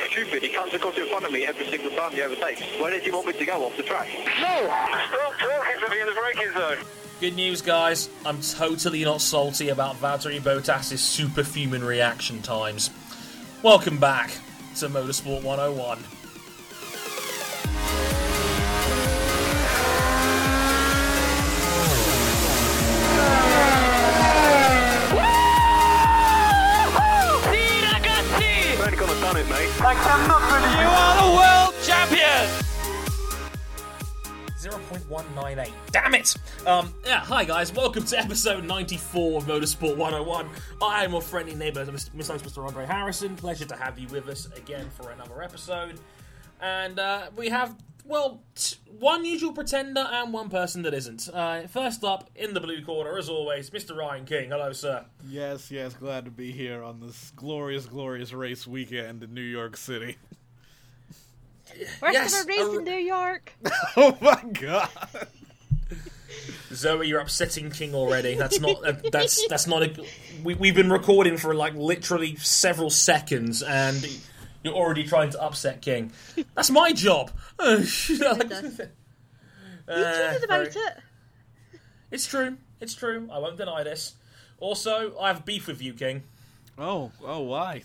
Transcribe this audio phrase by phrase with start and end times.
[0.00, 0.42] so stupid.
[0.42, 2.62] He comes across in front of me every single time he overtakes.
[2.80, 4.08] Where did you want me to go off the track?
[4.40, 4.66] No!
[4.66, 6.78] Stop talking to me in the braking zone.
[7.20, 8.10] Good news, guys.
[8.24, 12.90] I'm totally not salty about Valtteri Bottas's superhuman reaction times.
[13.62, 14.30] Welcome back
[14.76, 15.98] to Motorsport 101.
[29.78, 30.80] Done it, mate.
[30.80, 32.48] You are the world champion!
[34.58, 35.70] 0.198.
[35.92, 36.34] Damn it!
[36.66, 40.48] Um, yeah, hi guys, welcome to episode 94 of Motorsport 101.
[40.82, 42.10] I am your friendly neighbour, Mr.
[42.10, 42.66] Mr.
[42.66, 43.36] Andre Harrison.
[43.36, 46.00] Pleasure to have you with us again for another episode.
[46.60, 51.28] And uh, we have, well, t- one usual pretender and one person that isn't.
[51.32, 53.96] Uh, first up, in the blue corner, as always, Mr.
[53.96, 54.50] Ryan King.
[54.50, 55.04] Hello, sir.
[55.28, 59.76] Yes, yes, glad to be here on this glorious, glorious race weekend in New York
[59.76, 60.16] City.
[62.00, 63.52] First Yes, ever race a- in New York.
[63.96, 64.88] oh my god!
[66.72, 68.34] Zoe, you're upsetting King already.
[68.34, 68.84] That's not.
[68.86, 70.04] Uh, that's that's not a.
[70.42, 74.06] We, we've been recording for like literally several seconds, and
[74.66, 76.12] you're already trying to upset King.
[76.54, 77.30] That's my job.
[77.58, 78.48] Uh, You choose about
[80.48, 80.98] very- it.
[82.10, 82.56] It's true.
[82.80, 83.28] It's true.
[83.32, 84.14] I won't deny this.
[84.58, 86.24] Also, I have beef with you, King.
[86.76, 87.82] Oh, oh, why?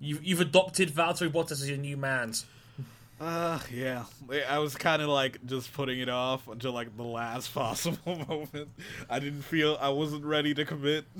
[0.00, 2.44] You, you've adopted Valtteri Bottas as your new man's.
[3.20, 4.04] Uh, yeah.
[4.48, 8.68] I was kind of like just putting it off until like the last possible moment.
[9.08, 11.04] I didn't feel I wasn't ready to commit.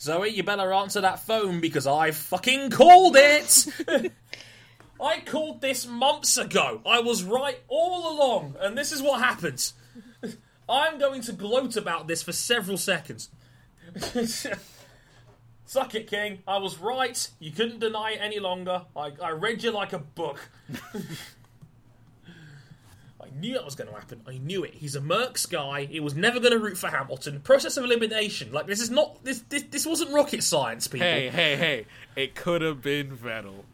[0.00, 3.66] Zoe, you better answer that phone because I fucking called it!
[5.00, 6.80] I called this months ago.
[6.86, 9.74] I was right all along, and this is what happens.
[10.68, 13.28] I'm going to gloat about this for several seconds.
[15.66, 16.42] Suck it, King.
[16.46, 17.28] I was right.
[17.38, 18.82] You couldn't deny it any longer.
[18.96, 20.40] I, I read you like a book.
[23.34, 24.20] I knew that was going to happen.
[24.28, 24.74] I knew it.
[24.74, 25.86] He's a Mercs guy.
[25.86, 27.40] He was never going to root for Hamilton.
[27.40, 28.52] Process of elimination.
[28.52, 31.06] Like this is not this this, this wasn't rocket science, people.
[31.06, 31.86] Hey, hey, hey!
[32.16, 33.64] It could have been Vettel.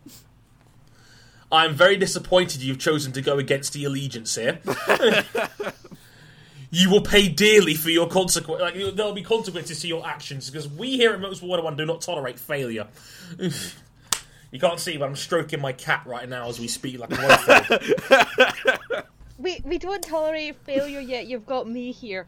[1.53, 4.61] I'm very disappointed you've chosen to go against the allegiance here.
[6.71, 8.63] you will pay dearly for your consequence.
[8.63, 12.01] Like there'll be consequences to your actions because we here at Motorsport 101 do not
[12.01, 12.87] tolerate failure.
[13.39, 19.05] you can't see, but I'm stroking my cat right now as we speak, like a.
[19.41, 21.27] We we don't tolerate failure yet.
[21.27, 22.27] You've got me here,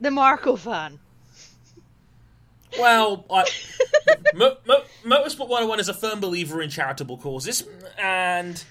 [0.00, 0.98] the Marco fan.
[2.78, 3.44] Well, I,
[4.34, 7.64] Mo- Mo- Motorsport 101 is a firm believer in charitable causes,
[7.98, 8.62] and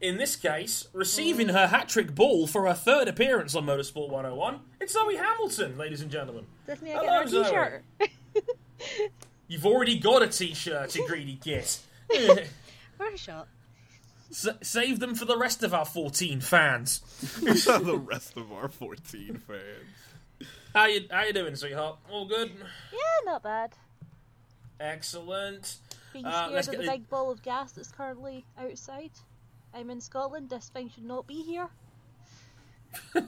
[0.00, 4.60] in this case, receiving her hat trick ball for her third appearance on Motorsport 101,
[4.80, 6.44] it's Zoe Hamilton, ladies and gentlemen.
[6.66, 7.44] Doesn't he Hello, get Zoe.
[7.44, 7.84] t-shirt?
[9.48, 11.78] You've already got a t-shirt, you greedy git.
[12.08, 13.48] Where's a shot?
[14.30, 17.00] S- save them for the rest of our 14 fans.
[17.40, 20.48] the rest of our 14 fans.
[20.74, 21.98] How you how you doing, sweetheart?
[22.10, 22.50] All good?
[22.92, 23.72] Yeah, not bad.
[24.78, 25.76] Excellent.
[26.12, 29.10] Being Uh, scared of get the the- big ball of gas that's currently outside.
[29.74, 30.50] I'm in Scotland.
[30.50, 31.68] This thing should not be here.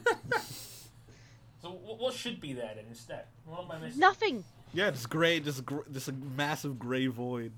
[1.61, 3.25] So what should be there then instead?
[3.45, 3.99] What am I missing?
[3.99, 4.43] Nothing.
[4.73, 7.51] Yeah, just gray, just gr- just a massive gray void.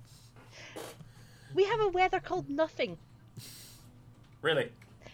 [1.53, 2.97] We have a weather called nothing.
[4.41, 4.71] Really?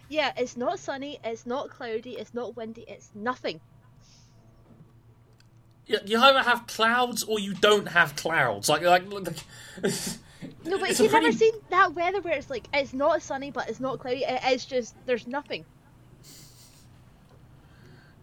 [0.09, 1.19] Yeah, it's not sunny.
[1.23, 2.11] It's not cloudy.
[2.11, 2.85] It's not windy.
[2.88, 3.59] It's nothing.
[5.85, 8.69] You, you either have clouds or you don't have clouds.
[8.69, 9.09] Like like.
[9.11, 9.23] like
[10.63, 13.51] No, but It's you've never pretty- seen that weather where it's like it's not sunny,
[13.51, 14.23] but it's not cloudy.
[14.23, 15.65] It is just there's nothing.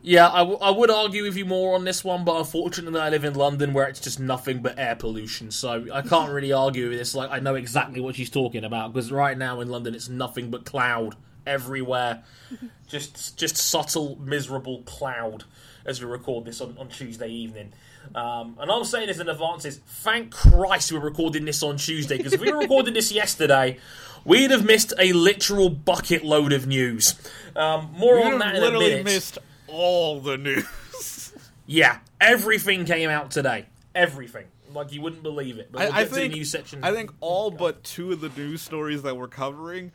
[0.06, 3.08] Yeah, I, w- I would argue with you more on this one, but unfortunately, I
[3.08, 6.90] live in London where it's just nothing but air pollution, so I can't really argue
[6.90, 7.14] with this.
[7.14, 10.50] Like, I know exactly what she's talking about because right now in London, it's nothing
[10.50, 11.16] but cloud
[11.46, 12.22] everywhere,
[12.86, 15.44] just just subtle, miserable cloud
[15.86, 17.72] as we record this on, on Tuesday evening.
[18.14, 22.18] Um, and I'm saying this in advance is thank Christ we're recording this on Tuesday
[22.18, 23.78] because if we were recording this yesterday,
[24.26, 27.14] we'd have missed a literal bucket load of news.
[27.56, 29.04] Um, more We on have that in a literally minute.
[29.04, 29.38] missed
[29.68, 31.32] all the news.
[31.66, 33.64] Yeah, everything came out today.
[33.94, 34.44] Everything.
[34.74, 35.72] Like you wouldn't believe it.
[35.72, 36.84] But we'll I, I get to think the news section.
[36.84, 39.92] I think all but two of the news stories that we're covering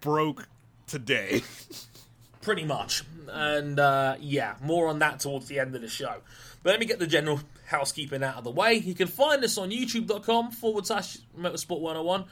[0.00, 0.48] broke
[0.86, 1.42] today.
[2.42, 3.02] pretty much.
[3.28, 6.16] And uh, yeah, more on that towards the end of the show.
[6.62, 8.74] But let me get the general housekeeping out of the way.
[8.74, 12.24] You can find us on youtube.com forward slash motorsport 101.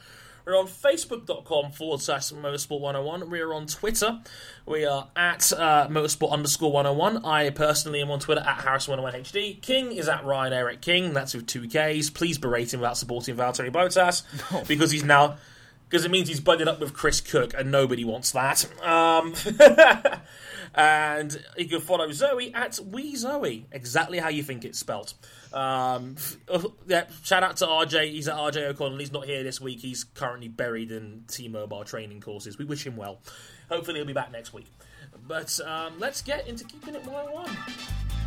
[0.45, 3.29] We're on facebook.com forward slash motorsport 101.
[3.29, 4.19] We are on Twitter.
[4.65, 7.25] We are at uh, motorsport underscore 101.
[7.25, 9.61] I personally am on Twitter at Harris101HD.
[9.61, 11.13] King is at Ryan Eric King.
[11.13, 12.09] That's with two Ks.
[12.09, 15.37] Please berate him about supporting Valtteri Bottas because he's now.
[15.89, 18.65] Because it means he's budded up with Chris Cook, and nobody wants that.
[18.81, 19.33] Um,
[20.73, 25.13] and you can follow Zoe at Wee Zoe, exactly how you think it's spelt.
[25.53, 26.15] Um,
[26.87, 28.11] yeah, shout out to RJ.
[28.11, 28.99] He's at RJ O'Connell.
[28.99, 29.79] He's not here this week.
[29.79, 32.57] He's currently buried in T-Mobile training courses.
[32.57, 33.19] We wish him well.
[33.69, 34.71] Hopefully, he'll be back next week.
[35.27, 38.20] But um, let's get into keeping it 101.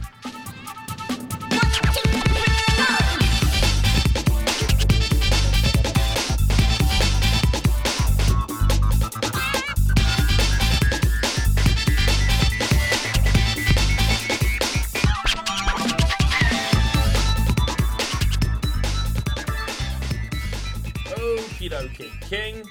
[22.34, 22.64] King,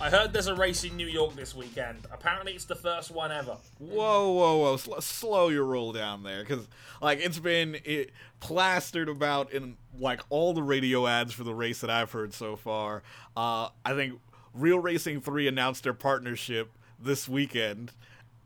[0.00, 2.06] I heard there's a race in New York this weekend.
[2.10, 3.58] Apparently, it's the first one ever.
[3.78, 4.76] Whoa, whoa, whoa!
[4.78, 6.66] Sl- slow your roll down there, because
[7.02, 11.82] like it's been it, plastered about in like all the radio ads for the race
[11.82, 13.02] that I've heard so far.
[13.36, 14.18] Uh, I think
[14.54, 17.92] Real Racing Three announced their partnership this weekend.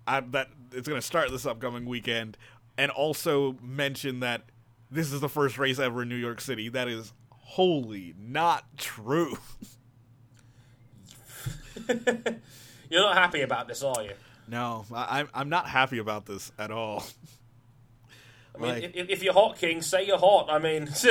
[0.09, 2.37] I, that it's going to start this upcoming weekend,
[2.77, 4.43] and also mentioned that
[4.91, 6.69] this is the first race ever in New York City.
[6.69, 9.39] That is wholly not true.
[12.91, 14.13] You're not happy about this, are you?
[14.49, 17.05] no, I, I'm I'm not happy about this at all.
[18.55, 20.47] I mean, Like- if, if you're hot, King, say you're hot.
[20.51, 20.89] I mean,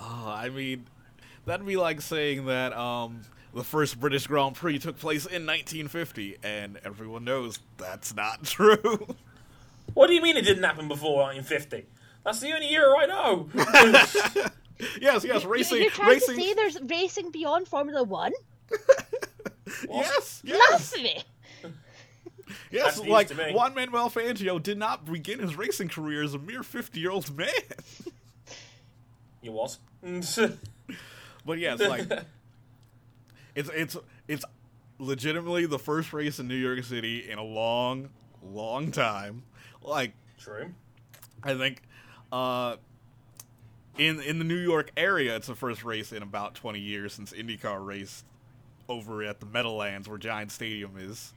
[0.00, 0.86] Oh, I mean,
[1.44, 3.22] that'd be like saying that um,
[3.52, 9.06] the first British Grand Prix took place in 1950, and everyone knows that's not true.
[9.94, 11.86] what do you mean it didn't happen before 1950?
[12.24, 13.48] That's the only year I know.
[15.00, 16.36] yes, yes, racing, You're trying racing.
[16.36, 18.32] to say there's racing beyond Formula One?
[19.88, 21.22] Yes, yes, Blasphemy!
[22.70, 22.98] yes.
[22.98, 23.54] That's Like.
[23.54, 27.48] Juan Manuel Fangio did not begin his racing career as a mere 50-year-old man.
[29.42, 29.78] he was.
[31.46, 32.06] But yes, like
[33.54, 33.96] it's it's
[34.28, 34.44] it's
[34.98, 38.10] legitimately the first race in New York City in a long,
[38.42, 39.44] long time.
[39.82, 40.74] Like True.
[41.42, 41.80] I think
[42.30, 42.76] uh,
[43.96, 47.32] in in the New York area, it's the first race in about 20 years since
[47.32, 48.26] IndyCar raced
[48.88, 51.32] over at the Meadowlands where Giant Stadium is,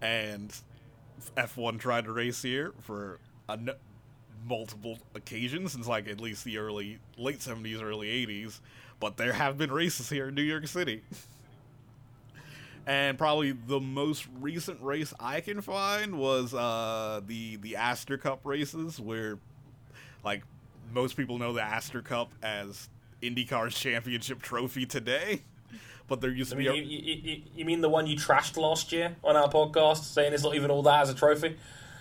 [0.00, 0.54] and
[1.36, 3.18] F1 tried to race here for
[4.46, 8.60] multiple occasions since like at least the early late 70s, early 80s.
[9.00, 11.02] But there have been races here in New York City.
[12.86, 18.40] And probably the most recent race I can find was uh, the the Astor Cup
[18.44, 19.38] races, where
[20.22, 20.42] like
[20.92, 22.90] most people know the Astor Cup as
[23.22, 25.42] IndyCar's championship trophy today.
[26.06, 28.06] But there used I to be mean, a, you, you, you, you mean the one
[28.06, 31.14] you trashed last year on our podcast, saying it's not even all that as a
[31.14, 31.56] trophy?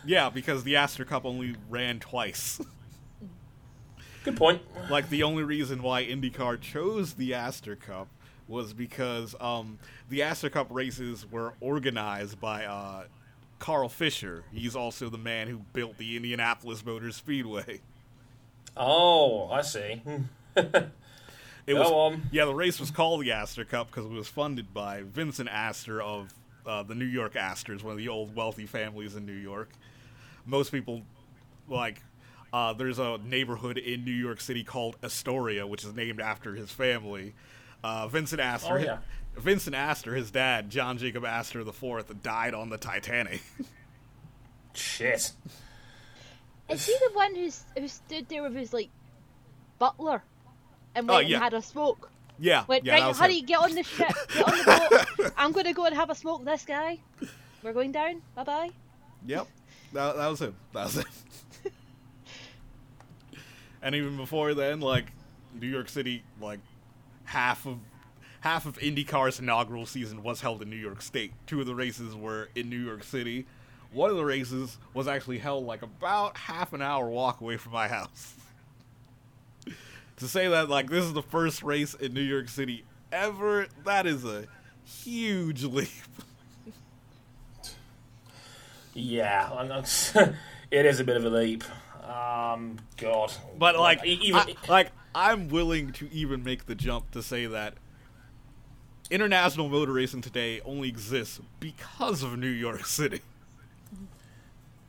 [0.06, 2.60] yeah, because the Astor Cup only ran twice.
[4.26, 4.62] Good point.
[4.90, 8.08] like the only reason why IndyCar chose the Astor Cup
[8.48, 9.80] was because um,
[10.10, 13.04] the Astor Cup races were organized by uh,
[13.60, 14.44] Carl Fisher.
[14.54, 17.80] He's also the man who built the Indianapolis Motor Speedway.
[18.76, 20.02] Oh, I see.
[21.66, 22.24] It Go was, on.
[22.32, 26.02] Yeah, the race was called the Astor Cup because it was funded by Vincent Astor
[26.02, 26.34] of
[26.66, 29.70] uh, the New York Astors, one of the old wealthy families in New York.
[30.46, 31.04] Most people,
[31.70, 32.02] like,
[32.52, 36.70] uh, there's a neighborhood in New York City called Astoria, which is named after his
[36.72, 37.34] family.
[37.84, 38.98] Uh, Vincent Astor, Oh, yeah.
[39.38, 43.42] Vincent Astor, his dad, John Jacob Astor IV, died on the Titanic.
[44.74, 45.32] Shit.
[46.70, 48.90] Is he the one who's who stood there with his like
[49.80, 50.24] butler
[50.96, 51.36] and Oh, went yeah.
[51.38, 52.10] and had a smoke?
[52.40, 53.46] yeah, Went yeah, right, hurry, him.
[53.46, 55.34] get on the ship, get on the boat.
[55.38, 56.40] I'm gonna go and have a smoke.
[56.40, 57.00] with This guy,
[57.62, 58.22] we're going down.
[58.36, 58.70] Bye bye.
[59.26, 59.48] Yep,
[59.94, 60.56] that, that was him.
[60.74, 61.06] That was him.
[63.82, 65.12] and even before then, like
[65.60, 66.60] New York City, like
[67.26, 67.78] half of
[68.42, 71.32] half of IndyCar's inaugural season was held in New York State.
[71.48, 73.46] Two of the races were in New York City.
[73.92, 77.74] One of the races was actually held like about half an hour walk away from
[77.74, 78.34] my house.
[80.18, 84.06] To say that like this is the first race in New York City ever, that
[84.06, 84.46] is a
[84.86, 85.90] huge leap.
[88.94, 89.72] Yeah, I'm
[90.72, 91.64] it is a bit of a leap.
[92.08, 93.32] Um, God.
[93.58, 97.46] But like, E- even I- like I'm willing to even make the jump to say
[97.48, 97.76] that
[99.10, 103.22] international motor racing today only exists because of New York City.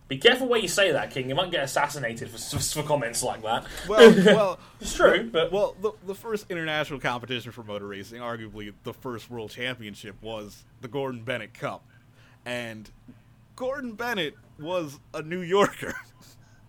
[0.06, 1.30] Be careful where you say that, King.
[1.30, 3.64] You might get assassinated for, for comments like that.
[3.88, 5.75] Well, well, It's true, but well.
[5.80, 10.88] The, the first international competition for motor racing, arguably the first world championship, was the
[10.88, 11.87] Gordon Bennett Cup,
[12.44, 12.90] and
[13.56, 15.94] Gordon Bennett was a New Yorker.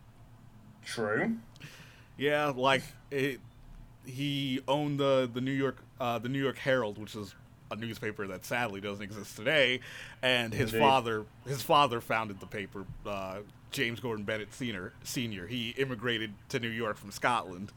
[0.85, 1.35] true.
[2.17, 3.41] yeah, like it,
[4.05, 7.35] he owned the the New York uh, the New York Herald, which is
[7.71, 9.79] a newspaper that sadly doesn't exist today,
[10.21, 10.85] and his Indeed.
[10.85, 12.85] father his father founded the paper.
[13.05, 13.37] Uh,
[13.71, 14.93] James Gordon Bennett Senior.
[15.03, 15.47] Senior.
[15.47, 17.71] He immigrated to New York from Scotland.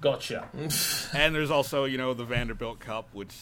[0.00, 0.48] Gotcha.
[1.14, 3.34] And there's also, you know, the Vanderbilt Cup, which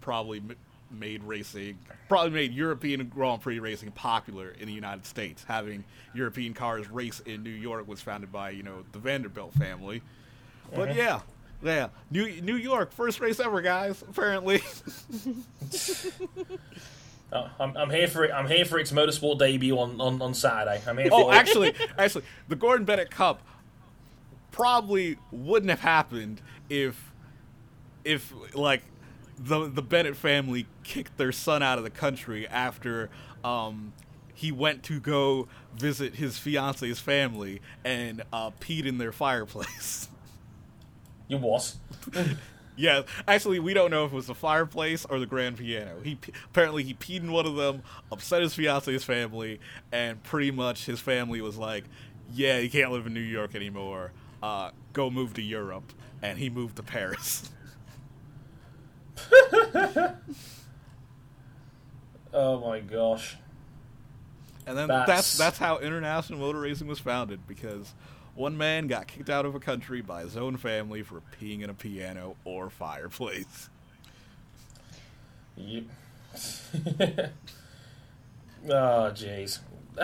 [0.00, 0.54] probably m-
[0.90, 5.44] made racing, probably made European Grand Prix racing popular in the United States.
[5.48, 5.82] Having
[6.14, 10.00] European cars race in New York was founded by, you know, the Vanderbilt family.
[10.74, 11.20] But yeah,
[11.62, 14.02] yeah, New New York, first race ever, guys.
[14.02, 14.62] Apparently,
[17.32, 18.30] Uh, I'm, I'm here for it.
[18.30, 20.82] I'm here for its motorsport debut on, on, on Saturday.
[20.86, 21.34] I'm here for oh, it.
[21.34, 23.42] actually, actually, the Gordon Bennett Cup
[24.50, 27.10] probably wouldn't have happened if,
[28.04, 28.82] if like,
[29.38, 33.08] the the Bennett family kicked their son out of the country after
[33.42, 33.94] um,
[34.34, 40.08] he went to go visit his fiance's family and uh, peed in their fireplace.
[41.32, 41.76] you was.
[42.76, 45.96] yeah, actually, we don't know if it was the fireplace or the grand piano.
[46.04, 49.60] He apparently he peed in one of them, upset his fiance's family,
[49.90, 51.84] and pretty much his family was like,
[52.32, 54.12] "Yeah, you can't live in New York anymore.
[54.42, 57.50] Uh, go move to Europe." And he moved to Paris.
[62.34, 63.36] Oh my gosh.
[64.66, 67.92] And then That's- that's that's how international motor racing was founded because
[68.34, 71.70] one man got kicked out of a country by his own family for peeing in
[71.70, 73.68] a piano or fireplace.
[75.56, 75.84] You...
[76.34, 76.72] oh
[78.64, 79.58] jeez.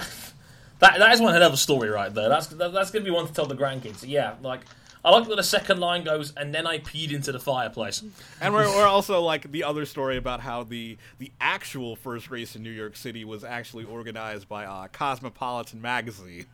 [0.78, 2.28] that that is one hell of a story right there.
[2.28, 4.04] That's that, that's gonna be one to tell the grandkids.
[4.06, 4.60] Yeah, like
[5.04, 8.02] I like that the second line goes, and then I peed into the fireplace.
[8.40, 12.54] And we're, we're also like the other story about how the the actual first race
[12.56, 16.46] in New York City was actually organized by uh, Cosmopolitan magazine.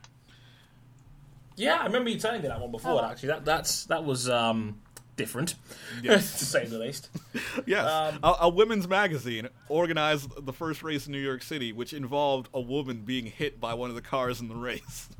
[1.55, 3.03] Yeah, I remember you telling me that one before.
[3.05, 4.79] Actually, that that's that was um
[5.15, 5.55] different,
[6.03, 6.39] Yes.
[6.39, 7.09] to say the least.
[7.65, 11.93] Yes, Um, a, a women's magazine organized the first race in New York City, which
[11.93, 15.09] involved a woman being hit by one of the cars in the race.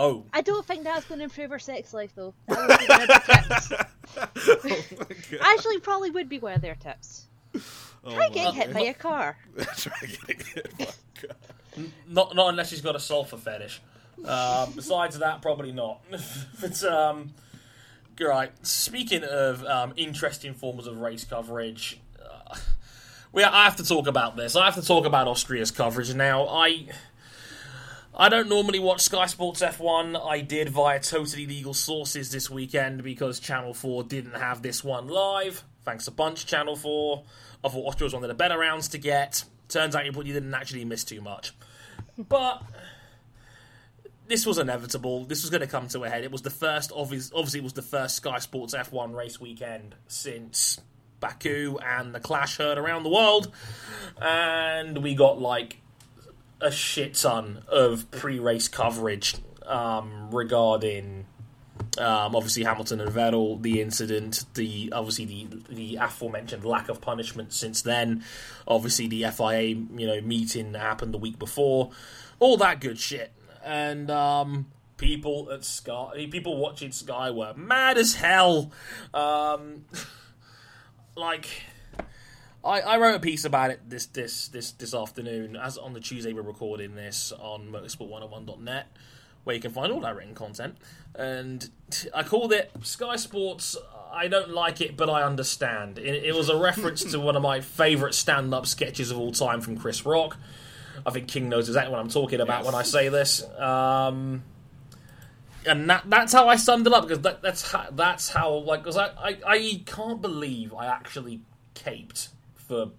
[0.00, 2.32] Oh, I don't think that's going to improve her sex life, though.
[2.46, 3.72] That would be one of their tips.
[5.34, 5.38] oh!
[5.40, 7.26] Actually, probably would be one of their tips.
[8.04, 9.36] Oh Try getting hit by a car.
[9.76, 11.36] Try getting hit by a car.
[12.06, 13.80] not not unless she's got a sulfur fetish.
[14.24, 16.00] Um, besides that, probably not.
[16.60, 17.34] but um,
[18.20, 18.52] right.
[18.66, 22.56] Speaking of um, interesting forms of race coverage, uh,
[23.32, 24.56] we I have to talk about this.
[24.56, 26.46] I have to talk about Austria's coverage now.
[26.46, 26.86] I.
[28.20, 30.20] I don't normally watch Sky Sports F1.
[30.28, 35.06] I did via totally legal sources this weekend because Channel 4 didn't have this one
[35.06, 35.62] live.
[35.84, 37.22] Thanks a bunch, Channel 4.
[37.64, 39.44] I thought Austria was one of the better rounds to get.
[39.68, 41.52] Turns out you you didn't actually miss too much.
[42.16, 42.62] But
[44.28, 45.24] this was inevitable.
[45.24, 46.22] This was going to come to a head.
[46.22, 49.94] It was the first, obvious, obviously, it was the first Sky Sports F1 race weekend
[50.06, 50.80] since
[51.20, 53.52] Baku and the clash heard around the world.
[54.20, 55.78] And we got like
[56.60, 61.26] a shit ton of pre-race coverage um, regarding
[61.96, 67.52] um, obviously Hamilton and Vettel, the incident, the obviously the the aforementioned lack of punishment
[67.52, 68.24] since then,
[68.66, 71.90] obviously the FIA you know meeting that happened the week before,
[72.40, 73.32] all that good shit,
[73.68, 78.72] and um, people at Sky, people watching Sky were mad as hell,
[79.14, 79.84] um,
[81.14, 81.46] like.
[82.64, 85.54] I, I wrote a piece about it this this this this afternoon.
[85.54, 88.88] As on the Tuesday we're recording this on motorsport101.net,
[89.44, 90.76] where you can find all our written content.
[91.14, 91.70] And
[92.12, 93.76] I called it Sky Sports.
[94.12, 95.98] I don't like it, but I understand.
[95.98, 99.60] It, it was a reference to one of my favourite stand-up sketches of all time
[99.60, 100.36] from Chris Rock.
[101.06, 103.42] I think King knows exactly what I'm talking about when I say this.
[103.58, 104.42] Um,
[105.66, 108.82] and that, that's how I summed it up because that, that's how, that's how like
[108.82, 111.40] because I, I I can't believe I actually
[111.74, 112.90] caped for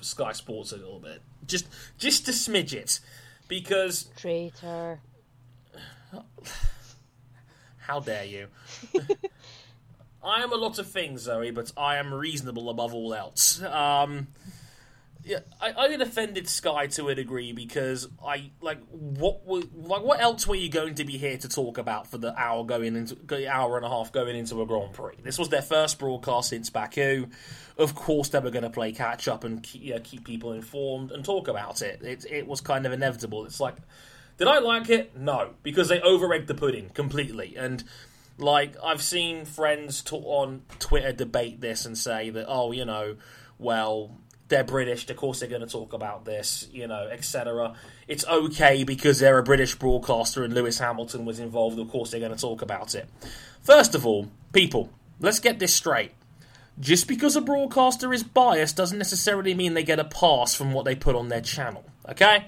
[0.00, 1.66] Sky Sports a little bit just
[1.98, 3.00] just to smidge it
[3.46, 5.00] because Traitor.
[7.78, 8.46] how dare you
[10.22, 14.28] I am a lot of things Zoe but I am reasonable above all else um
[15.28, 20.22] yeah, I, I defended Sky to a degree because I like what were, like what
[20.22, 23.14] else were you going to be here to talk about for the hour going into
[23.14, 25.16] the hour and a half going into a Grand Prix?
[25.22, 27.26] This was their first broadcast since Baku.
[27.76, 30.52] Of course, they were going to play catch up and keep, you know, keep people
[30.52, 32.00] informed and talk about it.
[32.02, 32.24] it.
[32.24, 33.44] It was kind of inevitable.
[33.44, 33.76] It's like,
[34.38, 35.14] did I like it?
[35.14, 37.84] No, because they over the pudding completely and.
[38.40, 43.16] Like I've seen friends talk on Twitter debate this and say that oh you know
[43.58, 44.16] well
[44.48, 47.74] they're British, of course they're going to talk about this, you know, etc.
[48.06, 52.20] It's okay because they're a British broadcaster and Lewis Hamilton was involved, of course they're
[52.20, 53.08] going to talk about it.
[53.62, 54.90] First of all, people,
[55.20, 56.12] let's get this straight.
[56.80, 60.84] Just because a broadcaster is biased doesn't necessarily mean they get a pass from what
[60.84, 62.46] they put on their channel, okay?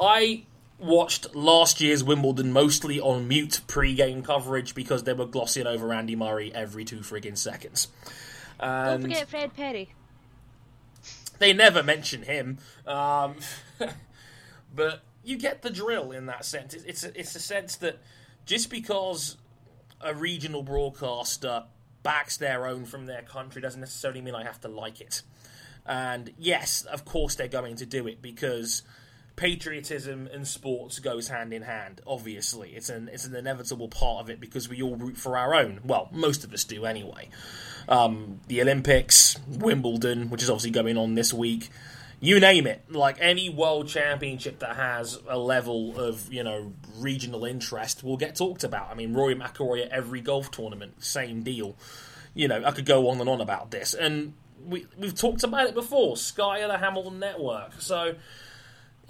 [0.00, 0.44] I
[0.78, 6.16] watched last year's Wimbledon mostly on mute pre-game coverage because they were glossing over Andy
[6.16, 7.88] Murray every two friggin' seconds.
[8.58, 9.90] Don't forget Fred Perry.
[11.40, 13.36] They never mention him, um,
[14.74, 16.74] but you get the drill in that sense.
[16.74, 17.98] It's it's a, it's a sense that
[18.44, 19.38] just because
[20.02, 21.64] a regional broadcaster
[22.02, 25.22] backs their own from their country doesn't necessarily mean I have to like it.
[25.86, 28.82] And yes, of course they're going to do it because
[29.40, 32.02] patriotism and sports goes hand in hand.
[32.06, 35.54] Obviously, it's an it's an inevitable part of it because we all root for our
[35.54, 35.80] own.
[35.82, 37.30] Well, most of us do anyway.
[37.88, 41.70] Um, the Olympics, Wimbledon, which is obviously going on this week.
[42.20, 47.46] You name it, like any world championship that has a level of you know regional
[47.46, 48.90] interest will get talked about.
[48.90, 51.76] I mean, Rory McIlroy at every golf tournament, same deal.
[52.34, 54.34] You know, I could go on and on about this, and
[54.66, 56.18] we we've talked about it before.
[56.18, 58.16] Sky or the Hamilton Network, so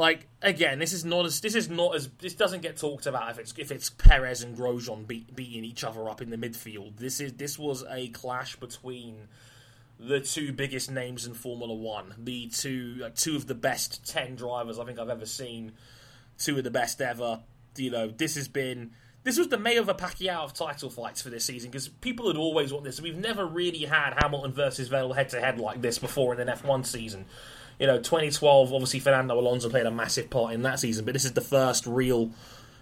[0.01, 3.31] like again, this is not as this is not as this doesn't get talked about
[3.33, 6.97] if it's if it's Perez and Grosjean beat, beating each other up in the midfield.
[6.97, 9.29] This is this was a clash between
[9.99, 14.79] the two biggest names in Formula One, the two two of the best ten drivers
[14.79, 15.73] I think I've ever seen,
[16.39, 17.41] two of the best ever.
[17.77, 18.93] You know, this has been
[19.23, 22.73] this was the Mayweather Pacquiao of title fights for this season because people had always
[22.73, 23.03] wanted this.
[23.03, 26.57] We've never really had Hamilton versus Vettel head to head like this before in an
[26.57, 27.27] F1 season
[27.81, 31.25] you know, 2012, obviously Fernando Alonso played a massive part in that season, but this
[31.25, 32.31] is the first real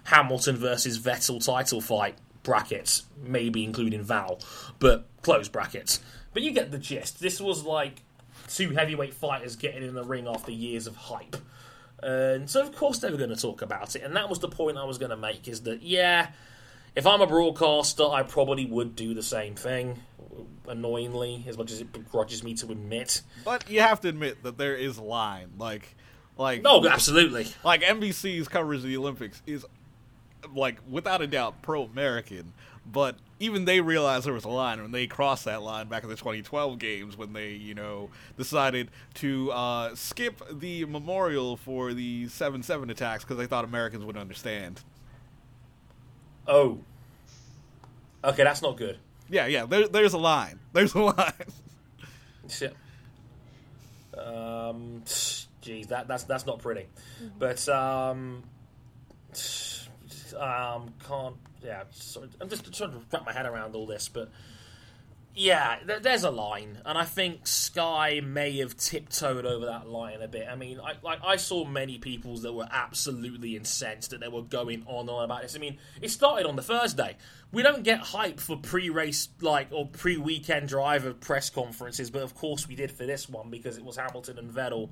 [0.03, 4.39] Hamilton versus Vettel title fight, brackets, maybe including Val,
[4.77, 6.01] but close brackets.
[6.33, 7.21] But you get the gist.
[7.21, 8.01] This was like
[8.49, 11.37] two heavyweight fighters getting in the ring after years of hype.
[12.03, 14.03] And so, of course, they were going to talk about it.
[14.03, 16.31] And that was the point I was going to make is that, yeah,
[16.95, 19.99] if I'm a broadcaster, I probably would do the same thing
[20.69, 23.21] annoyingly, as much as it begrudges me to admit.
[23.43, 25.49] But you have to admit that there is a line.
[25.57, 25.95] Like,
[26.37, 27.47] like oh, absolutely.
[27.63, 29.65] Like NBC's coverage of the Olympics is,
[30.55, 32.53] like, without a doubt, pro-American.
[32.91, 36.09] But even they realized there was a line when they crossed that line back in
[36.09, 42.25] the 2012 games when they, you know, decided to uh, skip the memorial for the
[42.25, 44.81] 7-7 attacks because they thought Americans would understand.
[46.47, 46.79] Oh.
[48.23, 48.97] Okay, that's not good.
[49.29, 49.65] Yeah, yeah.
[49.65, 50.59] There, there's a line.
[50.73, 51.33] There's a line.
[52.49, 52.75] Shit.
[54.17, 56.87] Um, jeez, that that's that's not pretty.
[57.37, 58.43] But um,
[60.37, 61.35] um, can't.
[61.63, 64.31] Yeah, sorry, I'm just trying to wrap my head around all this, but
[65.35, 70.21] yeah, there, there's a line, and I think Sky may have tiptoed over that line
[70.21, 70.47] a bit.
[70.49, 74.41] I mean, I like I saw many people that were absolutely incensed that they were
[74.41, 75.55] going on and on about this.
[75.55, 77.15] I mean, it started on the Thursday.
[77.51, 82.67] We don't get hype for pre-race like or pre-weekend driver press conferences, but of course
[82.67, 84.89] we did for this one because it was Hamilton and Vettel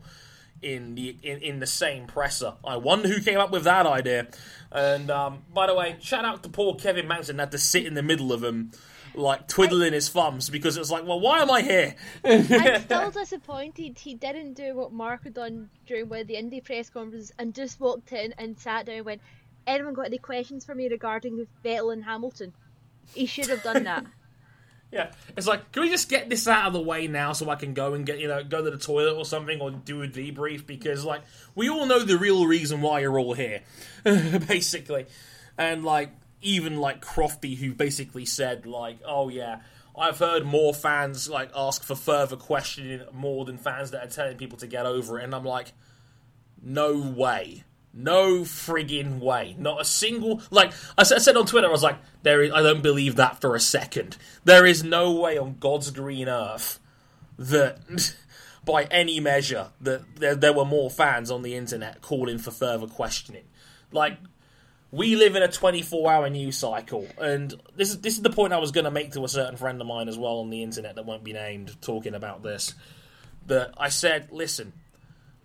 [0.62, 2.54] in the in, in the same presser.
[2.64, 4.28] I wonder who came up with that idea.
[4.72, 7.94] And um, by the way, shout out to poor Kevin Magnussen had to sit in
[7.94, 8.72] the middle of them
[9.18, 11.96] like twiddling his thumbs because it was like, well, why am I here?
[12.24, 12.44] I'm
[12.82, 16.90] still disappointed he didn't do what Mark had done during one of the Indy press
[16.90, 19.22] conferences and just walked in and sat down and went,
[19.66, 22.54] anyone got any questions for me regarding Vettel and Hamilton?
[23.14, 24.06] He should have done that.
[24.92, 27.56] yeah, it's like, can we just get this out of the way now so I
[27.56, 30.08] can go and get you know go to the toilet or something or do a
[30.08, 30.66] debrief?
[30.66, 31.22] Because like
[31.56, 33.64] we all know the real reason why you're all here,
[34.04, 35.08] basically,
[35.58, 39.60] and like even like Crofty, who basically said like, "Oh yeah,
[39.98, 44.38] I've heard more fans like ask for further questioning more than fans that are telling
[44.38, 45.74] people to get over it," and I'm like,
[46.64, 47.66] "No way."
[47.98, 49.56] No friggin' way.
[49.58, 50.42] Not a single.
[50.52, 53.56] Like I said on Twitter, I was like, "There, is, I don't believe that for
[53.56, 54.18] a second.
[54.46, 56.80] There is no way on God's green earth
[57.40, 58.14] that,
[58.66, 62.86] by any measure, that there, there were more fans on the internet calling for further
[62.86, 63.46] questioning.
[63.92, 64.20] Like
[64.92, 68.54] we live in a 24 hour news cycle and this is this is the point
[68.54, 70.64] I was going to make to a certain friend of mine as well on the
[70.64, 72.74] internet that won't be named talking about this
[73.48, 74.72] that I said listen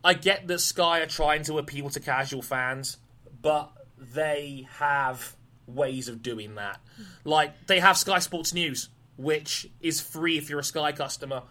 [0.05, 2.99] I get that Sky are trying to appeal to casual fans,
[3.41, 5.37] but they have
[5.67, 6.81] ways of doing that.
[7.25, 11.43] Like they have Sky Sports News, which is free if you're a Sky customer,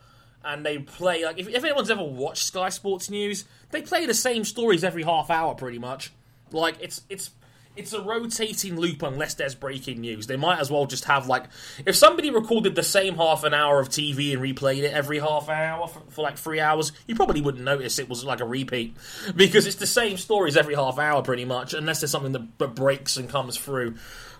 [0.43, 4.13] and they play like if, if anyone's ever watched Sky Sports News, they play the
[4.13, 6.11] same stories every half hour pretty much.
[6.51, 7.31] Like it's it's
[7.75, 10.27] it's a rotating loop unless there's breaking news.
[10.27, 11.45] They might as well just have like
[11.85, 15.47] if somebody recorded the same half an hour of TV and replayed it every half
[15.49, 18.95] hour for, for like three hours, you probably wouldn't notice it was like a repeat
[19.35, 23.17] because it's the same stories every half hour pretty much, unless there's something that, breaks
[23.17, 23.95] and comes through.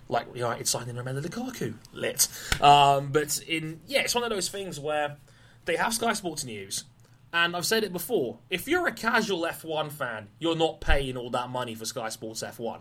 [0.07, 2.27] Like United signing Romelu Lukaku, lit.
[2.61, 5.15] Um, but in yeah, it's one of those things where
[5.63, 6.83] they have Sky Sports News,
[7.31, 8.39] and I've said it before.
[8.49, 12.43] If you're a casual F1 fan, you're not paying all that money for Sky Sports
[12.43, 12.79] F1.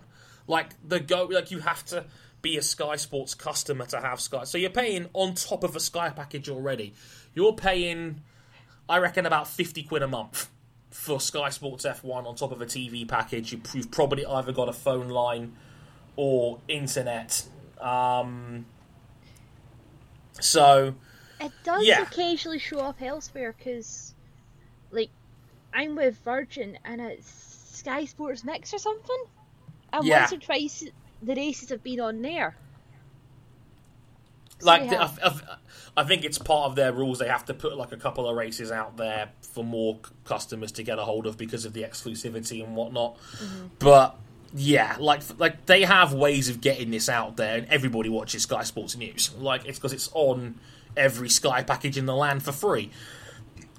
[0.51, 2.05] Like the go, like you have to
[2.43, 4.45] be a Sky Sports customer to have Sky.
[4.45, 6.93] So you're paying on top of a Sky package already.
[7.35, 8.23] You're paying,
[8.89, 10.51] I reckon, about fifty quid a month
[10.91, 13.53] for Sky Sports F1 on top of a TV package.
[13.53, 15.53] You, you've probably either got a phone line
[16.17, 17.45] or internet.
[17.81, 18.67] Um,
[20.41, 20.95] so
[21.41, 22.03] It does Yeah.
[22.03, 24.15] occasionally show up elsewhere because,
[24.91, 25.11] like,
[25.73, 27.31] I'm with Virgin and it's
[27.73, 29.25] Sky Sports Mix or something.
[29.93, 30.21] And Yeah.
[30.21, 30.85] once or twice
[31.23, 32.57] the races have been on there.
[34.61, 35.57] So like they the- have- I, I-
[35.97, 37.19] I think it's part of their rules.
[37.19, 40.83] They have to put like a couple of races out there for more customers to
[40.85, 43.17] get a hold of because of the exclusivity and whatnot.
[43.43, 43.67] Mm-hmm.
[43.81, 44.15] But
[44.55, 48.63] yeah, like like they have ways of getting this out there, and everybody watches Sky
[48.63, 49.35] Sports News.
[49.37, 50.61] Like it's because it's on
[50.97, 52.91] every Sky package in the land for free.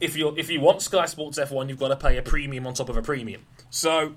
[0.01, 2.73] If you if you want Sky Sports F1, you've got to pay a premium on
[2.73, 3.45] top of a premium.
[3.69, 4.13] So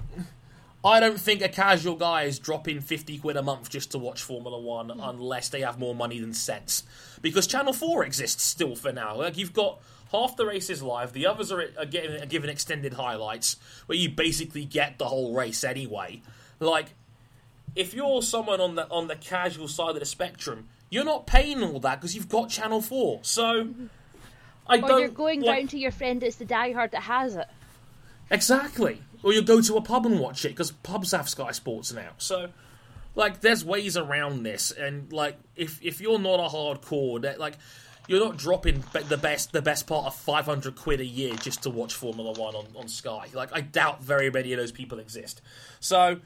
[0.84, 4.22] I don't think a casual guy is dropping 50 quid a month just to watch
[4.22, 5.00] Formula One hmm.
[5.00, 6.82] unless they have more money than sense.
[7.22, 9.16] Because Channel 4 exists still for now.
[9.16, 9.80] Like, you've got
[10.12, 14.10] half the races live, the others are, are, getting, are given extended highlights where you
[14.10, 16.22] basically get the whole race anyway.
[16.60, 16.94] Like,
[17.74, 21.62] if you're someone on the on the casual side of the spectrum, you're not paying
[21.62, 23.20] all that because you've got Channel 4.
[23.22, 23.64] So.
[23.64, 23.86] Mm-hmm.
[24.66, 27.48] I Or you're going like- down to your friend that's the diehard that has it.
[28.30, 29.02] Exactly.
[29.24, 32.10] Or you go to a pub and watch it because pubs have Sky Sports now.
[32.18, 32.50] So,
[33.14, 37.54] like, there's ways around this, and like, if if you're not a hardcore, that like,
[38.06, 41.70] you're not dropping the best the best part of 500 quid a year just to
[41.70, 43.28] watch Formula One on on Sky.
[43.32, 45.40] Like, I doubt very many of those people exist.
[45.80, 46.20] So.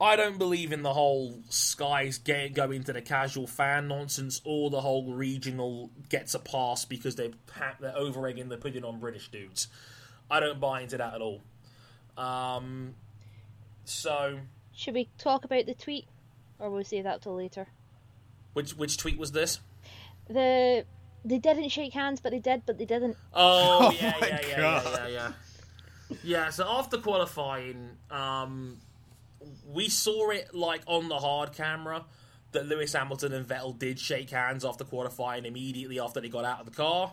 [0.00, 4.70] I don't believe in the whole Sky's get, going to the casual fan nonsense or
[4.70, 9.00] the whole regional gets a pass because they've ha- they're over egging the pudding on
[9.00, 9.66] British dudes.
[10.30, 11.42] I don't buy into that at all.
[12.18, 12.94] Um,
[13.84, 14.40] so
[14.74, 16.06] Should we talk about the tweet?
[16.58, 17.68] Or we'll save that till later.
[18.52, 19.60] which which tweet was this?
[20.28, 20.84] The
[21.24, 23.16] they didn't shake hands, but they did, but they didn't.
[23.32, 24.84] Oh, Oh yeah, my yeah, yeah, God.
[24.86, 25.32] yeah, yeah,
[26.10, 26.16] yeah.
[26.24, 28.78] Yeah, so after qualifying, um,
[29.70, 32.04] we saw it like on the hard camera
[32.52, 36.60] that Lewis Hamilton and Vettel did shake hands after qualifying immediately after they got out
[36.60, 37.12] of the car.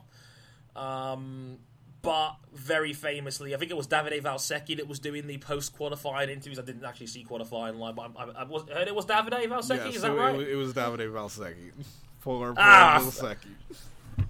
[0.78, 1.58] Um,
[2.06, 6.30] but very famously, I think it was Davide Valsecchi that was doing the post qualifying
[6.30, 6.58] interviews.
[6.60, 9.48] I didn't actually see qualifying live, but I, I, I was, heard it was Davide
[9.48, 9.78] Valsecchi.
[9.78, 10.36] Yeah, is so that right?
[10.40, 11.72] it, it was Davide Valsecchi.
[12.22, 13.00] Poor, poor Ah.
[13.02, 13.50] Valsecchi.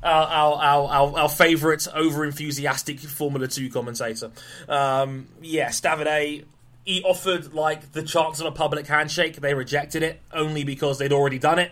[0.03, 4.31] our our our, our, our favourite over enthusiastic Formula Two commentator.
[4.67, 6.45] Um, yes, Davide.
[6.83, 9.37] He offered like the chance of a public handshake.
[9.37, 11.71] They rejected it only because they'd already done it.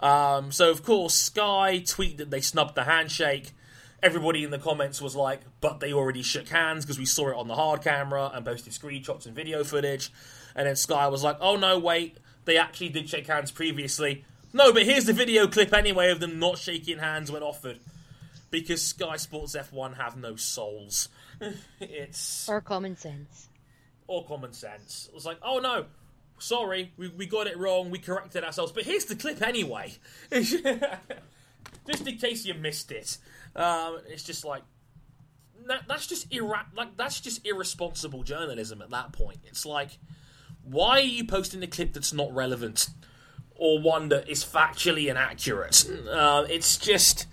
[0.00, 3.52] Um, so of course, Sky tweeted that they snubbed the handshake.
[4.02, 7.36] Everybody in the comments was like, "But they already shook hands because we saw it
[7.36, 10.12] on the hard camera and posted screenshots and video footage."
[10.54, 14.72] And then Sky was like, "Oh no, wait, they actually did shake hands previously." No,
[14.72, 17.78] but here's the video clip anyway of them not shaking hands when offered.
[18.50, 21.08] Because Sky Sports F1 have no souls.
[21.80, 23.48] it's Or common sense.
[24.06, 25.06] or common sense.
[25.08, 25.86] It was like, oh no,
[26.38, 29.94] sorry, we, we got it wrong, we corrected ourselves, but here's the clip anyway.
[30.30, 33.18] just in case you missed it.
[33.56, 34.62] Um, it's just like
[35.66, 39.38] that, that's just ira- like that's just irresponsible journalism at that point.
[39.44, 39.98] It's like,
[40.62, 42.88] why are you posting a clip that's not relevant
[43.54, 45.88] or one that is factually inaccurate?
[46.10, 47.26] Uh, it's just.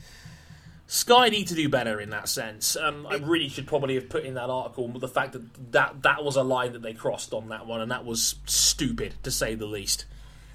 [0.85, 2.75] Sky need to do better in that sense.
[2.75, 6.23] Um, I really should probably have put in that article the fact that, that that
[6.23, 9.55] was a line that they crossed on that one, and that was stupid to say
[9.55, 10.05] the least.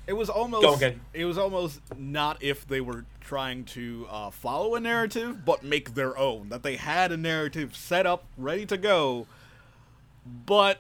[0.07, 1.01] It was almost Go again.
[1.13, 5.95] it was almost not if they were trying to uh, follow a narrative, but make
[5.95, 6.49] their own.
[6.49, 9.27] That they had a narrative set up, ready to go,
[10.47, 10.79] but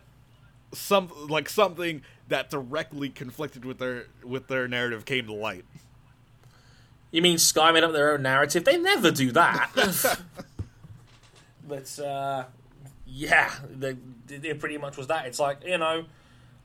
[0.73, 5.67] some like something that directly conflicted with their with their narrative came to light.
[7.11, 8.65] You mean Sky made up their own narrative?
[8.65, 9.71] They never do that.
[11.69, 12.45] but uh,
[13.07, 13.99] yeah, the,
[14.31, 15.27] it pretty much was that.
[15.27, 16.07] It's like you know,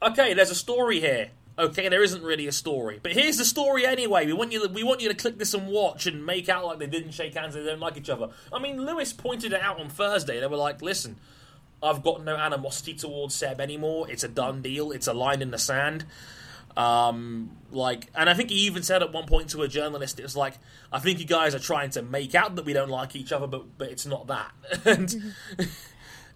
[0.02, 1.32] okay, there's a story here.
[1.58, 4.26] Okay, there isn't really a story, but here's the story anyway.
[4.26, 6.66] We want you, to, we want you to click this and watch and make out
[6.66, 8.30] like they didn't shake hands, they don't like each other.
[8.52, 10.40] I mean, Lewis pointed it out on Thursday.
[10.40, 11.18] They were like, "Listen,
[11.82, 14.10] I've got no animosity towards Seb anymore.
[14.10, 14.92] It's a done deal.
[14.92, 16.06] It's a line in the sand."
[16.76, 20.24] Um, like, and I think he even said at one point to a journalist, "It
[20.24, 20.56] was like,
[20.92, 23.46] I think you guys are trying to make out that we don't like each other,
[23.46, 24.52] but but it's not that."
[24.86, 25.34] and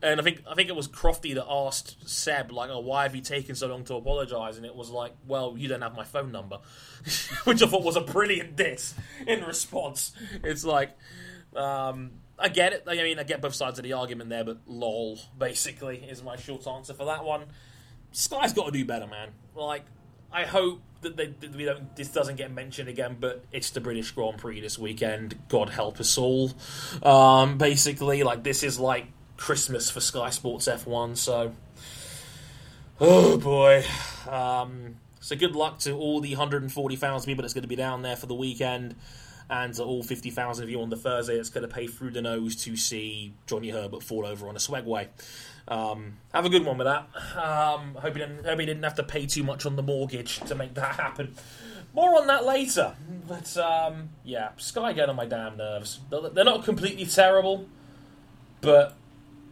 [0.01, 3.15] and I think I think it was Crofty that asked Seb like, "Oh, why have
[3.15, 6.03] you taken so long to apologise?" And it was like, "Well, you don't have my
[6.03, 6.60] phone number,"
[7.45, 8.93] which I thought was a brilliant diss
[9.25, 10.12] in response.
[10.43, 10.91] It's like,
[11.55, 12.83] um, I get it.
[12.88, 16.36] I mean, I get both sides of the argument there, but lol, basically, is my
[16.36, 17.45] short answer for that one.
[18.12, 19.29] Sky's got to do better, man.
[19.55, 19.83] Like,
[20.31, 23.81] I hope that, they, that we don't this doesn't get mentioned again, but it's the
[23.81, 25.38] British Grand Prix this weekend.
[25.49, 26.51] God help us all.
[27.01, 29.07] Um, basically, like this is like
[29.38, 31.17] Christmas for Sky Sports F1.
[31.17, 31.54] So,
[33.00, 33.86] oh boy.
[34.30, 38.15] Um, so good luck to all the 140,000 people that's going to be down there
[38.15, 38.95] for the weekend,
[39.50, 42.21] and to all 50,000 of you on the Thursday that's going to pay through the
[42.21, 45.08] nose to see Johnny Herbert fall over on a swagway.
[45.67, 47.08] Um, have a good one with that.
[47.38, 50.39] Um, hope you didn't hope you didn't have to pay too much on the mortgage
[50.41, 51.36] to make that happen.
[51.93, 52.95] More on that later.
[53.28, 56.00] But um, yeah, Sky get on my damn nerves.
[56.10, 57.67] They're they're not completely terrible,
[58.62, 58.95] but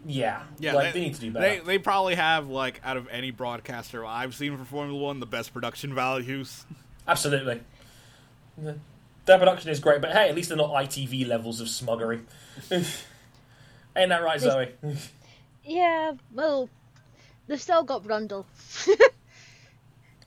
[0.06, 1.48] yeah, Yeah, like, they, need to do better.
[1.48, 5.26] They, they probably have like out of any broadcaster I've seen for Formula One the
[5.26, 6.66] best production values.
[7.08, 7.62] Absolutely.
[8.58, 12.22] Their production is great, but hey, at least they're not ITV levels of smuggery.
[12.72, 14.70] Ain't that right, Zoe?
[15.68, 16.70] Yeah, well,
[17.48, 18.46] they've still got Brundle.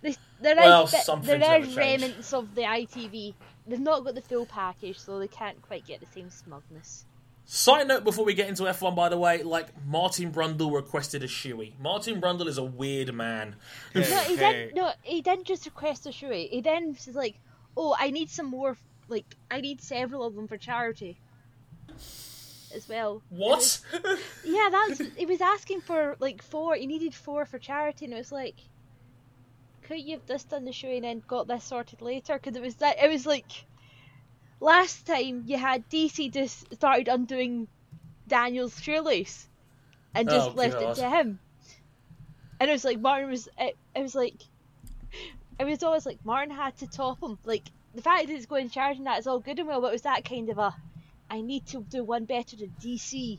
[0.02, 2.02] they, there Well, is, bit- some there never is change.
[2.02, 3.34] remnants of the ITV.
[3.68, 7.04] They've not got the full package, so they can't quite get the same smugness.
[7.50, 11.26] Side note before we get into F1, by the way, like Martin Brundle requested a
[11.26, 11.72] shoey.
[11.80, 13.56] Martin Brundle is a weird man.
[13.94, 14.36] No, he Okay.
[14.36, 14.74] didn't.
[14.74, 16.50] No, he didn't just request a shoey.
[16.50, 17.36] He then says like,
[17.74, 18.76] "Oh, I need some more.
[19.08, 21.18] Like, I need several of them for charity."
[22.74, 23.22] As well.
[23.30, 23.80] What?
[24.44, 24.98] Yeah, that's.
[25.16, 26.74] he was asking for like four.
[26.74, 28.56] He needed four for charity, and it was like,
[29.84, 32.34] could you have just done the show and then got this sorted later?
[32.34, 33.02] Because it was that.
[33.02, 33.64] It was like,
[34.60, 37.68] last time you had DC just started undoing
[38.26, 39.46] Daniel's shoelace,
[40.14, 40.98] and just Oh, left God.
[40.98, 41.38] it to him.
[42.60, 43.48] And it was like Martin was.
[43.58, 44.34] It, it was like,
[45.58, 47.38] it was always like Martin had to top him.
[47.44, 49.92] Like the fact that it's going charging that is all good and well, but it
[49.92, 50.74] was that kind of a.
[51.30, 53.38] I need to do one better than DC.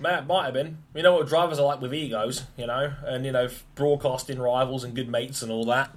[0.00, 0.78] Man, might have been.
[0.94, 4.84] You know what drivers are like with egos, you know, and you know, broadcasting rivals
[4.84, 5.90] and good mates and all that.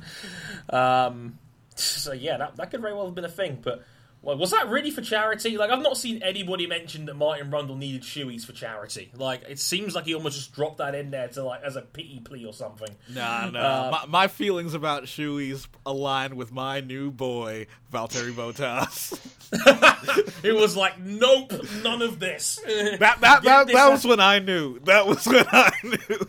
[0.70, 1.38] Um,
[1.82, 3.60] so yeah, that that could very well have been a thing.
[3.62, 3.84] But
[4.24, 5.58] well, was that really for charity?
[5.58, 9.12] Like, I've not seen anybody mention that Martin Brundle needed shoeys for charity.
[9.16, 11.82] Like, it seems like he almost just dropped that in there to like as a
[11.82, 12.96] pity plea or something.
[13.12, 13.60] Nah, no.
[13.60, 19.20] Uh, my, my feelings about Shoeys align with my new boy, Valtteri Bottas.
[20.44, 22.60] It was like, nope, none of this.
[22.66, 24.80] that that, that, Get this that was when I knew.
[24.86, 26.28] That was when I knew.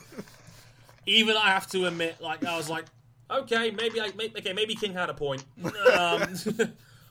[1.06, 2.84] even I have to admit, like I was like,
[3.32, 5.72] okay, maybe I, may, okay, maybe King had a point, um,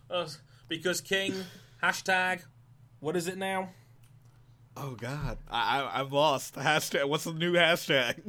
[0.09, 0.27] uh,
[0.67, 1.33] because King
[1.81, 2.41] hashtag,
[2.99, 3.69] what is it now?
[4.77, 6.55] Oh God, I, I I'm lost.
[6.55, 7.07] Hashtag.
[7.07, 8.21] What's the new hashtag?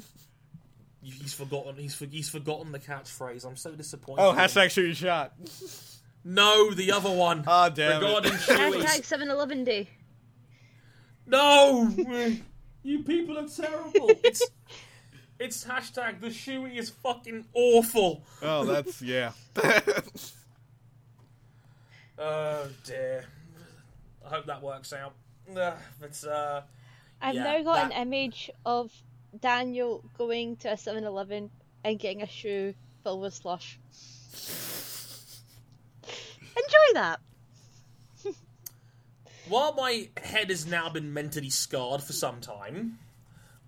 [1.00, 1.76] He's forgotten.
[1.76, 3.44] He's for, he's forgotten the catchphrase.
[3.44, 4.22] I'm so disappointed.
[4.22, 5.34] Oh, hashtag shoot your shot.
[6.24, 7.44] No, the other one.
[7.46, 8.40] Oh damn Regarding it.
[8.40, 9.88] Hashtag 7 Eleven Day.
[11.26, 11.92] No,
[12.82, 14.10] you people are terrible.
[14.24, 14.42] It's
[15.44, 18.22] it's hashtag the shoey is fucking awful.
[18.42, 19.32] Oh, that's yeah.
[22.18, 23.24] Oh dear.
[24.24, 25.14] I hope that works out.
[25.50, 26.60] Uh, but uh,
[27.20, 28.92] I've Yeah, now got that- an image of
[29.40, 31.50] Daniel going to a 7 Eleven
[31.84, 33.78] and getting a shoe filled with slush.
[36.56, 37.18] Enjoy that!
[39.48, 42.98] While my head has now been mentally scarred for some time,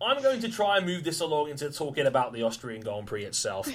[0.00, 3.24] I'm going to try and move this along into talking about the Austrian Grand Prix
[3.24, 3.68] itself.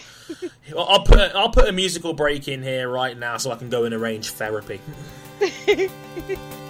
[0.77, 3.85] I'll put I'll put a musical break in here right now so I can go
[3.85, 4.79] and arrange therapy.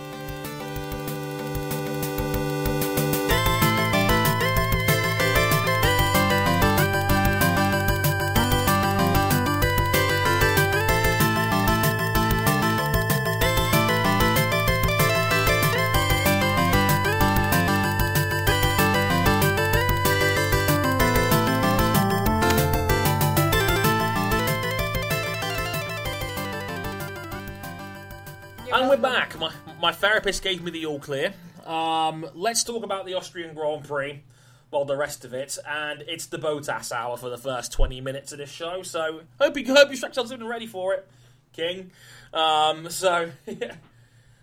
[30.29, 30.59] And we're back.
[30.59, 31.33] My my therapist gave me the all clear.
[31.65, 34.23] Um, let's talk about the Austrian Grand Prix.
[34.71, 38.31] Well, the rest of it, and it's the Bottas hour for the first twenty minutes
[38.31, 38.83] of this show.
[38.83, 41.09] So hope you hope you strapped and ready for it,
[41.53, 41.91] King.
[42.33, 43.75] Um, so yeah.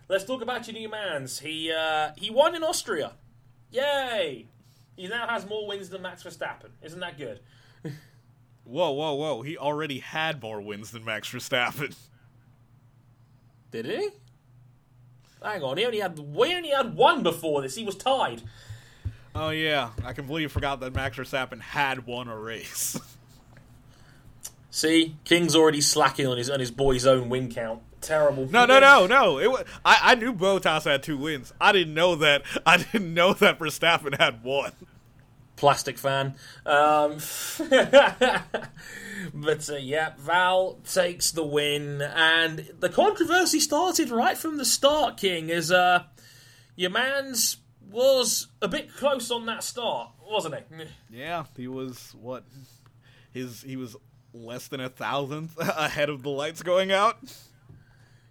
[0.09, 1.39] let's talk about your new man's.
[1.39, 3.13] He uh, he won in Austria.
[3.71, 4.47] Yay!
[4.97, 6.71] He now has more wins than Max Verstappen.
[6.83, 7.41] Isn't that good?
[8.65, 9.43] Whoa, whoa, whoa!
[9.43, 11.95] He already had more wins than Max Verstappen.
[13.71, 14.11] Did he?
[15.47, 17.77] Hang on, he only had we only had one before this.
[17.77, 18.43] He was tied.
[19.33, 22.99] Oh yeah, I completely forgot that Max Verstappen had won a race.
[24.71, 27.81] See, King's already slacking on his on his boy's own win count.
[28.01, 28.49] Terrible.
[28.51, 29.39] No, no, no, no.
[29.39, 31.53] It was, I, I knew Bottas had two wins.
[31.61, 32.43] I didn't know that.
[32.67, 34.73] I didn't know that Verstappen had one.
[35.57, 36.35] Plastic fan.
[36.65, 37.19] Um,
[39.35, 45.17] but uh, yeah, Val takes the win, and the controversy started right from the start.
[45.17, 46.05] King, is uh,
[46.77, 47.59] your man's
[47.91, 51.19] was a bit close on that start, wasn't he?
[51.19, 52.45] Yeah, he was what?
[53.33, 53.97] His he was
[54.33, 57.19] less than a thousandth ahead of the lights going out.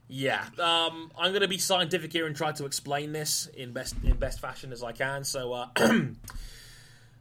[0.08, 3.96] Yeah, um, I'm going to be scientific here and try to explain this in best
[4.04, 5.24] in best fashion as I can.
[5.24, 5.68] So, uh,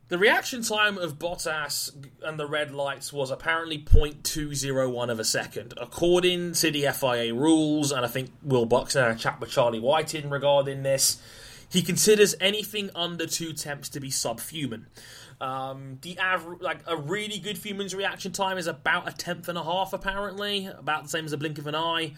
[0.09, 1.91] the reaction time of Bottas
[2.23, 7.91] and the red lights was apparently 0.201 of a second, according to the FIA rules.
[7.91, 11.23] And I think Will Buxton had a chat with Charlie Whiting regarding this.
[11.71, 14.87] He considers anything under two temps to be subhuman.
[15.41, 19.59] Um, the average, like a really good human's reaction time is about a tenth and
[19.59, 22.15] a half, apparently, about the same as a blink of an eye.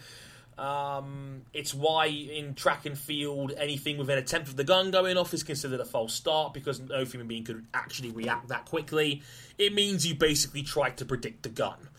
[0.57, 5.15] Um, it's why in track and field, anything within a tenth of the gun going
[5.17, 9.21] off is considered a false start because no human being could actually react that quickly.
[9.57, 11.89] It means you basically tried to predict the gun.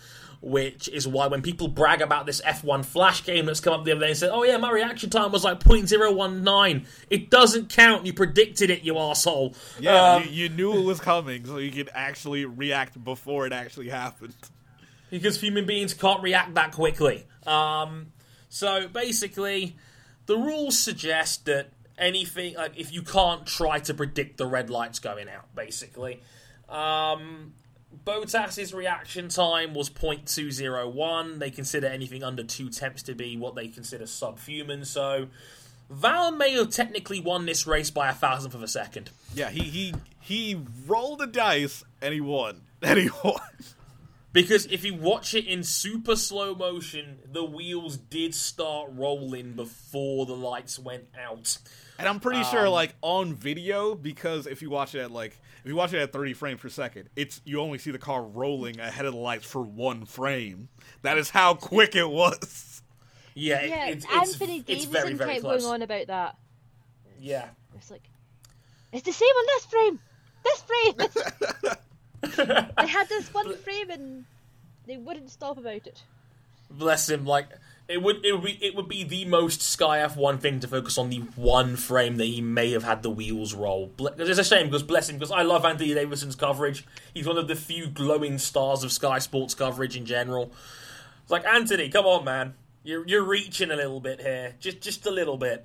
[0.41, 3.91] Which is why when people brag about this F1 Flash game that's come up the
[3.91, 8.07] other day and said, oh yeah, my reaction time was like 0.019, it doesn't count.
[8.07, 9.55] You predicted it, you asshole.
[9.81, 13.53] Yeah, Um, you, you knew it was coming, so you could actually react before it
[13.53, 14.35] actually happened.
[15.11, 17.27] because human beings can't react that quickly.
[17.45, 18.13] Um,
[18.49, 19.77] so basically,
[20.27, 24.99] the rules suggest that anything like if you can't try to predict the red lights
[24.99, 26.21] going out, basically.
[26.69, 27.55] Um,
[28.05, 31.39] Bottas's reaction time was 0.201.
[31.39, 34.85] They consider anything under two temps to be what they consider subhuman.
[34.85, 35.29] So
[35.91, 39.11] Val may have technically won this race by a thousandth of a second.
[39.35, 42.63] Yeah, he he he rolled the dice and he won.
[42.81, 43.41] And he won.
[44.33, 50.27] Because if you watch it in super slow motion, the wheels did start rolling before
[50.27, 51.57] the lights went out.
[51.99, 55.39] And I'm pretty sure, um, like on video, because if you watch it at like
[55.65, 58.23] if you watch it at 30 frames per second, it's you only see the car
[58.23, 60.69] rolling ahead of the lights for one frame.
[61.03, 62.83] That is how quick it was.
[63.35, 65.63] Yeah, it- Yeah, it's, it's, Anthony it's Davidson very, very kept close.
[65.63, 66.37] going on about that.
[67.21, 67.49] Yeah.
[67.77, 68.03] It's like,
[68.93, 70.01] it's the same on this frame.
[70.45, 71.75] This frame.
[72.37, 74.25] they had this one frame and
[74.87, 76.03] they wouldn't stop about it.
[76.71, 77.25] Bless him.
[77.25, 77.49] Like
[77.89, 80.99] it would, it would be, it would be the most Sky F1 thing to focus
[80.99, 83.91] on the one frame that he may have had the wheels roll.
[83.99, 86.85] It's a shame because bless him, because I love Anthony Davidson's coverage.
[87.15, 90.53] He's one of the few glowing stars of Sky Sports coverage in general.
[91.23, 92.55] It's like Anthony, come on, man,
[92.85, 95.65] you're you're reaching a little bit here, just just a little bit.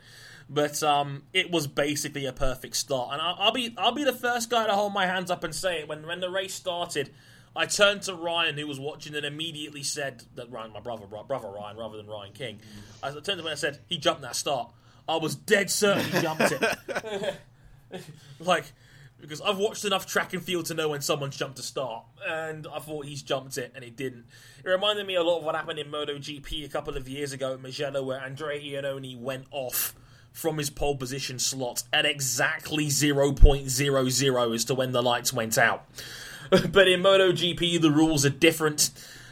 [0.50, 4.14] But um, it was basically a perfect start, and I'll, I'll be I'll be the
[4.14, 5.88] first guy to hold my hands up and say it.
[5.88, 7.12] When when the race started,
[7.56, 11.24] I turned to Ryan, who was watching, and immediately said that Ryan, my brother, bro-
[11.24, 12.60] brother Ryan, rather than Ryan King.
[13.02, 14.72] I turned to him and I said, "He jumped that start."
[15.08, 17.36] I was dead certain he jumped it.
[18.40, 18.66] like
[19.24, 22.68] because I've watched enough track and field to know when someone's jumped a start, and
[22.68, 24.26] I thought he's jumped it, and he didn't.
[24.64, 27.54] It reminded me a lot of what happened in MotoGP a couple of years ago
[27.54, 29.96] at Mugello, where Andrea Iannone went off
[30.34, 35.86] from his pole position slot at exactly 0.00 as to when the lights went out.
[36.50, 38.90] but in MotoGP, the rules are different,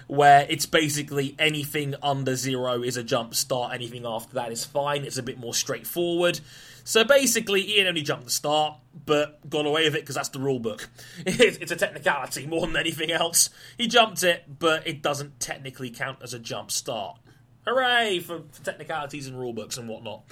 [0.08, 5.04] where it's basically anything under zero is a jump start, anything after that is fine.
[5.04, 6.40] It's a bit more straightforward.
[6.84, 10.60] So basically, Iannone jumped the start, but got away with it because that's the rule
[10.60, 10.90] book.
[11.26, 13.50] It's a technicality more than anything else.
[13.78, 17.20] He jumped it, but it doesn't technically count as a jump start.
[17.68, 20.24] Hooray for, for technicalities and rule books and whatnot.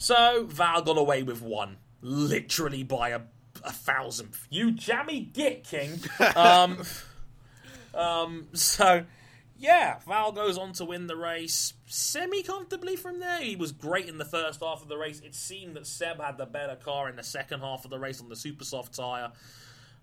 [0.00, 3.20] So Val got away with one, literally by a,
[3.62, 4.48] a thousandth.
[4.48, 6.00] You jammy git, King.
[6.36, 6.78] um,
[7.92, 9.04] um, so
[9.58, 13.42] yeah, Val goes on to win the race semi comfortably from there.
[13.42, 15.20] He was great in the first half of the race.
[15.20, 18.22] It seemed that Seb had the better car in the second half of the race
[18.22, 19.32] on the super soft tyre,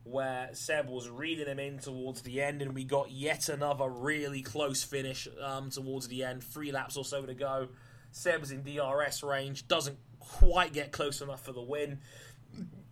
[0.04, 4.44] where Seb was reading him in towards the end, and we got yet another really
[4.44, 6.44] close finish um, towards the end.
[6.44, 7.70] Three laps or so to go.
[8.12, 12.00] Seb's in DRS range, doesn't quite get close enough for the win.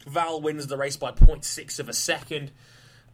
[0.08, 2.52] Val wins the race by 0.6 of a second.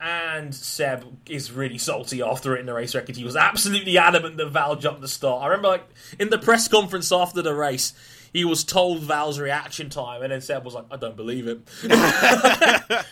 [0.04, 3.16] And Seb is really salty after it in the race record.
[3.16, 5.44] He was absolutely adamant that Val jumped the start.
[5.44, 5.88] I remember, like,
[6.20, 7.94] in the press conference after the race,
[8.34, 11.68] he was told Val's reaction time, and then Seb was like, "I don't believe it,"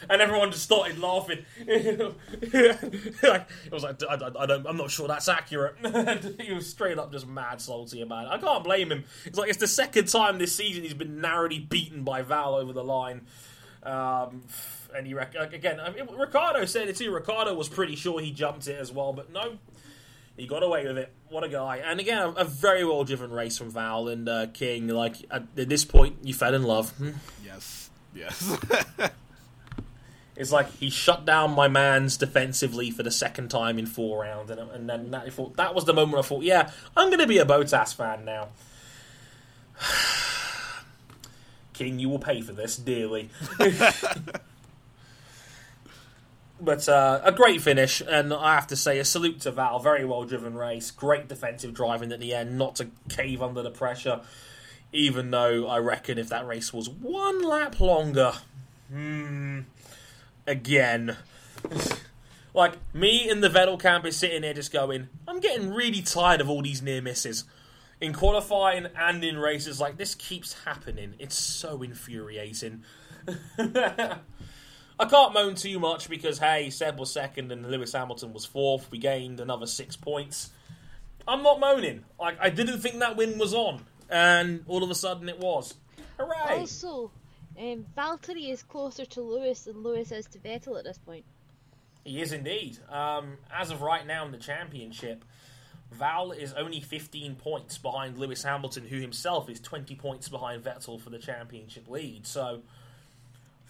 [0.09, 1.45] and everyone just started laughing.
[1.59, 2.15] it
[3.71, 5.75] was like, I, I, I, don't, "I'm not sure that's accurate."
[6.41, 8.29] he was straight up just mad salty about it.
[8.31, 9.03] I can't blame him.
[9.25, 12.71] It's like it's the second time this season he's been narrowly beaten by Val over
[12.71, 13.27] the line.
[13.83, 14.43] Um,
[14.95, 17.11] and he rec- again, I mean, Ricciardo said it too.
[17.13, 19.57] Ricciardo was pretty sure he jumped it as well, but no,
[20.39, 21.13] he got away with it.
[21.27, 21.77] What a guy!
[21.77, 24.87] And again, a, a very well driven race from Val and uh, King.
[24.87, 26.91] Like at, this point, you fell in love.
[26.91, 27.11] Hmm?
[27.45, 28.57] Yes, yes.
[30.37, 34.49] it's like he shut down my man's defensively for the second time in four rounds,
[34.49, 37.27] and, and then that, thought, that was the moment I thought, yeah, I'm going to
[37.27, 38.47] be a Bottas fan now.
[41.73, 43.29] King, you will pay for this dearly.
[46.61, 49.79] But uh, a great finish, and I have to say a salute to Val.
[49.79, 53.71] Very well driven race, great defensive driving at the end, not to cave under the
[53.71, 54.21] pressure.
[54.91, 58.33] Even though I reckon if that race was one lap longer,
[58.91, 59.61] hmm,
[60.47, 61.15] again,
[62.53, 66.41] like me in the Vettel camp is sitting here just going, I'm getting really tired
[66.41, 67.45] of all these near misses
[68.01, 69.79] in qualifying and in races.
[69.79, 71.15] Like this keeps happening.
[71.19, 72.83] It's so infuriating.
[74.99, 78.91] I can't moan too much because hey, Seb was second and Lewis Hamilton was fourth.
[78.91, 80.51] We gained another six points.
[81.27, 82.03] I'm not moaning.
[82.19, 85.75] Like I didn't think that win was on, and all of a sudden it was.
[86.17, 86.59] Hooray!
[86.59, 87.11] Also,
[87.57, 91.23] um, Valtteri is closer to Lewis than Lewis is to Vettel at this point.
[92.03, 92.79] He is indeed.
[92.89, 95.23] Um, as of right now in the championship,
[95.91, 100.99] Val is only 15 points behind Lewis Hamilton, who himself is 20 points behind Vettel
[100.99, 102.25] for the championship lead.
[102.27, 102.61] So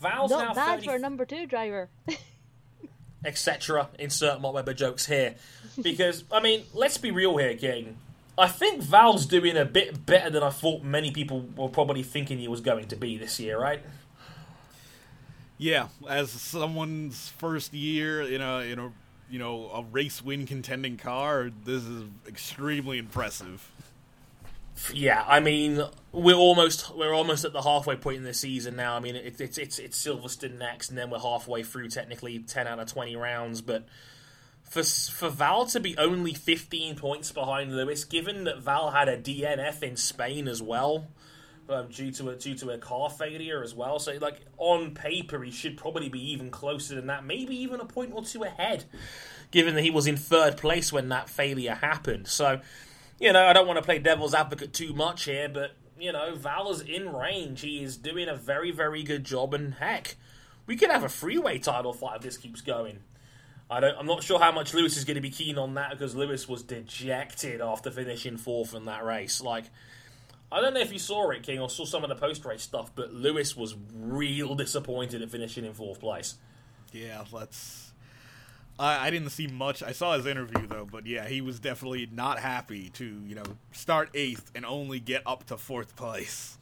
[0.01, 0.87] Val's Not bad 30...
[0.87, 1.89] for a number two driver.
[3.25, 3.89] Etc.
[3.99, 5.35] Insert Mark Webber jokes here.
[5.81, 7.97] Because, I mean, let's be real here, King.
[8.37, 12.37] I think Val's doing a bit better than I thought many people were probably thinking
[12.37, 13.81] he was going to be this year, right?
[15.57, 18.93] Yeah, as someone's first year in a in a
[19.29, 23.69] you know a race win contending car, this is extremely impressive.
[24.93, 28.95] Yeah, I mean we're almost we're almost at the halfway point in the season now.
[28.95, 32.67] I mean it, it's it's it's Silverstone next, and then we're halfway through technically ten
[32.67, 33.61] out of twenty rounds.
[33.61, 33.85] But
[34.63, 39.17] for for Val to be only fifteen points behind Lewis, given that Val had a
[39.17, 41.07] DNF in Spain as well.
[41.67, 45.43] Um, due to a due to a car failure as well, so like on paper
[45.43, 48.85] he should probably be even closer than that, maybe even a point or two ahead,
[49.51, 52.27] given that he was in third place when that failure happened.
[52.27, 52.61] So
[53.19, 56.35] you know, I don't want to play devil's advocate too much here, but you know,
[56.35, 57.61] Val's in range.
[57.61, 60.15] He is doing a very, very good job, and heck,
[60.65, 62.99] we could have a freeway title fight if this keeps going.
[63.69, 63.97] I don't.
[63.97, 66.47] I'm not sure how much Lewis is going to be keen on that because Lewis
[66.47, 69.41] was dejected after finishing fourth in that race.
[69.41, 69.65] Like,
[70.51, 72.63] I don't know if you saw it, King, or saw some of the post race
[72.63, 76.35] stuff, but Lewis was real disappointed at finishing in fourth place.
[76.91, 77.88] Yeah, let's
[78.79, 79.83] I, I didn't see much.
[79.83, 83.43] I saw his interview though, but yeah, he was definitely not happy to you know
[83.71, 86.57] start eighth and only get up to fourth place.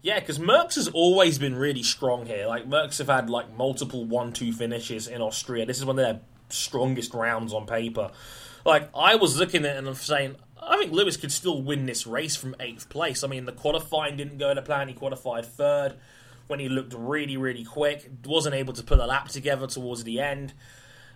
[0.00, 2.46] Yeah, because Mercs has always been really strong here.
[2.46, 5.66] Like Mercs have had like multiple one-two finishes in Austria.
[5.66, 6.20] This is one of their
[6.50, 8.10] strongest rounds on paper.
[8.64, 11.86] Like I was looking at it and I'm saying, I think Lewis could still win
[11.86, 13.24] this race from eighth place.
[13.24, 14.88] I mean, the qualifying didn't go to plan.
[14.88, 15.94] He qualified third
[16.46, 18.08] when he looked really, really quick.
[18.24, 20.52] Wasn't able to put a lap together towards the end.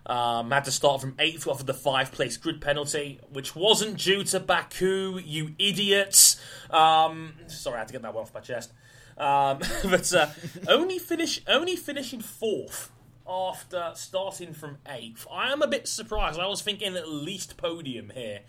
[0.04, 3.98] Um, had to start from eighth off of the five place grid penalty, which wasn't
[3.98, 6.40] due to Baku, you idiots.
[6.70, 8.72] Um, sorry, I had to get that one off my chest.
[9.16, 10.28] Um, but uh,
[10.66, 12.90] only finish only finishing fourth
[13.28, 15.26] after starting from eighth.
[15.30, 16.40] I am a bit surprised.
[16.40, 18.40] I was thinking at least podium here,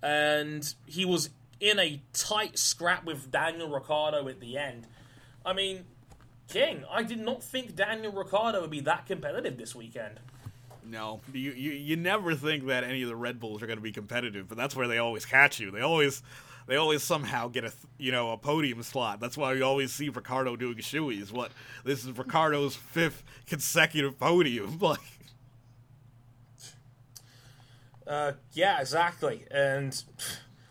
[0.00, 1.30] and he was
[1.60, 4.86] in a tight scrap with Daniel Ricciardo at the end.
[5.44, 5.84] I mean,
[6.48, 10.20] King, I did not think Daniel Ricciardo would be that competitive this weekend.
[10.86, 13.82] No, you, you you never think that any of the Red Bulls are going to
[13.82, 15.70] be competitive, but that's where they always catch you.
[15.70, 16.22] They always
[16.66, 19.20] they always somehow get a you know a podium slot.
[19.20, 21.32] That's why you always see Ricciardo doing shoeys.
[21.32, 21.52] What
[21.84, 24.78] this is Ricciardo's fifth consecutive podium.
[24.84, 25.00] Like,
[28.06, 29.44] uh, yeah, exactly.
[29.50, 30.02] And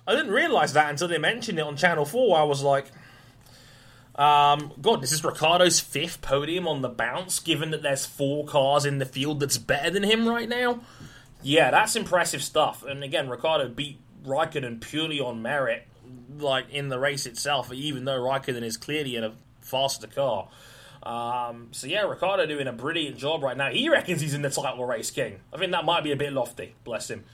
[0.06, 2.38] I didn't realize that until they mentioned it on Channel Four.
[2.38, 2.86] I was like,
[4.16, 8.86] um, God, this is Ricciardo's fifth podium on the bounce, given that there's four cars
[8.86, 10.82] in the field that's better than him right now.
[11.42, 12.84] Yeah, that's impressive stuff.
[12.84, 15.88] And again, Ricciardo beat Raikkonen purely on merit.
[16.40, 20.50] like in the race itself, even though Raikkonen is clearly in a faster car.
[21.04, 23.70] Um, so yeah, Ricciardo doing a brilliant job right now.
[23.70, 25.40] He reckons he's in the title race, King.
[25.54, 26.76] I think that might be a bit lofty.
[26.84, 27.26] Bless him.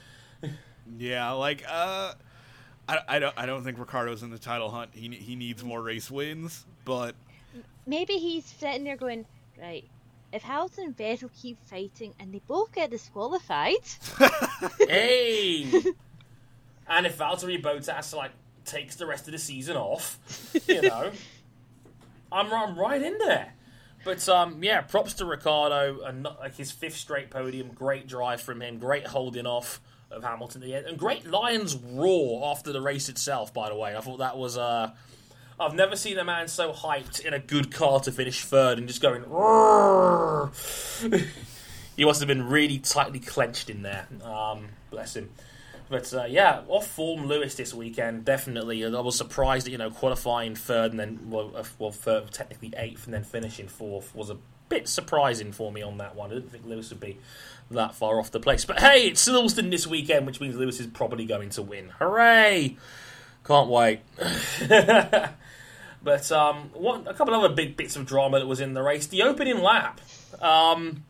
[0.98, 2.14] Yeah, like uh,
[2.90, 4.90] I, I don't I don't think Ricciardo's in the title hunt.
[4.94, 7.14] He he needs more race wins, but
[7.86, 9.26] Maybe he's sitting there going,
[9.60, 9.84] right,
[10.32, 13.78] if Hamilton and Vettel keep fighting and they both get disqualified,
[14.78, 15.64] hey,
[16.88, 18.32] and if Valtteri Bottas like
[18.64, 20.18] takes the rest of the season off,
[20.68, 21.10] you know,
[22.30, 23.54] I'm I'm right in there.
[24.04, 27.70] But um, yeah, props to Ricciardo and like his fifth straight podium.
[27.74, 28.78] Great drive from him.
[28.78, 29.80] Great holding off
[30.10, 33.54] of Hamilton the end, and great Lions roar after the race itself.
[33.54, 34.90] By the way, I thought that was uh,
[35.58, 38.88] I've never seen a man so hyped in a good car to finish third and
[38.88, 39.24] just going.
[42.00, 44.08] He must have been really tightly clenched in there.
[44.24, 45.28] Um, bless him.
[45.90, 48.82] But uh, yeah, off form Lewis this weekend definitely.
[48.82, 52.72] I was surprised that you know qualifying third and then well, uh, well third, technically
[52.78, 54.38] eighth and then finishing fourth was a
[54.70, 56.30] bit surprising for me on that one.
[56.30, 57.18] I didn't think Lewis would be
[57.70, 58.64] that far off the place.
[58.64, 61.90] But hey, it's Silverstone this weekend, which means Lewis is probably going to win.
[61.98, 62.76] Hooray!
[63.44, 64.00] Can't wait.
[66.02, 69.06] but um, one, a couple other big bits of drama that was in the race.
[69.06, 70.00] The opening lap,
[70.40, 71.04] um,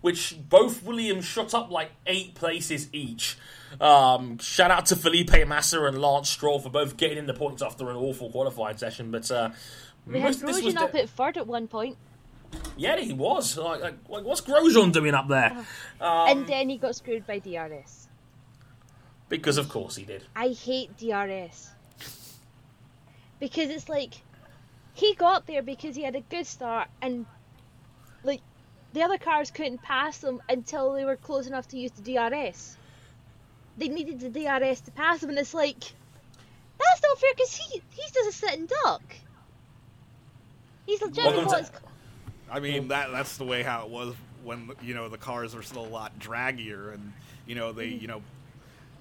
[0.00, 3.36] which both Williams shot up like eight places each.
[3.80, 7.62] Um, shout out to Felipe Massa and Lance Stroll for both getting in the points
[7.62, 9.10] after an awful qualifying session.
[9.10, 9.50] But uh,
[10.06, 11.96] we had most of this was Grosjean up at third at one point,
[12.76, 13.56] yeah, he was.
[13.56, 15.56] Like, like, like, what's Grosjean doing up there?
[16.00, 18.08] Um, and then he got screwed by DRS.
[19.28, 20.22] because of course he did.
[20.34, 21.70] I hate DRS.
[23.40, 24.14] Because it's like
[24.94, 27.26] he got there because he had a good start and
[28.24, 28.40] like
[28.94, 32.76] the other cars couldn't pass him until they were close enough to use the DRS.
[33.76, 35.80] They needed the DRS to pass him and it's like
[36.78, 39.02] that's not fair because he he's just a sitting duck.
[40.86, 41.70] He's legitimately Welcome to-
[42.50, 45.62] I mean that that's the way how it was when you know the cars were
[45.62, 47.12] still a lot draggier and
[47.46, 48.22] you know they you know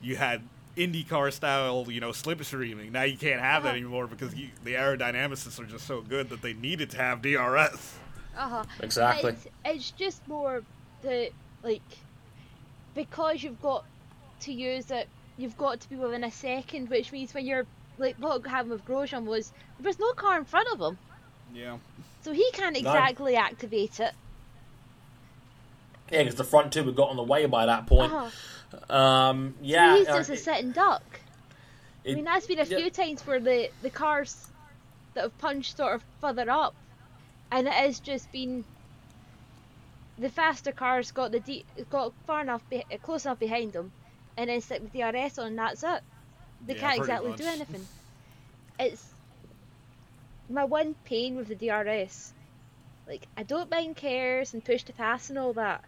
[0.01, 0.41] you had
[0.75, 2.91] IndyCar style you know slipstreaming.
[2.91, 3.77] Now you can't have that Uh-huh.
[3.77, 7.93] anymore because you, the aerodynamicists are just so good that they needed to have DRS.
[8.37, 8.63] Uh-huh.
[8.81, 9.31] Exactly.
[9.31, 10.63] It's, it's just more
[11.01, 11.29] the
[11.63, 11.81] like
[12.93, 13.85] because you've got
[14.41, 17.65] to use it, you've got to be within a second, which means when you're
[17.97, 20.97] like what happened with Grosjean was there was no car in front of him,
[21.53, 21.77] Yeah.
[22.25, 24.11] So he can't exactly activate it.
[26.11, 28.11] Yeah, because the front two had got on the way by that point.
[28.11, 28.93] Uh-huh.
[28.93, 31.03] Um, So yeah, he's uh, just a sitting duck.
[32.03, 32.77] I mean, that's been a yeah.
[32.77, 34.47] few times where the the cars
[35.13, 36.73] that have punched sort of further up,
[37.51, 38.65] and it has just been
[40.17, 43.91] the faster cars got the de- got far enough, be- close enough behind them,
[44.35, 46.01] and then stick the DRS on, and that's it.
[46.65, 47.37] They Yeah, can't exactly much.
[47.37, 47.85] do anything.
[48.79, 49.14] It's
[50.49, 52.33] my one pain with the DRS.
[53.07, 55.83] Like, I don't mind KERS and push to pass and all that.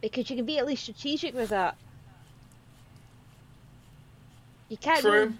[0.00, 1.76] Because you can be at least strategic with that.
[4.68, 5.32] You can't True.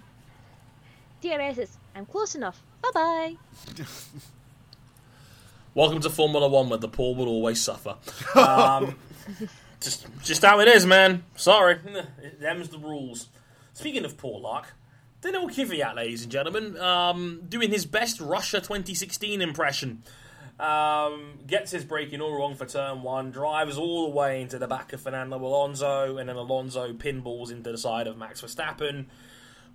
[1.21, 2.63] do DRS is I'm close enough.
[2.83, 3.37] Bye bye.
[5.75, 7.97] Welcome to Formula One, where the poor will always suffer.
[8.35, 8.97] Um,
[9.81, 11.25] just, just how it is, man.
[11.37, 11.79] Sorry,
[12.41, 13.29] them's the rules.
[13.75, 14.73] Speaking of poor luck,
[15.21, 20.05] Daniel Kvyat, ladies and gentlemen, um, doing his best Russia 2016 impression.
[20.61, 24.69] Um, gets his braking all wrong for turn one, drives all the way into the
[24.69, 29.07] back of Fernando Alonso, and then Alonso pinballs into the side of Max Verstappen.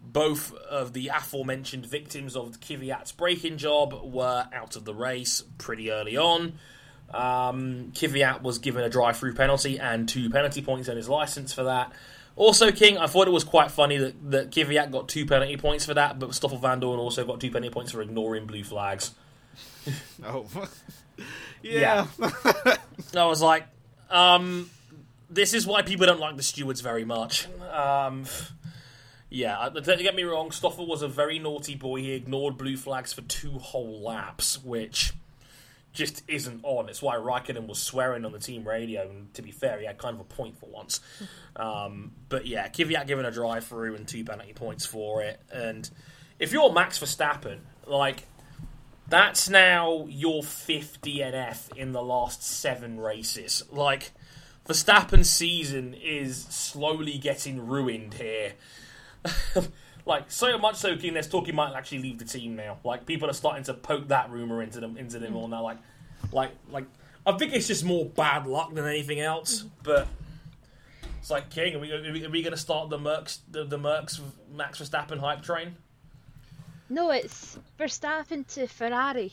[0.01, 5.91] Both of the aforementioned victims of Kvyat's braking job were out of the race pretty
[5.91, 6.53] early on.
[7.13, 11.63] Um, Kvyat was given a drive-through penalty and two penalty points on his license for
[11.63, 11.91] that.
[12.35, 15.85] Also, King, I thought it was quite funny that, that Kvyat got two penalty points
[15.85, 19.11] for that, but Stoffel Vandoorne also got two penalty points for ignoring blue flags.
[20.25, 20.47] Oh.
[21.61, 22.07] yeah.
[23.15, 23.67] I was like,
[24.09, 24.69] um,
[25.29, 27.47] this is why people don't like the stewards very much.
[27.69, 28.23] Um,
[29.29, 31.99] yeah, don't get me wrong, Stoffel was a very naughty boy.
[31.99, 35.11] He ignored blue flags for two whole laps, which
[35.93, 36.89] just isn't on.
[36.89, 39.97] It's why Raikkonen was swearing on the team radio, and to be fair, he had
[39.97, 40.99] kind of a point for once.
[41.55, 45.39] Um, but yeah, Kvyat given a drive through and two penalty points for it.
[45.51, 45.87] And
[46.39, 48.23] if you're Max Verstappen, like,
[49.07, 53.61] that's now your fifth DNF in the last seven races.
[53.71, 54.13] Like,
[54.67, 58.53] Verstappen's season is slowly getting ruined here.
[60.05, 62.77] like, so much so, King, there's talk he might actually leave the team now.
[62.83, 65.37] Like, people are starting to poke that rumor into them, into them mm.
[65.37, 65.63] all now.
[65.63, 65.77] Like,
[66.31, 66.85] like, like,
[67.25, 69.63] I think it's just more bad luck than anything else.
[69.63, 69.69] Mm.
[69.83, 70.07] But
[71.23, 71.75] It's like King.
[71.75, 74.19] Are we, are we, are we going to start the Mercs, the, the Mercs
[74.53, 75.77] Max Verstappen hype train?
[76.89, 79.31] No, it's Verstappen to Ferrari,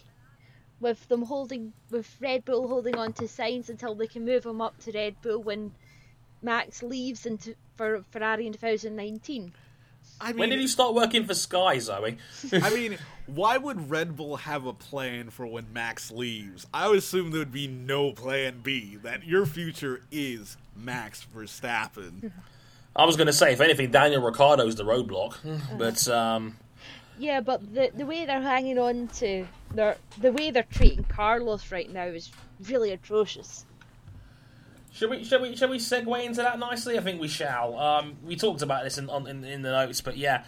[0.78, 4.60] with them holding, with Red Bull holding on to Sainz until they can move him
[4.60, 5.72] up to Red Bull when
[6.42, 9.52] Max leaves into for Ferrari in 2019.
[10.20, 12.18] I mean, When did you start working for Sky, Zoe?
[12.52, 16.66] I mean, why would Red Bull have a plan for when Max leaves?
[16.74, 18.96] I would assume there would be no plan B.
[19.02, 22.32] That your future is Max Verstappen.
[22.94, 25.36] I was going to say, if anything, Daniel Ricciardo's the roadblock,
[25.78, 26.56] but um,
[27.18, 31.70] Yeah, but the the way they're hanging on to their the way they're treating Carlos
[31.70, 32.30] right now is
[32.68, 33.64] really atrocious.
[34.92, 36.98] Should we shall we shall we segue into that nicely?
[36.98, 37.78] I think we shall.
[37.78, 40.44] Um, we talked about this in, on, in in the notes, but yeah,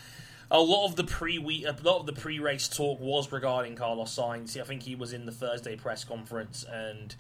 [0.51, 4.16] a lot of the pre a lot of the pre race talk was regarding Carlos
[4.16, 4.61] Sainz.
[4.61, 7.14] I think he was in the Thursday press conference and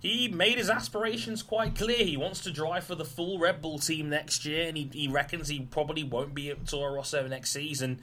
[0.00, 2.04] he made his aspirations quite clear.
[2.04, 5.08] He wants to drive for the full Red Bull team next year, and he, he
[5.08, 8.00] reckons he probably won't be at Toro Rosso next season.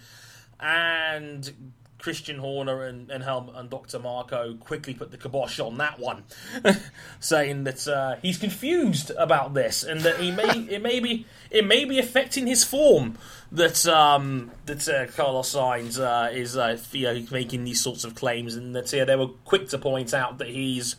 [0.60, 1.74] And
[2.04, 3.98] Christian Horner and, and Helm and Dr.
[3.98, 6.26] Marko quickly put the kibosh on that one,
[7.22, 11.66] saying that uh, he's confused about this and that he may it may be it
[11.66, 13.18] may be affecting his form
[13.54, 18.16] that um, that uh, Carlos Sainz uh, is uh, you know, making these sorts of
[18.16, 20.98] claims and that uh, they were quick to point out that he's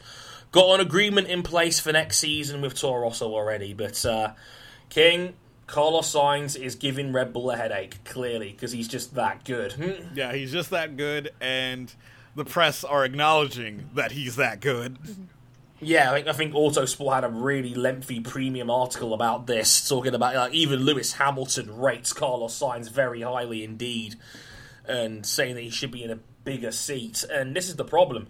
[0.53, 4.33] got an agreement in place for next season with Toro Rosso already, but uh,
[4.89, 5.35] King.
[5.67, 9.75] Carlos Sainz is giving Red Bull a headache, clearly, because he's just that good.
[10.15, 11.93] Yeah, he's just that good, and
[12.35, 14.99] the press are acknowledging that he's that good.
[15.01, 15.23] Mm-hmm.
[15.81, 20.15] Yeah, I think, I think Autosport had a really lengthy premium article about this, talking
[20.15, 24.17] about like even Lewis Hamilton rates Carlos Sainz very highly indeed,
[24.87, 27.25] and saying that he should be in a bigger seat.
[27.31, 28.29] And this is the problem.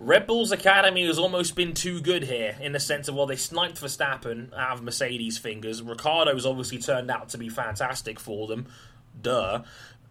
[0.00, 3.36] Red Bull's academy has almost been too good here in the sense of well they
[3.36, 5.82] sniped Verstappen out of Mercedes' fingers.
[5.82, 8.66] Ricciardo's obviously turned out to be fantastic for them,
[9.20, 9.62] duh.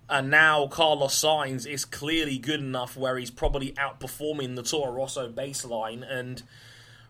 [0.10, 5.32] And now Carlos Sainz is clearly good enough where he's probably outperforming the Toro Rosso
[5.32, 6.44] baseline and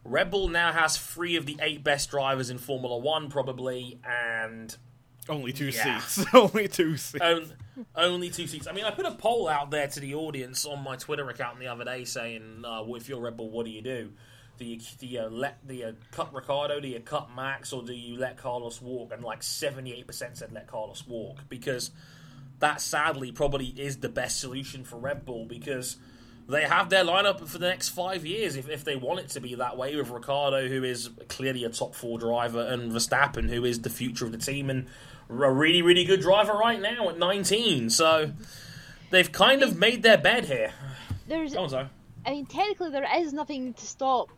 [0.07, 4.75] Red Bull now has three of the eight best drivers in Formula One, probably, and
[5.29, 5.99] Only two Yeah.
[5.99, 6.25] seats.
[6.33, 7.23] Only two seats.
[7.23, 7.51] on,
[7.95, 8.67] only two seats.
[8.67, 11.59] I mean, I put a poll out there to the audience on my Twitter account
[11.59, 14.11] the other day saying, uh, well, if you're Red Bull, what do you do?
[14.57, 16.79] Do you, do you let do you cut Ricciardo?
[16.79, 19.11] Do you cut Max, or do you let Carlos walk?
[19.13, 21.91] And like seventy eight percent said let Carlos walk because
[22.57, 25.97] that sadly probably is the best solution for Red Bull because
[26.49, 29.39] they have their lineup for the next five years if, if they want it to
[29.39, 33.63] be that way with Ricciardo, who is clearly a top four driver, and Verstappen, who
[33.63, 34.87] is the future of the team and
[35.29, 37.89] a really, really good driver right now at 19.
[37.89, 38.31] So
[39.09, 40.73] they've kind of made their bed here.
[41.27, 41.89] There's, Go on, Zoe.
[42.25, 44.29] I mean, technically there is nothing to stop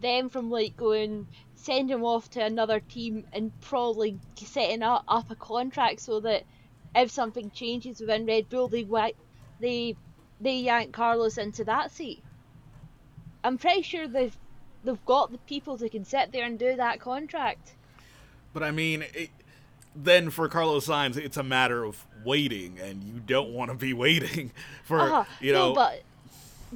[0.00, 5.30] them from like going send him off to another team and probably setting up, up
[5.30, 6.44] a contract so that
[6.94, 8.86] if something changes within Red Bull, they
[9.60, 9.96] they
[10.40, 12.22] they yank Carlos into that seat.
[13.44, 14.36] I'm pretty sure they've
[14.84, 17.74] they've got the people that can sit there and do that contract.
[18.52, 19.30] But I mean, it,
[19.94, 23.92] then for Carlos Sainz, it's a matter of waiting, and you don't want to be
[24.06, 24.52] waiting
[24.84, 25.24] for Uh-huh.
[25.40, 25.68] you know.
[25.70, 26.02] no, but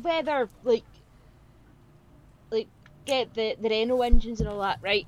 [0.03, 0.85] whether like
[2.51, 2.69] like
[3.05, 5.07] get the the Renault engines and all that right,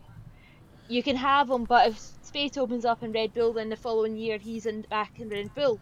[0.88, 1.64] you can have them.
[1.64, 5.18] But if space opens up in Red Bull, then the following year he's in back
[5.18, 5.80] in Red Bull.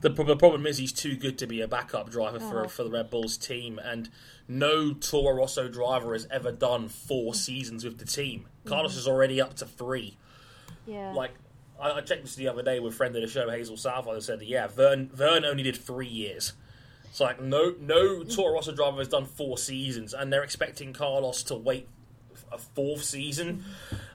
[0.00, 2.68] The, the problem is he's too good to be a backup driver for, Oh.
[2.68, 4.08] for the Red Bulls team, and
[4.46, 8.46] no Toro Rosso driver has ever done four seasons with the team.
[8.64, 10.16] Carlos is already up to three.
[10.88, 11.12] Yeah.
[11.12, 11.32] Like,
[11.80, 14.14] I, I checked this the other day with a friend of the show, Hazel Southwell,
[14.14, 16.54] who said that, yeah, Vern, Vern only did three years.
[17.04, 21.42] It's like, no, no Toro Rosso driver has done four seasons, and they're expecting Carlos
[21.44, 21.88] to wait
[22.50, 23.64] a fourth season.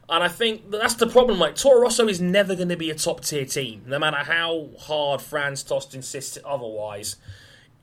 [0.09, 1.39] And I think that's the problem.
[1.39, 4.69] Like Toro Rosso is never going to be a top tier team, no matter how
[4.79, 7.17] hard Franz Tost insists otherwise.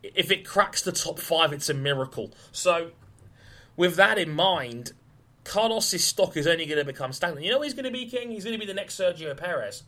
[0.03, 2.33] If it cracks the top five, it's a miracle.
[2.53, 2.93] So,
[3.77, 4.93] with that in mind,
[5.45, 7.45] Carlos's stock is only going to become stagnant.
[7.45, 8.31] You know, he's going to be king.
[8.31, 9.85] He's going to be the next Sergio Perez,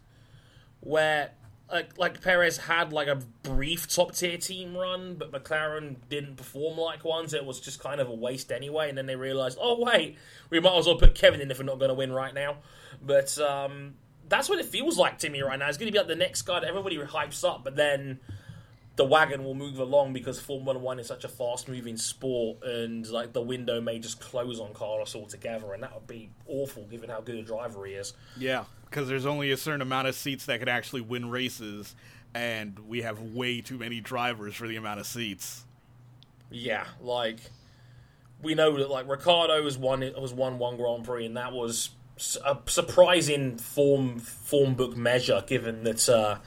[0.80, 1.30] where
[1.70, 6.78] like like Perez had like a brief top tier team run, but McLaren didn't perform
[6.78, 8.88] like one, so it was just kind of a waste anyway.
[8.88, 10.18] And then they realised, oh wait,
[10.50, 12.56] we might as well put Kevin in if we're not going to win right now.
[13.00, 13.94] But um,
[14.28, 15.68] that's what it feels like to me right now.
[15.68, 18.20] It's going to be like the next guy that everybody hypes up, but then
[18.96, 23.06] the wagon will move along because Formula One is such a fast moving sport, and
[23.08, 27.08] like the window may just close on Carlos altogether, and that would be awful given
[27.08, 28.12] how good a driver he is.
[28.36, 31.94] Yeah, because there's only a certain amount of seats that can actually win races,
[32.34, 35.64] and we have way too many drivers for the amount of seats.
[36.50, 37.38] Yeah, like
[38.42, 41.90] we know that like Ricciardo was won was won one Grand Prix, and that was
[42.44, 46.38] a surprising form form book measure, given that uh,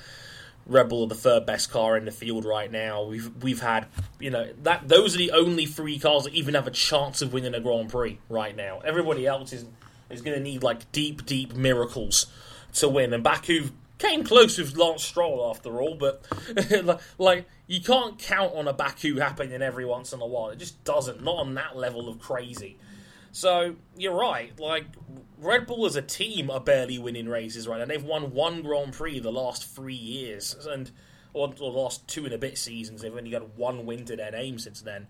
[0.68, 3.04] Red Bull are the third best car in the field right now.
[3.04, 3.88] We've we've had
[4.20, 7.34] you know that those are the only three cars that even have a chance of
[7.34, 8.80] winning a Grand Prix right now.
[8.80, 9.66] Everybody else is
[10.10, 12.28] is going to need like deep deep miracles
[12.76, 16.26] to win, and Baku came close with Lance Stroll after all, but
[17.18, 20.50] like you can't count on a Baku happening every once in a while.
[20.50, 21.24] It just doesn't.
[21.24, 22.78] Not on that level of crazy.
[23.36, 24.58] So you're right.
[24.58, 24.86] Like
[25.38, 27.86] Red Bull as a team are barely winning races right now.
[27.86, 30.90] They've won one Grand Prix the last three years, and
[31.34, 33.02] or, or the last two and a bit seasons.
[33.02, 35.08] They've only got one win to their name since then,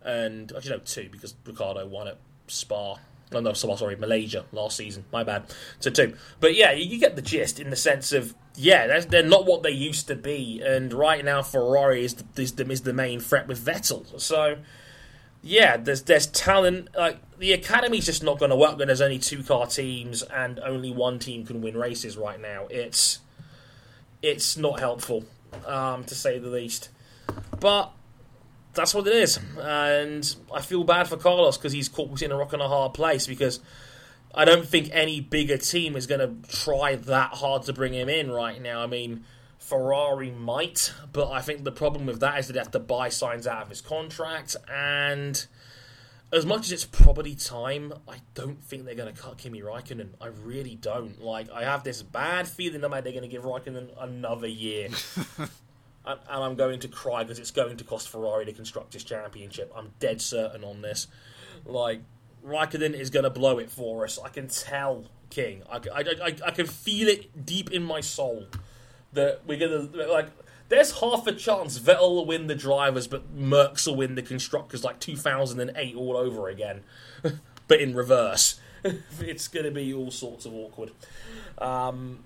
[0.00, 2.98] and actually no two because Ricciardo won at Spa.
[3.32, 5.04] No, no, Spa sorry, Malaysia last season.
[5.12, 5.52] My bad.
[5.80, 9.24] So two, but yeah, you, you get the gist in the sense of yeah, they're
[9.24, 12.82] not what they used to be, and right now Ferrari is the, is the, is
[12.82, 14.20] the main threat with Vettel.
[14.20, 14.58] So
[15.46, 16.88] yeah, there's there's talent.
[16.96, 20.58] Like the academy's just not going to work when there's only two car teams and
[20.58, 22.66] only one team can win races right now.
[22.68, 23.20] It's
[24.22, 25.24] it's not helpful,
[25.64, 26.88] um, to say the least.
[27.60, 27.92] But
[28.74, 32.36] that's what it is, and I feel bad for Carlos because he's caught in a
[32.36, 33.60] rock and a hard place because.
[34.38, 38.10] I don't think any bigger team is going to try that hard to bring him
[38.10, 38.82] in right now.
[38.82, 39.24] I mean,
[39.58, 43.08] Ferrari might, but I think the problem with that is that they have to buy
[43.08, 44.56] Sainz out of his contract.
[44.72, 45.44] And
[46.32, 50.10] as much as it's probably time, I don't think they're going to cut Kimi Raikkonen.
[50.20, 51.22] I really don't.
[51.22, 54.88] Like, I have this bad feeling that they're going to give Raikkonen another year.
[55.38, 55.48] and,
[56.06, 59.72] and I'm going to cry because it's going to cost Ferrari to construct Constructors' Championship.
[59.74, 61.06] I'm dead certain on this.
[61.64, 62.02] Like,
[62.44, 64.18] Raikkonen is going to blow it for us.
[64.22, 65.62] I can tell, King.
[65.70, 68.46] I, I, I, I can feel it deep in my soul
[69.12, 70.28] that we're gonna like.
[70.68, 74.82] There's half a chance Vettel will win the drivers, but Mercs will win the constructors,
[74.82, 76.82] like 2008 all over again,
[77.68, 78.58] but in reverse.
[79.20, 80.90] it's going to be all sorts of awkward.
[81.58, 82.24] Um,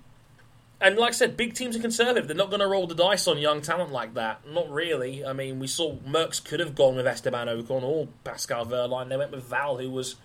[0.79, 2.27] and like I said, big teams are conservative.
[2.27, 4.47] They're not going to roll the dice on young talent like that.
[4.47, 5.23] Not really.
[5.23, 9.09] I mean, we saw Mercs could have gone with Esteban Ocon or Pascal Wehrlein.
[9.09, 10.15] They went with Val, who was,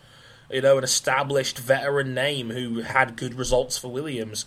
[0.51, 4.47] you know, an established veteran name who had good results for Williams.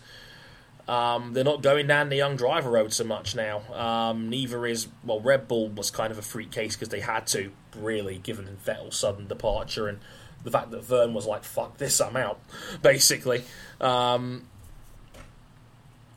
[0.89, 3.61] Um, they're not going down the young driver road so much now.
[3.75, 7.27] Um, neither is well, Red Bull was kind of a freak case because they had
[7.27, 9.99] to, really, given Vettel's sudden departure and
[10.43, 12.39] the fact that Vern was like, "Fuck this, I'm out,"
[12.81, 13.43] basically.
[13.79, 14.47] Um,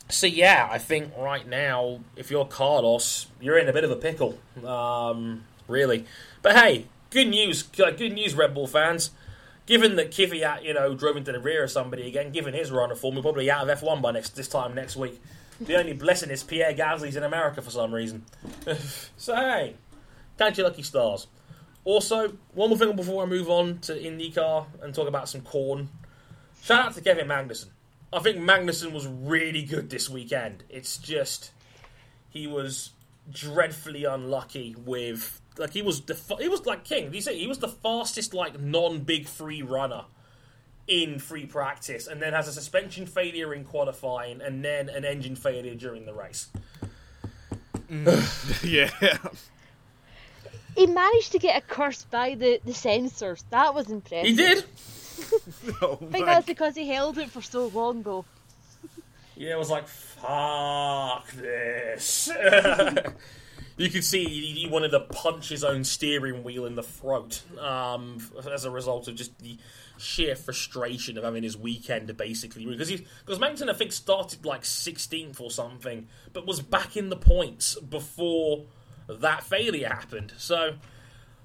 [0.08, 3.96] so yeah, I think right now, if you're Carlos, you're in a bit of a
[3.96, 6.06] pickle, um, really.
[6.40, 9.10] But hey, good news, good news, Red Bull fans
[9.66, 12.70] given that Kvyat, uh, you know, drove into the rear of somebody again, given his
[12.70, 15.20] run of form, we're probably out of F1 by next this time next week.
[15.60, 18.24] The only blessing is Pierre Gasly's in America for some reason.
[19.16, 19.76] so hey,
[20.38, 21.26] count your lucky stars.
[21.84, 25.88] Also, one more thing before I move on to IndyCar and talk about some corn.
[26.62, 27.66] Shout out to Kevin Magnussen.
[28.12, 30.64] I think Magnussen was really good this weekend.
[30.68, 31.50] It's just
[32.30, 32.90] he was
[33.30, 37.06] dreadfully unlucky with like he was the he was like king.
[37.06, 40.04] Did you say he was the fastest like non big free runner
[40.86, 45.36] in free practice, and then has a suspension failure in qualifying, and then an engine
[45.36, 46.48] failure during the race.
[47.90, 48.64] Mm.
[49.00, 49.18] yeah.
[50.74, 53.44] He managed to get a curse by the, the sensors.
[53.50, 54.26] That was impressive.
[54.26, 54.64] He did.
[55.82, 58.24] oh I think that's because he held it for so long, though.
[59.36, 62.30] Yeah, it was like, fuck this.
[63.82, 68.18] you could see he, wanted to punch his own steering wheel in the throat um,
[68.50, 69.58] as a result of just the
[69.98, 72.64] sheer frustration of having his weekend basically.
[72.64, 77.08] Because he because Magnussen I think started like 16th or something but was back in
[77.08, 78.64] the points before
[79.08, 80.32] that failure happened.
[80.36, 80.74] So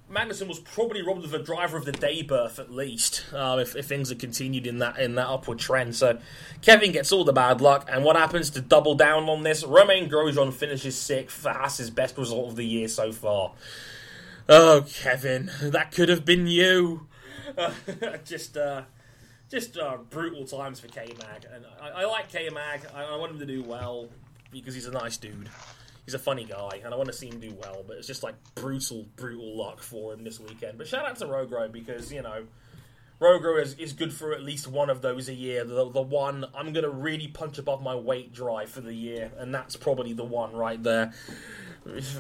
[0.10, 3.76] Magnussen was probably robbed of a driver of the day berth at least, uh, if,
[3.76, 5.96] if, things had continued in that in that upward trend.
[5.96, 6.20] So
[6.62, 9.66] Kevin gets all the bad luck, and what happens to double down on this?
[9.66, 13.52] Romain Grosjean finishes sixth for Haas's best result of the year so far.
[14.48, 17.08] Oh, Kevin, that could have been you.
[17.58, 17.72] Uh,
[18.24, 18.84] just, uh,
[19.50, 19.80] just
[20.12, 22.82] brutal times for K Mag, and I, I like K Mag.
[22.94, 24.10] I, I want him to do well
[24.52, 25.50] because he's a nice dude
[26.08, 27.84] he's a funny guy, and I want to see him do well.
[27.86, 30.78] But it's just like brutal, brutal luck for him this weekend.
[30.78, 32.48] But shout out to Rogro because you know.
[33.20, 35.66] Rogro is, is good for at least one of those a year.
[35.66, 39.32] The, the one I'm going to really punch above my weight drive for the year,
[39.40, 41.14] and that's probably the one right there.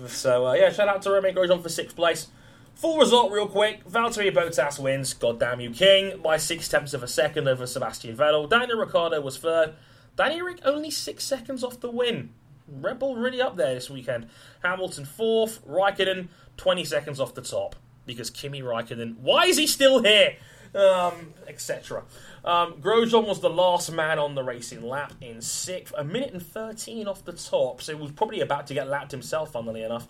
[0.07, 2.29] So, uh, yeah, shout out to Romain Grosjean for sixth place.
[2.75, 3.87] Full result, real quick.
[3.87, 5.13] Valtteri Bottas wins.
[5.13, 6.19] Goddamn you, King.
[6.23, 8.49] By six tenths of a second over Sebastian Vettel.
[8.49, 9.73] Daniel Ricciardo was third.
[10.15, 12.29] Danny Rick only six seconds off the win.
[12.67, 14.27] Red Bull really up there this weekend.
[14.63, 19.17] Hamilton fourth, Raikkonen 20 seconds off the top because Kimi Raikkonen.
[19.19, 20.35] Why is he still here?
[20.75, 22.03] um, etc.
[22.45, 26.41] Um, Grosjean was the last man on the racing lap in sixth, a minute and
[26.41, 30.07] 13 off the top, so he was probably about to get lapped himself, funnily enough.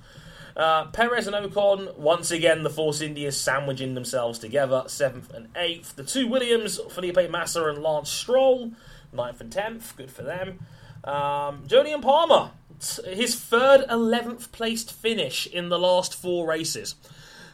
[0.55, 5.93] Uh, Perez and Ocon, once again, the Force Indias sandwiching themselves together, 7th and 8th.
[5.93, 8.71] The two Williams, Felipe Massa and Lance Stroll,
[9.13, 10.59] 9th and 10th, good for them.
[11.03, 12.51] Um, Jolyon Palmer,
[13.05, 16.95] his third 11th placed finish in the last four races.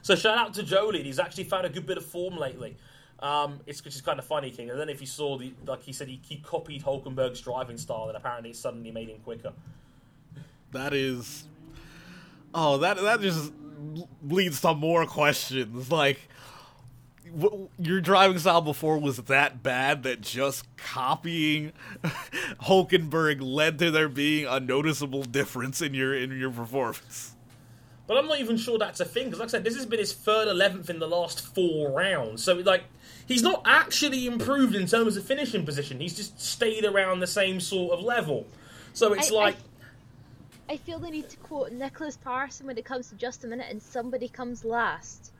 [0.01, 2.75] So shout out to Jolie, he's actually found a good bit of form lately.
[3.19, 4.69] Um, it's just kind of funny, King.
[4.69, 8.07] And then if you saw the, like he said, he, he copied Hulkenberg's driving style,
[8.09, 9.53] and apparently it suddenly made him quicker.
[10.71, 11.45] That is
[12.53, 13.51] Oh, that that just
[14.23, 15.91] leads to more questions.
[15.91, 16.19] Like,
[17.23, 21.71] w- your driving style before was that bad that just copying
[22.63, 27.35] Hulkenberg led to there being a noticeable difference in your in your performance.
[28.05, 29.99] But I'm not even sure that's a thing because, like I said, this has been
[29.99, 32.43] his third eleventh in the last four rounds.
[32.43, 32.83] So, like,
[33.27, 35.99] he's not actually improved in terms of finishing position.
[35.99, 38.45] He's just stayed around the same sort of level.
[38.93, 39.55] So it's I, like.
[39.55, 43.47] I I feel the need to quote Nicholas Parson when it comes to just a
[43.47, 45.31] minute and somebody comes last.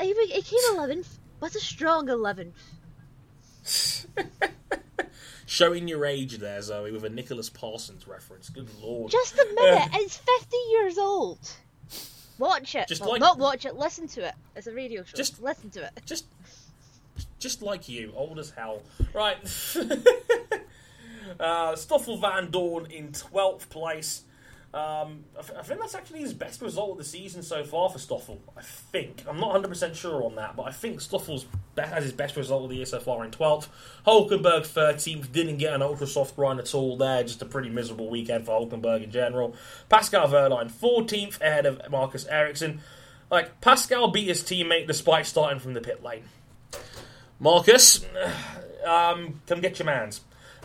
[0.00, 1.06] He came 11th,
[1.40, 2.52] but a strong 11th.
[5.46, 8.48] Showing your age there, Zoe, with a Nicholas Parsons reference.
[8.48, 9.10] Good lord.
[9.10, 11.38] Just a minute, it's 50 years old.
[12.38, 12.88] Watch it.
[12.88, 14.34] Just well, like- Not watch it, listen to it.
[14.56, 15.16] It's a radio show.
[15.16, 15.92] Just- listen to it.
[16.04, 16.26] just
[17.38, 18.82] just like you, old as hell.
[19.12, 19.36] Right.
[21.38, 24.24] uh, Stoffel Vandoorne in 12th place.
[24.74, 27.88] Um, I, th- I think that's actually his best result of the season so far
[27.90, 28.40] for Stoffel.
[28.56, 29.22] I think.
[29.28, 31.46] I'm not 100% sure on that, but I think Stoffel's
[31.76, 33.68] be- has his best result of the year so far in 12th.
[34.04, 38.10] Hulkenberg 13th, didn't get an ultra soft run at all there, just a pretty miserable
[38.10, 39.54] weekend for Hulkenberg in general.
[39.88, 42.80] Pascal Wehrlein 14th ahead of Marcus Ericsson.
[43.30, 46.24] Like, Pascal beat his teammate despite starting from the pit lane.
[47.38, 48.04] Marcus,
[48.84, 50.22] um, come get your mans.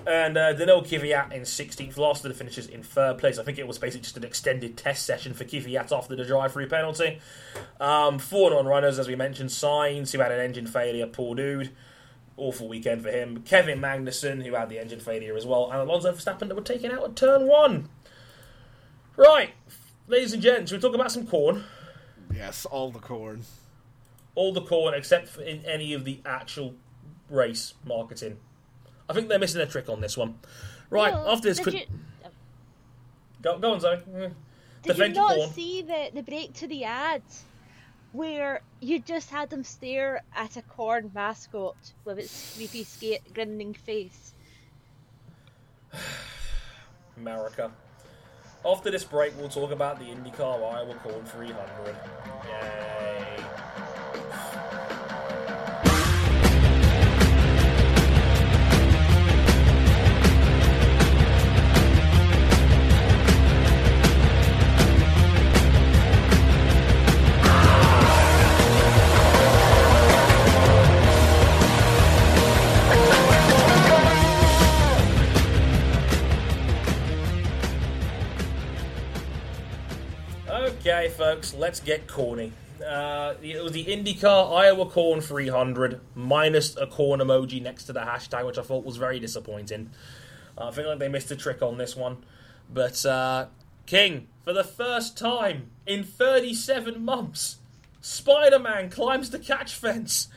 [0.08, 3.38] And uh, Daniil Kvyat in 16th, last of the finishes in third place.
[3.38, 6.68] I think it was basically just an extended test session for Kvyat after the drive-through
[6.68, 7.20] penalty.
[7.80, 11.72] Um, four non-runners, as we mentioned, Sainz, who had an engine failure, poor dude.
[12.38, 13.41] Awful weekend for him.
[13.43, 15.70] Kevin Magnussen, who had the engine failure as well.
[15.70, 17.89] And Alonso Verstappen that were taken out at turn one.
[19.18, 19.52] Right,
[20.08, 21.66] ladies and gents, we talk about some corn.
[22.34, 23.43] Yes, all the corn.
[24.36, 26.76] all the corn except for in any of the actual
[27.30, 28.38] race marketing.
[29.10, 30.38] I think they're missing a trick on this one.
[30.91, 31.82] Right, Well, after this, you,
[33.41, 33.97] go, go on, Zoe.
[33.97, 34.34] Did you
[34.84, 35.49] Defend not corn.
[35.51, 37.24] see the, the break to the ad
[38.12, 43.74] where you just had them stare at a corn mascot with its creepy, sca- grinning
[43.74, 44.34] face?
[47.18, 47.72] America.
[48.66, 51.95] After this break, we'll talk about the IndyCar Iowa Corn 300.
[52.45, 53.43] Yay.
[80.80, 82.54] Okay, folks, let's get corny.
[82.82, 88.00] Uh, it was the IndyCar Iowa Corn 300 minus a corn emoji next to the
[88.00, 89.90] hashtag, which I thought was very disappointing.
[90.58, 92.24] Uh, I feel like they missed a trick on this one.
[92.74, 93.48] But, uh,
[93.88, 97.58] King, for the first time in 37 months,
[98.00, 100.30] Spider Man climbs the catch fence.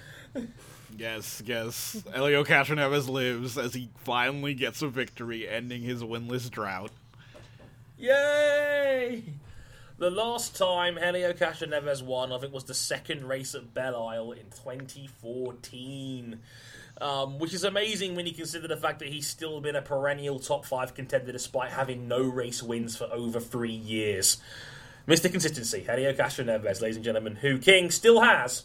[0.99, 2.03] Yes, yes.
[2.12, 6.90] Helio Castroneves lives as he finally gets a victory, ending his winless drought.
[7.97, 9.22] Yay!
[9.99, 14.32] The last time Helio Castroneves won, I think, was the second race at Belle Isle
[14.32, 16.40] in 2014.
[17.01, 20.38] Um, which is amazing when you consider the fact that he's still been a perennial
[20.38, 24.36] top five contender despite having no race wins for over three years.
[25.09, 25.30] Mr.
[25.30, 28.64] Consistency, Helio Castroneves, ladies and gentlemen, who King still has.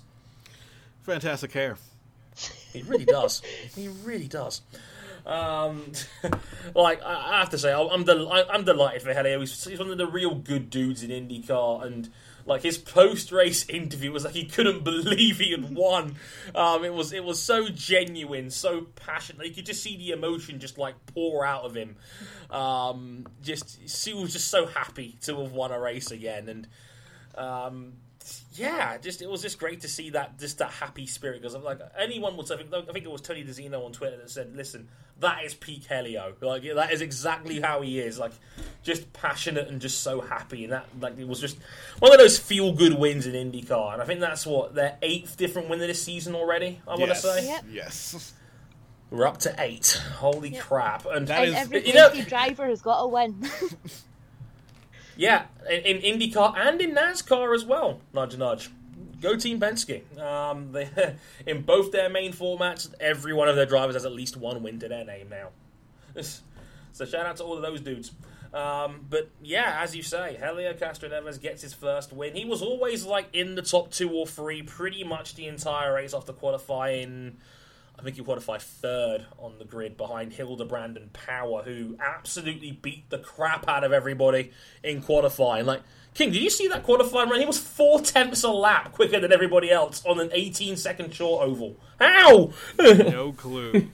[1.03, 1.77] Fantastic hair.
[2.73, 3.41] He really does.
[3.75, 4.61] he really does.
[5.27, 5.91] Um,
[6.75, 9.41] like I have to say, I'm del- I'm delighted for Helio.
[9.41, 12.09] He's, he's one of the real good dudes in IndyCar, and
[12.45, 16.15] like his post-race interview was like he couldn't believe he had won.
[16.55, 19.47] Um, it was it was so genuine, so passionate.
[19.47, 21.97] You could just see the emotion just like pour out of him.
[22.49, 26.67] Um, just he was just so happy to have won a race again, and
[27.35, 27.93] um,
[28.57, 31.79] yeah, just it was just great to see that just that happy spirit because like
[31.97, 34.55] anyone would say, I think, I think it was Tony DiZinno on Twitter that said,
[34.55, 34.87] "Listen,
[35.19, 36.33] that is peak Helio.
[36.41, 38.17] Like that is exactly how he is.
[38.19, 38.31] Like
[38.83, 41.57] just passionate and just so happy, and that like it was just
[41.99, 45.37] one of those feel good wins in IndyCar, and I think that's what their eighth
[45.37, 46.81] different win of this season already.
[46.87, 47.65] I want to say Yep.
[47.71, 48.33] Yes.
[49.09, 50.01] we're up to eight.
[50.15, 51.05] Holy crap!
[51.05, 53.45] And That and is- every you know- driver has got a win.
[55.17, 57.99] Yeah, in, in IndyCar and in NASCAR as well.
[58.13, 58.69] Nudge, nudge.
[59.19, 60.17] Go Team Penske.
[60.19, 61.15] Um, they,
[61.45, 64.79] in both their main formats, every one of their drivers has at least one win
[64.79, 65.49] to their name now.
[66.97, 68.11] So shout out to all of those dudes.
[68.51, 72.33] Um, but yeah, as you say, Helio Castroneves gets his first win.
[72.33, 76.15] He was always like in the top two or three pretty much the entire race
[76.15, 77.37] after qualifying.
[77.99, 83.09] I think he qualified third on the grid behind Hildebrand and Power, who absolutely beat
[83.09, 84.51] the crap out of everybody
[84.83, 85.65] in qualifying.
[85.65, 85.81] Like,
[86.13, 87.39] King, did you see that qualifying run?
[87.39, 91.43] He was four tenths a lap quicker than everybody else on an 18 second short
[91.47, 91.75] oval.
[91.99, 92.51] How?
[92.79, 93.87] No clue.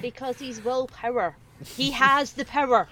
[0.00, 1.36] because he's willpower.
[1.64, 2.88] He has the power.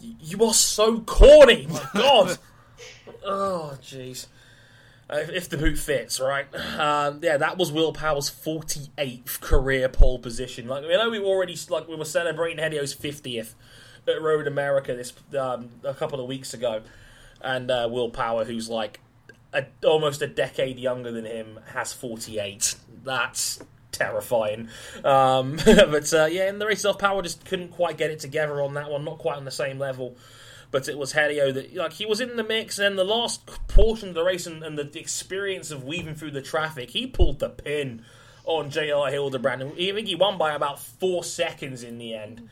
[0.00, 2.38] you are so corny, my god.
[3.24, 4.26] oh, jeez.
[5.08, 6.46] If, the boot fits, right?
[6.78, 10.66] Um, yeah, that was Will Power's 48th career pole position.
[10.66, 13.54] Like, I know we already like we were celebrating Helio's 50th
[14.08, 16.82] at Road America this um, a couple of weeks ago,
[17.40, 19.00] and uh, Will Power, who's like
[19.52, 22.74] a, almost a decade younger than him, has 48.
[23.04, 23.60] That's
[23.92, 24.68] terrifying.
[25.04, 28.60] Um, but uh, yeah, in the race itself, Power just couldn't quite get it together
[28.60, 29.04] on that one.
[29.04, 30.16] Not quite on the same level.
[30.70, 34.10] But it was Helio that like he was in the mix, and the last portion
[34.10, 37.48] of the race and, and the experience of weaving through the traffic, he pulled the
[37.48, 38.02] pin
[38.44, 39.10] on J.R.
[39.10, 39.62] Hildebrand.
[39.62, 42.48] And I think he won by about four seconds in the end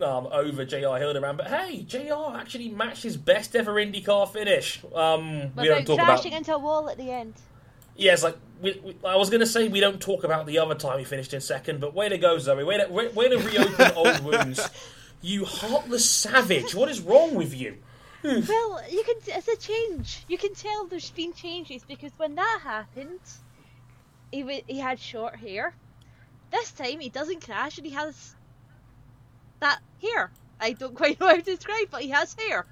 [0.00, 0.98] um, over J.R.
[0.98, 1.38] Hildebrand.
[1.38, 2.36] But hey, J.R.
[2.36, 4.82] actually matched his best ever IndyCar finish.
[4.94, 7.34] Um, we don't talk about into a wall at the end.
[7.96, 10.74] Yes, like we, we, I was going to say, we don't talk about the other
[10.74, 12.64] time he finished in second, but way to go, Zoe.
[12.64, 14.68] Way to, way, way to reopen old wounds.
[15.24, 16.74] You heartless savage.
[16.74, 17.78] What is wrong with you?
[18.22, 19.16] Well, you can.
[19.26, 20.24] It's a change.
[20.28, 23.20] You can tell there's been changes because when that happened,
[24.32, 25.74] he wa he had short hair.
[26.50, 28.34] This time he doesn't crash and he has
[29.60, 30.30] that hair.
[30.60, 32.66] I don't quite know how to describe, but he has hair.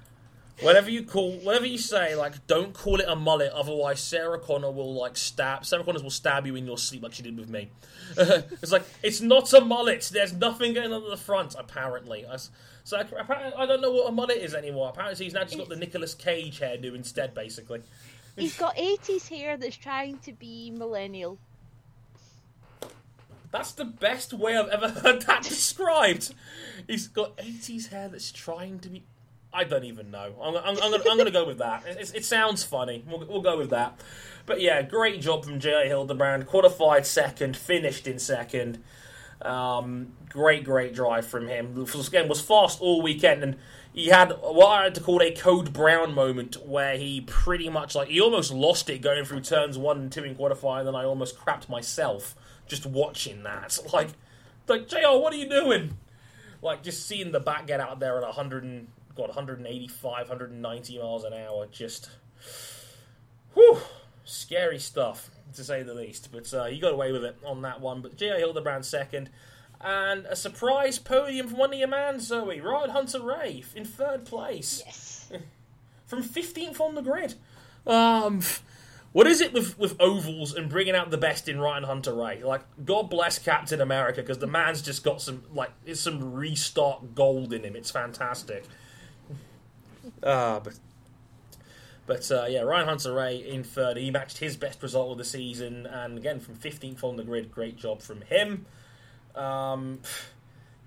[0.61, 3.51] Whatever you call, whatever you say, like don't call it a mullet.
[3.51, 5.65] Otherwise, Sarah Connor will like stab.
[5.65, 7.69] Sarah Connor will stab you in your sleep like she did with me.
[8.17, 10.09] it's like it's not a mullet.
[10.13, 11.55] There's nothing going on at the front.
[11.57, 12.37] Apparently, I
[12.83, 14.89] so I, I don't know what a mullet is anymore.
[14.89, 17.33] Apparently, he's now just got the Nicolas Cage hairdo instead.
[17.33, 17.81] Basically,
[18.35, 21.37] He's got 80s hair that's trying to be millennial.
[23.51, 26.33] that's the best way I've ever heard that described.
[26.87, 29.03] He's got 80s hair that's trying to be.
[29.53, 30.33] I don't even know.
[30.41, 31.85] I'm, I'm, I'm, gonna, go with that.
[31.85, 33.03] It, it sounds funny.
[33.07, 33.99] We'll, we'll go with that.
[34.45, 35.85] But yeah, great job from J.R.
[35.85, 36.47] Hildebrand.
[36.47, 38.83] Qualified second, finished in second.
[39.41, 41.75] Um, great, great drive from him.
[41.75, 43.57] The game was fast all weekend, and
[43.93, 47.93] he had what I had to call a Code Brown moment where he pretty much
[47.93, 50.95] like he almost lost it going through turns one and two in qualifying, and then
[50.95, 52.35] I almost crapped myself
[52.67, 53.77] just watching that.
[53.93, 54.09] Like,
[54.67, 55.19] like Jr.
[55.19, 55.97] What are you doing?
[56.61, 61.23] Like just seeing the back get out there at 100 and got 185, 190 miles
[61.23, 62.09] an hour, just
[63.53, 63.77] whew,
[64.23, 66.29] scary stuff to say the least.
[66.31, 68.01] But uh, he got away with it on that one.
[68.01, 68.37] But J.R.
[68.37, 69.29] Hildebrand second.
[69.85, 72.61] And a surprise podium from one of your man, Zoe.
[72.61, 75.29] Ryan Hunter-Reay in third place Yes.
[76.05, 77.33] from 15th on the grid.
[77.85, 78.39] Um,
[79.11, 82.43] what is it with, with ovals and bringing out the best in Ryan Hunter-Reay?
[82.45, 87.13] Like, God bless Captain America because the man's just got some like it's some restart
[87.13, 87.75] gold in him.
[87.75, 88.63] It's fantastic.
[90.21, 90.73] Uh, but
[92.05, 93.97] but uh, yeah, Ryan Hunter-Reay in third.
[93.97, 97.51] He matched his best result of the season, and again from 15th on the grid.
[97.51, 98.65] Great job from him.
[99.35, 99.99] Um,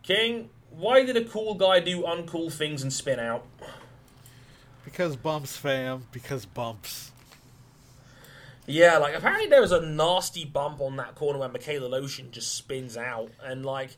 [0.03, 3.47] King, why did a cool guy do uncool things and spin out?
[4.85, 6.05] Because bumps, fam.
[6.13, 7.11] Because bumps.
[8.67, 12.55] Yeah, like apparently there was a nasty bump on that corner where Mikhail Aleshin just
[12.55, 13.97] spins out, and like,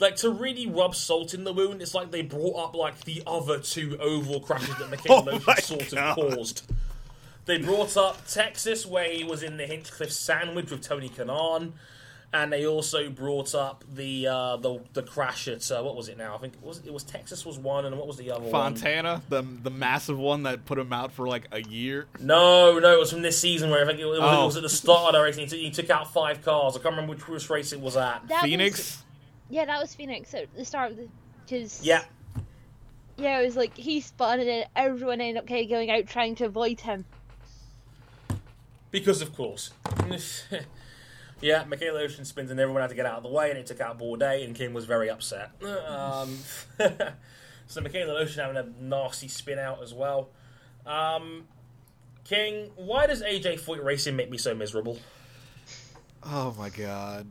[0.00, 3.22] like to really rub salt in the wound, it's like they brought up like the
[3.26, 6.18] other two oval crashes that Michaela Oh Lotion sort God.
[6.18, 6.62] of caused.
[7.46, 11.72] They brought up Texas where he was in the Hinchcliffe sandwich with Tony Kanaan,
[12.32, 16.16] and they also brought up the uh, the the crash at uh, what was it
[16.16, 16.36] now?
[16.36, 18.52] I think it was it was Texas was one, and what was the other one?
[18.52, 22.06] Fontana, the the massive one that put him out for like a year.
[22.20, 24.46] No, no, it was from this season where I think it was, it Oh.
[24.46, 25.34] was at the start of the race.
[25.36, 26.76] He, took, he took out five cars.
[26.76, 28.28] I can't remember which, which race it was at.
[28.28, 28.78] That Phoenix.
[28.78, 29.04] Was,
[29.50, 31.08] yeah, that was Phoenix at the start of the.
[31.48, 32.04] Cause, Yeah,
[33.16, 36.06] Yeah, it was like he spun and then everyone ended up kind of going out
[36.06, 37.04] trying to avoid him.
[38.90, 39.72] because of course.
[41.40, 43.66] yeah, Mikhail Aleshin spins and everyone had to get out of the way, and it
[43.66, 45.50] took out Bourdais, and Kim was very upset.
[45.62, 46.38] Um,
[47.70, 50.30] So Mikhail Aleshin having a nasty spin out as well.
[50.84, 51.46] Um,
[52.24, 54.98] King, why does AJ Foyt Racing make me so miserable?
[56.24, 57.30] Oh my god.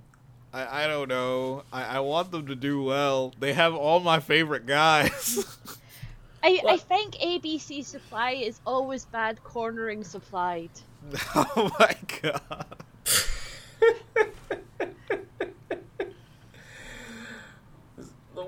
[0.53, 1.63] I, I don't know.
[1.71, 3.33] I, I want them to do well.
[3.39, 5.45] They have all my favorite guys.
[6.43, 10.69] I, I think ABC Supply is always bad cornering supplied.
[11.35, 12.65] oh my god.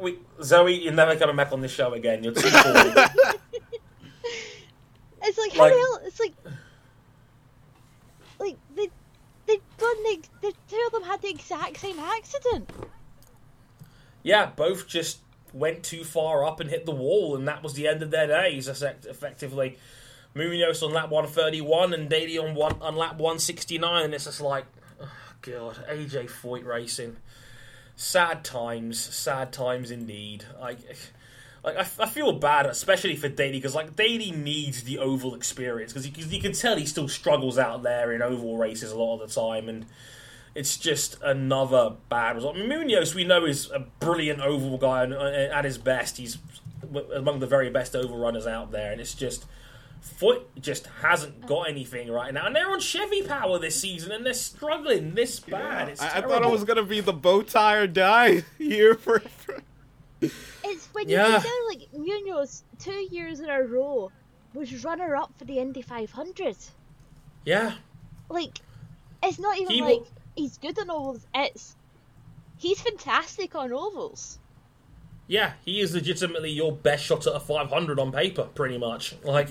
[0.01, 2.23] We, Zoe, you're never coming back on this show again.
[2.23, 2.93] You're too boring.
[5.23, 5.99] It's like, Like- how the hell?
[6.05, 6.33] It's like,
[8.39, 8.89] like they,
[10.41, 12.69] the two of them had the exact same accident.
[14.23, 15.19] yeah, both just
[15.53, 18.27] went too far up and hit the wall, and that was the end of their
[18.27, 19.77] days, effectively.
[20.33, 24.65] Munoz on lap 131 and Daly on one on lap 169, and it's just like,
[25.01, 25.11] oh,
[25.41, 27.17] God, AJ Foyt racing.
[27.97, 30.45] Sad times, sad times indeed.
[30.59, 30.79] Like,
[31.63, 35.93] like I, I feel bad, especially for Daly, because like Daly needs the oval experience
[35.93, 39.19] because you, you can tell he still struggles out there in oval races a lot
[39.21, 39.85] of the time, and
[40.55, 42.57] it's just another bad result.
[42.57, 46.37] Munoz, we know, is a brilliant oval guy, and uh, at his best, he's
[47.13, 49.45] among the very best oval runners out there, and it's just.
[50.01, 54.25] Foot just hasn't got anything right now, and they're on Chevy power this season, and
[54.25, 55.89] they're struggling this bad.
[55.89, 59.19] It's I, I thought it was gonna be the bow tie or die year for.
[59.19, 59.61] for-
[60.21, 61.31] It's when you Yeah.
[61.33, 64.11] consider like Munoz two years in a row
[64.53, 66.55] was runner up for the Indy 500.
[67.45, 67.75] yeah,
[68.29, 68.59] Like,
[69.23, 71.25] it's not even He like will- he's good on ovals.
[71.33, 71.75] It's
[72.57, 74.37] he's fantastic on ovals.
[75.27, 79.15] Yeah, he is legitimately your best shot at a 500 on paper, pretty much.
[79.23, 79.49] Like,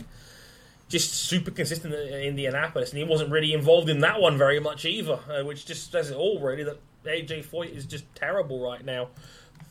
[0.89, 4.85] just super consistent in Indianapolis, and he wasn't really involved in that one very much
[4.85, 8.85] either, uh, which just says it all, really, that AJ Foyt is just terrible right
[8.85, 9.09] now.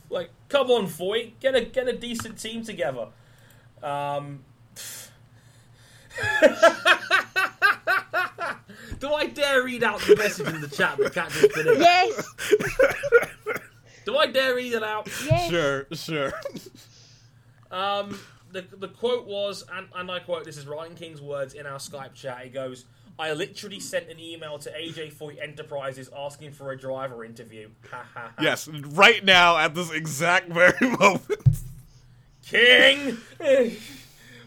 [0.09, 3.07] Like, come on, Foyt, get a get a decent team together.
[3.83, 4.43] Um,
[8.99, 11.79] do I dare read out the message in the chat that Cat just put in?
[11.79, 12.27] Yes,
[14.05, 15.07] Do I dare read it out?
[15.25, 15.49] yes.
[15.49, 16.33] Sure, sure.
[17.71, 18.19] Um,
[18.51, 21.77] the, the quote was, and, and I quote, this is Ryan King's words in our
[21.77, 22.41] Skype chat.
[22.43, 22.85] He goes,
[23.19, 27.69] I literally sent an email to AJ Foyt Enterprises asking for a driver interview.
[27.91, 28.41] Ha ha ha.
[28.41, 31.59] yes, right now at this exact very moment.
[32.45, 33.17] King!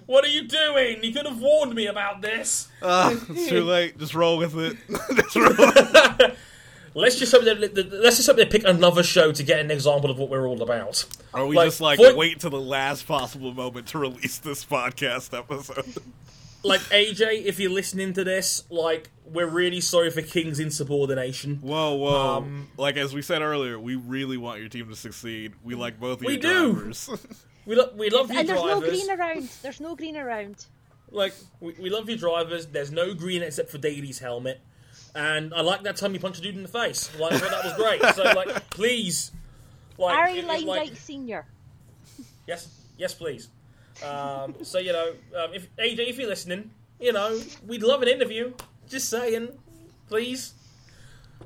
[0.07, 1.05] what are you doing?
[1.05, 2.69] You could have warned me about this.
[2.81, 3.99] Uh, it's too late.
[3.99, 4.77] Just roll with it.
[5.37, 6.31] Roll.
[6.95, 7.59] Let's just hope that,
[8.03, 10.61] let's just hope they pick another show to get an example of what we're all
[10.63, 11.07] about.
[11.33, 15.37] Are we Like, just like wait to the last possible moment to release this podcast
[15.37, 16.03] episode.
[16.65, 21.57] Like AJ, if you're listening to this, like we're really sorry for King's insubordination.
[21.57, 22.37] Whoa, whoa!
[22.39, 25.55] Um, like as we said earlier, we really want your team to succeed.
[25.65, 26.73] We like both of We your do.
[26.75, 27.11] drivers.
[27.65, 29.49] We, lo- we love you And there's no green around.
[29.63, 30.67] There's no green around.
[31.13, 32.67] Like, we, we love your drivers.
[32.67, 34.61] There's no green except for Daly's helmet.
[35.15, 37.09] And I like that time you punched a dude in the face.
[37.21, 38.15] Like, I thought that was great.
[38.17, 39.31] So, like, please.
[39.97, 41.47] Like, Harry it- it, Lyndike like, Senior.
[42.49, 42.67] yes,
[42.99, 43.49] yes, please.
[44.05, 46.71] Um, so, you know, um, if AJ, if you're listening,
[47.01, 48.53] you know, we'd love an interview.
[48.89, 49.49] Just saying.
[50.09, 50.55] Please.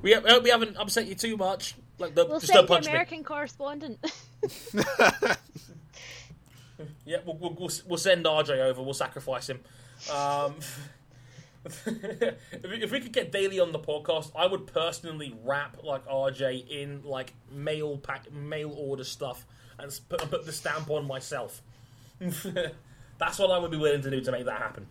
[0.01, 1.75] We I hope we haven't upset you too much.
[1.99, 2.91] Like, the, We'll just don't the punch me.
[2.91, 3.99] American correspondent.
[7.05, 8.81] Yeah, we'll, we'll, we'll, we'll send RJ over.
[8.81, 9.61] We'll sacrifice him.
[10.13, 10.55] Um,
[11.65, 16.05] if, we, if we could get Daly on the podcast, I would personally wrap like
[16.07, 19.45] RJ in like mail pack, mail order stuff,
[19.79, 21.61] and put, and put the stamp on myself.
[23.17, 24.87] That's what I would be willing to do to make that happen.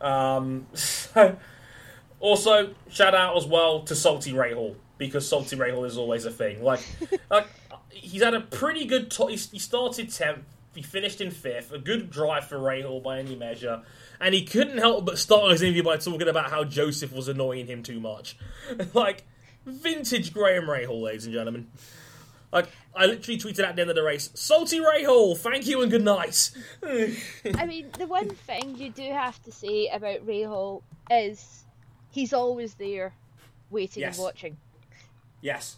[0.00, 0.66] Um,
[2.20, 6.62] also, shout out as well to Salty Rahal because Salty Rahal is always a thing.
[6.62, 6.80] Like,
[7.30, 7.46] like
[7.90, 9.10] he's had a pretty good.
[9.12, 10.44] To- he he started tenth.
[10.74, 11.72] He finished in fifth.
[11.72, 13.82] A good drive for Rahal by any measure.
[14.20, 17.66] And he couldn't help but start his interview by talking about how Josef was annoying
[17.66, 18.36] him too much.
[18.94, 19.24] like,
[19.66, 21.68] vintage Graham Rahal, ladies and gentlemen.
[22.52, 25.90] Like, I literally tweeted at the end of the race, Salty Rahal, thank you and
[25.90, 26.50] good night.
[26.82, 31.64] I mean, the one thing you do have to say about Rahal is
[32.10, 33.14] he's always there,
[33.70, 34.16] waiting Yes.
[34.16, 34.56] and watching.
[35.40, 35.76] yes.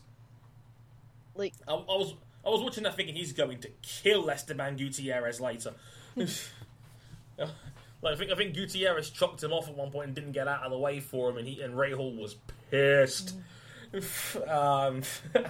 [1.35, 5.41] Like, I, I was I was watching that thinking he's going to kill Esteban Gutierrez
[5.41, 5.73] later.
[6.17, 7.49] like,
[8.05, 10.63] I think I think Gutierrez chopped him off at one point and didn't get out
[10.65, 12.37] of the way for him, and he and Rahal was
[12.71, 13.37] pissed.
[14.49, 15.03] um,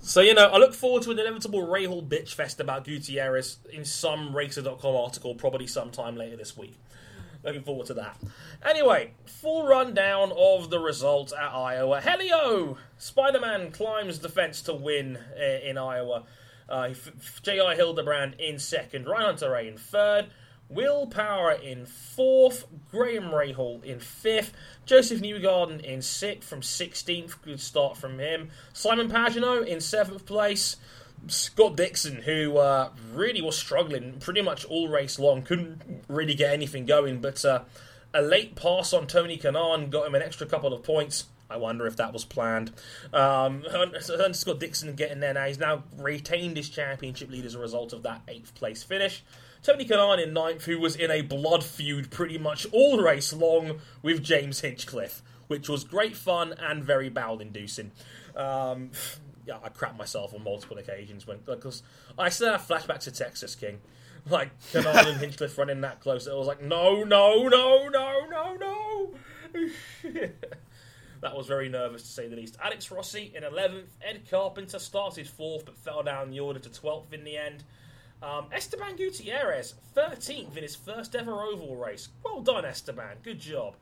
[0.00, 3.84] so you know, I look forward to an inevitable Rahal bitch fest about Gutierrez in
[3.84, 6.78] some Racer.com article, probably sometime later this week.
[7.44, 8.16] Looking forward to that.
[8.64, 12.00] Anyway, full rundown of the results at Iowa.
[12.00, 12.78] Helio!
[12.98, 16.24] Spider Man climbs the fence to win uh, in Iowa.
[16.68, 16.90] Uh,
[17.42, 17.74] J.R.
[17.74, 20.26] Hildebrand in second, Ryan Hunter-Reay in third,
[20.68, 24.52] Will Power in fourth, Graham Rahal in fifth,
[24.84, 30.76] Josef Newgarden in sixth from 16th, good start from him, Simon Pagenaud in seventh place,
[31.26, 36.52] Scott Dixon, who uh, really was struggling pretty much all race long, couldn't really get
[36.52, 37.62] anything going, but uh,
[38.12, 41.24] a late pass on Tony Kanaan got him an extra couple of points.
[41.50, 42.72] I wonder if that was planned.
[43.12, 43.64] Um,
[44.32, 45.46] Scott Dixon getting there now.
[45.46, 49.24] He's now retained his championship lead as a result of that eighth place finish.
[49.62, 53.80] Tony Kanaan in ninth, who was in a blood feud pretty much all race long
[54.02, 57.92] with James Hinchcliffe, which was great fun and very bowel inducing.
[58.36, 58.90] Um,
[59.46, 61.82] yeah, I crapped myself on multiple occasions when because
[62.18, 63.80] I still have flashbacks to Texas King,
[64.28, 66.26] like Kanaan and Hinchcliffe running that close.
[66.26, 69.14] It was like no, no, no, no, no, no.
[71.20, 72.56] that was very nervous to say the least.
[72.62, 73.88] Alex Rossi in 11th.
[74.02, 77.64] Ed Carpenter started 4th but fell down the order to 12th in the end.
[78.22, 82.08] Um, Esteban Gutierrez, 13th in his first ever oval race.
[82.24, 83.18] Well done, Esteban.
[83.22, 83.76] Good job.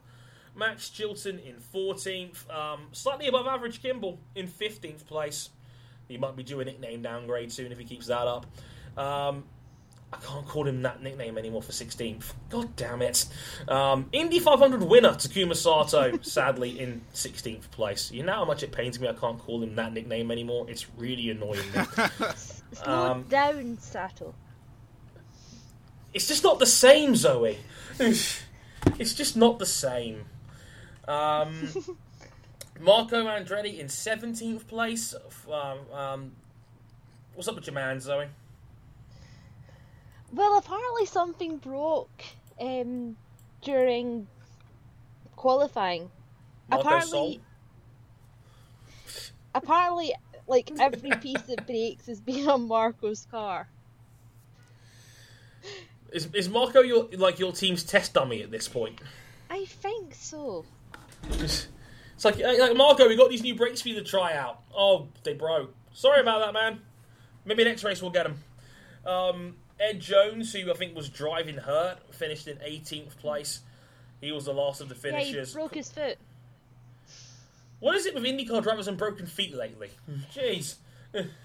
[0.55, 2.49] Max Chilton in 14th.
[2.53, 5.49] Um, slightly above average Kimball in 15th place.
[6.07, 8.45] He might be due a nickname downgrade soon if he keeps that up.
[8.97, 9.43] Um,
[10.11, 12.33] I can't call him that nickname anymore for 16th.
[12.49, 13.25] God damn it.
[13.67, 18.11] Um, Indy 500 winner Takuma Sato, sadly, in 16th place.
[18.11, 20.65] You know how much it pains me I can't call him that nickname anymore?
[20.69, 22.05] It's really annoying me.
[22.73, 24.33] Slow um, down, Sato.
[26.13, 27.57] It's just not the same, Zoe.
[27.99, 30.25] it's just not the same.
[31.07, 31.69] Um,
[32.79, 35.13] Marco Andretti in 17th place.
[35.51, 36.31] Um, um,
[37.33, 38.27] what's up with your man, Zoe?
[40.31, 42.23] Well, apparently something broke
[42.59, 43.15] um,
[43.61, 44.27] during
[45.35, 46.09] qualifying.
[46.69, 47.41] Marco apparently,
[49.55, 50.13] apparently,
[50.47, 53.67] like every piece that breaks is being on Marco's car.
[56.11, 58.99] Is is Marco your like your team's test dummy at this point?
[59.49, 60.65] I think so.
[61.29, 61.67] It's,
[62.15, 64.61] it's like, like Marco, we got these new brakes for you to try out.
[64.75, 65.73] Oh, they broke.
[65.93, 66.81] Sorry about that, man.
[67.45, 68.43] Maybe next race we'll get them.
[69.05, 73.61] Um, Ed Jones, who I think was driving hurt, finished in 18th place.
[74.21, 75.35] He was the last of the finishers.
[75.35, 76.17] Yeah, he broke his foot.
[77.79, 79.91] What is it with IndyCar drivers and broken feet lately?
[80.05, 80.21] Hmm.
[80.33, 80.75] Jeez.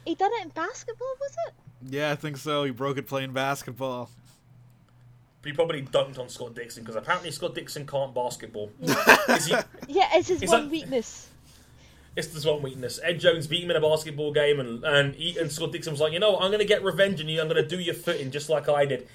[0.05, 1.55] he done it in basketball, was it?
[1.91, 2.65] Yeah, I think so.
[2.65, 4.11] He broke it playing basketball.
[5.45, 8.71] he probably dunked on Scott Dixon because apparently Scott Dixon can't basketball.
[8.81, 9.55] Yeah, he,
[9.89, 11.29] yeah it's his one weakness.
[12.15, 13.01] It's his one weakness.
[13.03, 16.01] Ed Jones beat him in a basketball game, and and, he, and Scott Dixon was
[16.01, 16.43] like, you know, what?
[16.43, 17.41] I'm going to get revenge on you.
[17.41, 19.09] I'm going to do your footing just like I did,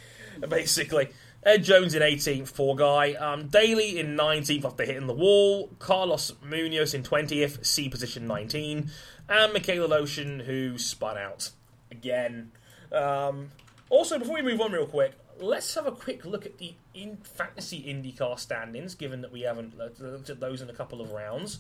[0.50, 1.10] basically.
[1.48, 3.14] Ed Jones in 18th, poor guy.
[3.14, 5.70] Um, Daly in 19th after hitting the wall.
[5.80, 8.92] Carlos Munoz in 20th, C position 19.
[9.30, 11.52] And Mikhail Aleshin, who spun out
[11.90, 12.52] again.
[12.92, 13.52] Um,
[13.90, 17.16] also, before we move on real quick, let's have a quick look at the in
[17.24, 21.60] fantasy IndyCar standings, given that we haven't looked at those in a couple of rounds.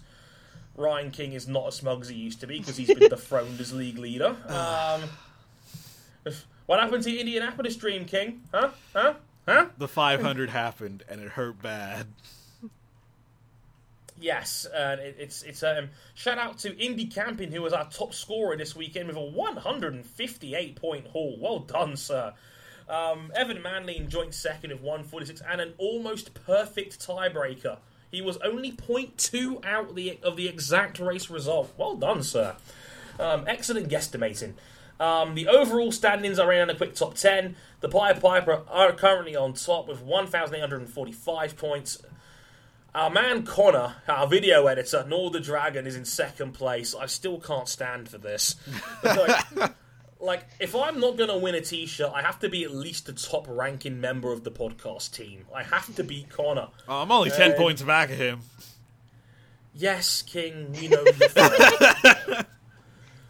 [0.75, 3.61] Ryan King is not as smug as he used to be because he's been dethroned
[3.61, 4.35] as league leader.
[4.49, 5.03] Um,
[6.65, 8.41] what happened to Indianapolis Dream King?
[8.53, 8.71] Huh?
[8.93, 9.13] Huh?
[9.47, 9.67] Huh?
[9.77, 12.07] The 500 happened and it hurt bad.
[14.19, 18.15] Yes, and it, it's it's um shout out to Indy Camping who was our top
[18.15, 21.37] scorer this weekend with a 158 point haul.
[21.39, 22.33] Well done, sir.
[22.89, 27.77] Um, Evan Manley in joint second with 146 and an almost perfect tiebreaker
[28.11, 31.73] he was only 0.2 out the, of the exact race result.
[31.77, 32.55] Well done, sir.
[33.19, 34.53] Um, excellent guesstimating.
[34.99, 37.55] Um, the overall standings are in a quick top 10.
[37.81, 42.01] The Pied Piper are currently on top with 1,845 points.
[42.95, 46.95] Our man Connor, our video editor, Nor the Dragon, is in second place.
[46.95, 48.55] I still can't stand for this.
[49.03, 49.45] like,
[50.19, 52.71] like, if I'm not going to win a t shirt, I have to be at
[52.71, 55.45] least the top ranking member of the podcast team.
[55.53, 56.69] I have to beat Connor.
[56.87, 58.39] Oh, I'm only 10 uh, points back of him.
[59.75, 61.05] Yes, King, we know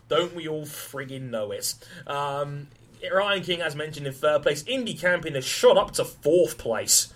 [0.10, 1.74] Don't we all friggin' know it?
[2.06, 2.68] Um,
[3.14, 4.64] Ryan King, as mentioned, in third place.
[4.68, 7.14] Indy Camping has shot up to fourth place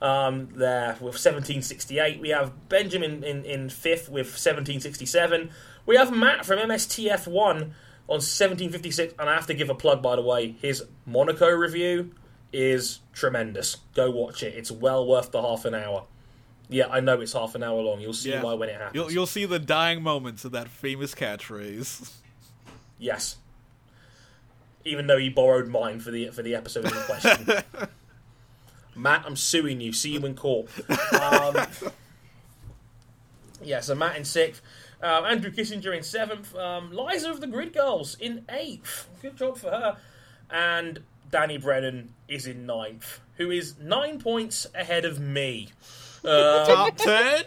[0.00, 2.20] um, there with 1768.
[2.20, 5.50] We have Benjamin in, in fifth with 1767.
[5.84, 7.72] We have Matt from MSTF1
[8.08, 10.56] on 1756, and I have to give a plug, by the way.
[10.60, 12.12] His Monaco review
[12.52, 13.76] is tremendous.
[13.94, 14.54] Go watch it.
[14.54, 16.04] It's well worth the half an hour.
[16.68, 18.00] Yeah, I know it's half an hour long.
[18.00, 18.42] You'll see yeah.
[18.42, 18.94] why when it happens.
[18.94, 22.12] You'll, you'll see the dying moments of that famous catchphrase.
[22.98, 23.36] Yes.
[24.84, 27.48] Even though he borrowed mine for the for the episode in question.
[28.94, 29.92] Matt, I'm suing you.
[29.92, 30.68] See you in court.
[31.20, 31.56] Um,
[33.62, 34.62] yeah, so Matt in sixth.
[35.02, 36.54] Um, Andrew Kissinger in seventh.
[36.56, 39.08] Um, Liza of the Grid Girls in eighth.
[39.20, 39.98] Good job for her.
[40.50, 41.00] And
[41.30, 45.68] Danny Brennan is in ninth, who is nine points ahead of me.
[46.24, 47.44] Um, Top ten.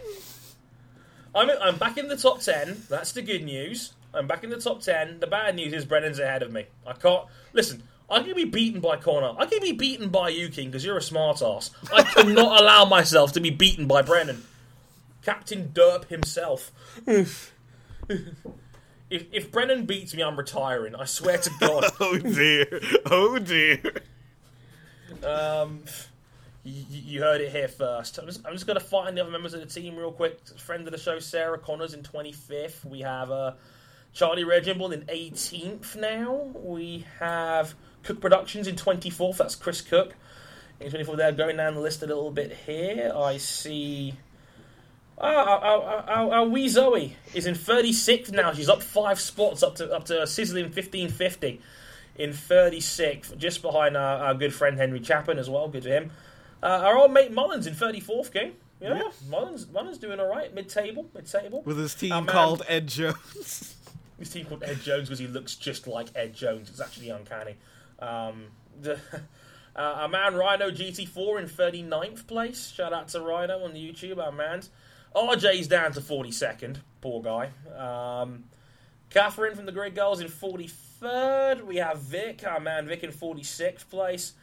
[1.34, 2.84] I'm, I'm back in the top 10.
[2.90, 3.94] That's the good news.
[4.14, 5.20] I'm back in the top 10.
[5.20, 6.66] The bad news is Brennan's ahead of me.
[6.86, 7.26] I can't.
[7.54, 9.36] Listen, I can be beaten by Connor.
[9.38, 11.72] I can be beaten by you, King, because you're a smart ass.
[11.94, 14.44] I cannot allow myself to be beaten by Brennan.
[15.24, 16.72] Captain Derp himself.
[17.08, 17.52] if,
[19.10, 20.96] if Brennan beats me, I'm retiring.
[20.96, 21.86] I swear to God.
[22.00, 22.82] Oh dear.
[23.06, 23.82] Oh dear.
[25.24, 25.84] Um,
[26.64, 28.18] you, you heard it here first.
[28.18, 30.40] I'm just, I'm just going to find the other members of the team real quick.
[30.58, 32.86] Friend of the show, Sarah Connors in 25th.
[32.86, 33.54] We have uh,
[34.14, 36.52] Charlie Reginald in 18th now.
[36.56, 39.38] We have Cook Productions in 24th.
[39.38, 40.16] That's Chris Cook.
[40.80, 43.12] In 24th, they're going down the list a little bit here.
[43.16, 44.14] I see.
[45.22, 48.54] Ah, our, our, our, wee Zoe is in 36th now.
[48.54, 51.60] She's up five spots up to up to a sizzling 1550
[52.16, 55.68] in 36th, just behind our, our good friend Henry Chapman as well.
[55.68, 56.12] Good to him.
[56.64, 58.54] Uh, our old mate Mullins in 34th, King.
[58.82, 59.12] Yeah, Yeah.
[59.30, 60.54] Mullins, Mullins doing all right.
[60.54, 61.64] Mid table, mid table.
[61.64, 63.76] With his team called Ed Jones.
[64.20, 66.70] His team called Ed Jones because he looks just like Ed Jones.
[66.70, 67.56] It's actually uncanny.
[68.00, 68.48] Um,
[68.82, 68.94] the,
[69.76, 72.70] uh, our man Rhino GT4 in 39th place.
[72.70, 74.62] Shout out to Rhino on the YouTube, our man.
[75.16, 76.78] RJ's down to 42nd.
[77.02, 77.50] Poor guy.
[77.76, 78.44] Um,
[79.10, 81.66] Catherine from the Grid Girls in 43rd.
[81.66, 84.34] We have Vic, our man Vic in 46th place.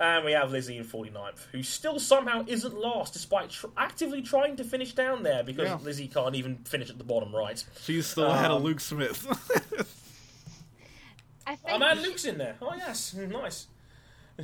[0.00, 4.56] And we have Lizzie in 49th, who still somehow isn't last despite tr- actively trying
[4.56, 5.78] to finish down there because Yeah.
[5.82, 7.62] Lizzie can't even finish at the bottom right.
[7.82, 9.26] She's still ahead of Um, Luke Smith.
[11.46, 12.56] I Oh think man, Luke's in there.
[12.62, 13.66] Oh yes, nice.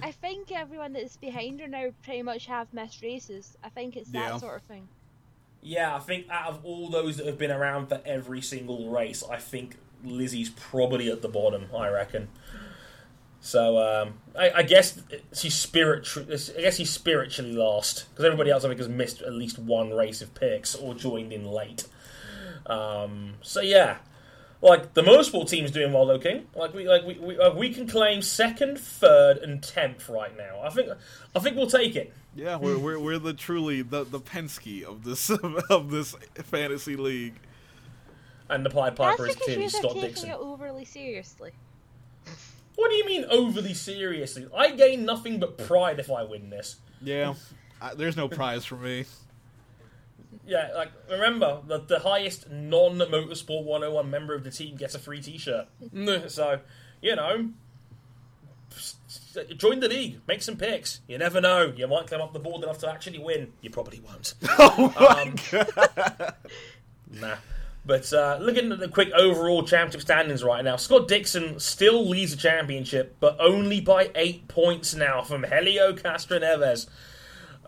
[0.03, 3.57] I think everyone that's behind her now pretty much have missed races.
[3.65, 4.37] I think it's that Yeah.
[4.39, 4.89] sort of thing.
[5.63, 9.25] Yeah, I think out of all those that have been around for every single race,
[9.29, 11.69] I think Lizzie's probably at the bottom.
[11.75, 12.29] I reckon.
[13.41, 15.01] So um, I, I guess
[15.33, 16.09] she's spirit.
[16.17, 19.91] I guess he's spiritually lost because everybody else I think has missed at least one
[19.91, 21.87] race of picks or joined in late.
[22.67, 23.99] Um, so yeah,
[24.63, 26.47] like the motorsport team's doing well, though, King.
[26.55, 30.61] Like we like we we, uh, we can claim second, third, and tenth right now.
[30.63, 30.89] I think
[31.35, 32.13] I think we'll take it.
[32.35, 35.31] yeah, we're, we're we're the truly the the Penske of this
[35.71, 37.35] of this fantasy league.
[38.49, 40.31] And the Pied That's Piper is because clearly you are Scott taking Dixon.
[40.31, 41.53] it overly seriously.
[42.77, 44.47] What do you mean overly seriously?
[44.55, 46.77] I gain nothing but pride if I win this.
[47.03, 47.35] Yeah,
[47.81, 49.07] I, there's no prize for me.
[50.47, 54.99] Yeah, like remember the the highest non motorsport 101 member of the team gets a
[54.99, 55.67] free T-shirt.
[56.29, 56.61] so
[57.03, 57.51] you know,
[59.57, 61.01] join the league, make some picks.
[61.09, 63.53] You never know, you might climb up the board enough to actually win.
[63.61, 64.35] You probably won't.
[64.59, 66.33] oh my um,
[67.21, 67.37] Nah.
[67.87, 72.33] But uh, looking at the quick overall championship standings right now, Scott Dixon still leads
[72.33, 76.89] the championship, but only by eight points now from Helio Castroneves.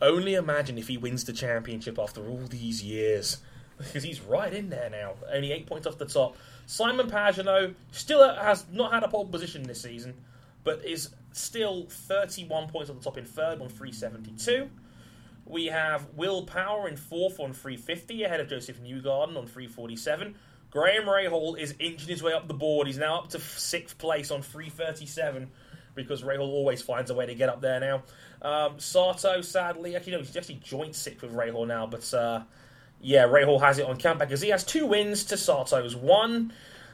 [0.03, 3.39] Only imagine if he wins the championship after all these years.
[3.79, 5.13] Because he's right in there now.
[5.33, 6.37] Only eight points off the top.
[6.67, 10.15] Simon Pagenaud still has not had a pole position this season,
[10.65, 14.69] but is still 31 points on the top in third on 372.
[15.49, 20.35] We have Will Power in fourth on 350, ahead of Josef Newgarden on 347.
[20.71, 22.87] Graham Rahal is inching his way up the board.
[22.87, 25.51] He's now up to sixth place on 337
[25.95, 28.03] because Rahal always finds a way to get up there now.
[28.43, 32.43] Um, Sato, sadly, actually, no, he's actually joint sixth with Rahal now, but uh,
[33.01, 36.53] yeah, Rahal has it on count because he has two wins to Sato's one.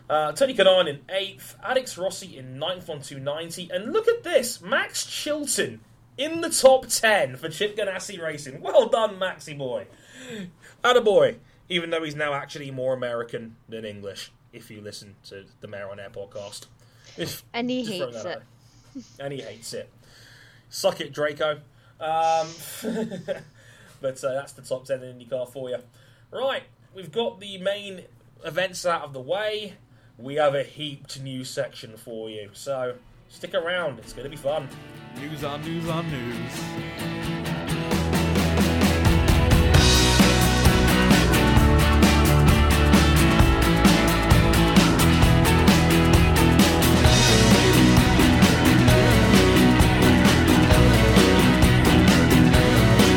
[0.08, 4.60] Uh, Tony Kanaan in eighth, Alex Rossi in ninth on 290, and look at this,
[4.60, 5.80] Max Chilton
[6.16, 8.60] in the top 10 for Chip Ganassi Racing.
[8.60, 9.86] Well done, Maxi boy.
[10.82, 11.36] boy.
[11.68, 15.88] Even though he's now actually more American than English, if you listen to the Mayor
[15.90, 16.66] on Air podcast.
[17.16, 18.42] If- And he hates it.
[19.18, 19.90] And he hates it.
[20.68, 21.60] Suck it, Draco.
[22.00, 22.48] Um,
[24.00, 25.78] but uh, that's the top 10 in IndyCar for you.
[26.30, 26.64] Right,
[26.94, 28.02] we've got the main
[28.44, 29.74] events out of the way.
[30.18, 32.50] We have a heaped new section for you.
[32.52, 32.96] So
[33.34, 34.68] stick around, it's going to be fun.
[35.20, 36.34] News on news on news.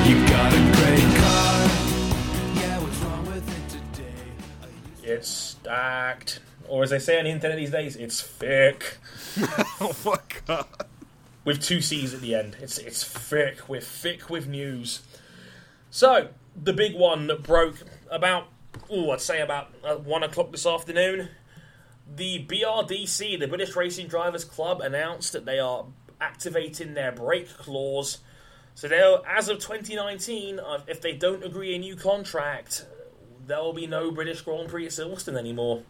[0.07, 1.69] You got a great car.
[2.55, 5.13] Yeah, what's wrong with it today?
[5.13, 6.39] It's stacked.
[6.67, 8.97] Or as they say on the internet these days, it's thick.
[9.79, 10.17] Oh my
[10.47, 10.65] god.
[11.45, 12.57] With two C's at the end.
[12.59, 13.69] It's it's thick.
[13.69, 15.01] We're thick with news.
[15.91, 16.29] So,
[16.61, 18.47] the big one that broke about
[18.89, 21.29] oh, I'd say about uh, one o'clock this afternoon.
[22.15, 25.85] The BRDC, the British Racing Drivers Club, announced that they are
[26.21, 28.19] activating their break clause.
[28.75, 32.85] So they'll, as of 2019, uh, if they don't agree a new contract,
[33.45, 35.83] there will be no British Grand Prix at Silverstone anymore.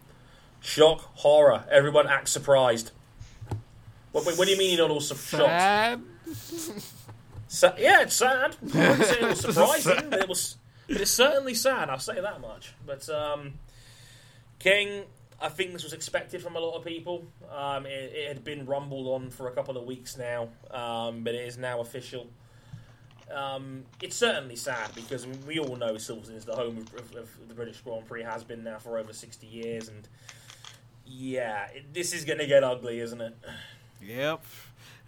[0.68, 1.64] Shock, horror.
[1.72, 2.92] Everyone acts surprised.
[4.12, 5.48] What, what, what do you mean you're not all su- shocked?
[5.48, 6.02] Sad.
[7.48, 8.58] Sa- yeah, it's sad.
[8.76, 10.58] I wouldn't say it was surprising, but it was.
[10.90, 11.90] But it's certainly sad.
[11.90, 12.74] I'll say that much.
[12.86, 13.54] But um,
[14.60, 15.04] King,
[15.42, 17.24] I think this was expected from a lot of people.
[17.50, 21.34] Um, it, it had been rumbled on for a couple of weeks now, um, but
[21.34, 22.28] it is now official.
[23.34, 27.48] Um, it's certainly sad because we all know Silverstone is the home of, of, of
[27.48, 30.08] the British Grand Prix, has been now for over 60 years, and
[31.08, 33.36] yeah, this is going to get ugly, isn't it?
[34.00, 34.44] Yep.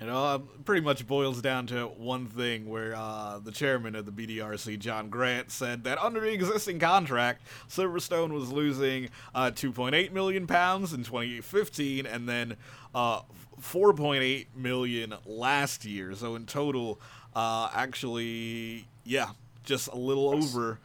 [0.01, 4.11] It all pretty much boils down to one thing where uh, the chairman of the
[4.11, 10.47] BDRC, John Grant, said that under the existing contract, Silverstone was losing uh, 2.8 million
[10.47, 12.55] pounds in 2015 and then
[12.95, 13.21] uh,
[13.61, 16.15] 4.8 million last year.
[16.15, 16.99] So in total,
[17.35, 19.31] uh, actually, yeah,
[19.65, 20.79] just a little over,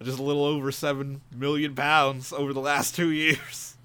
[0.00, 3.76] just a little over 7 million pounds over the last two years.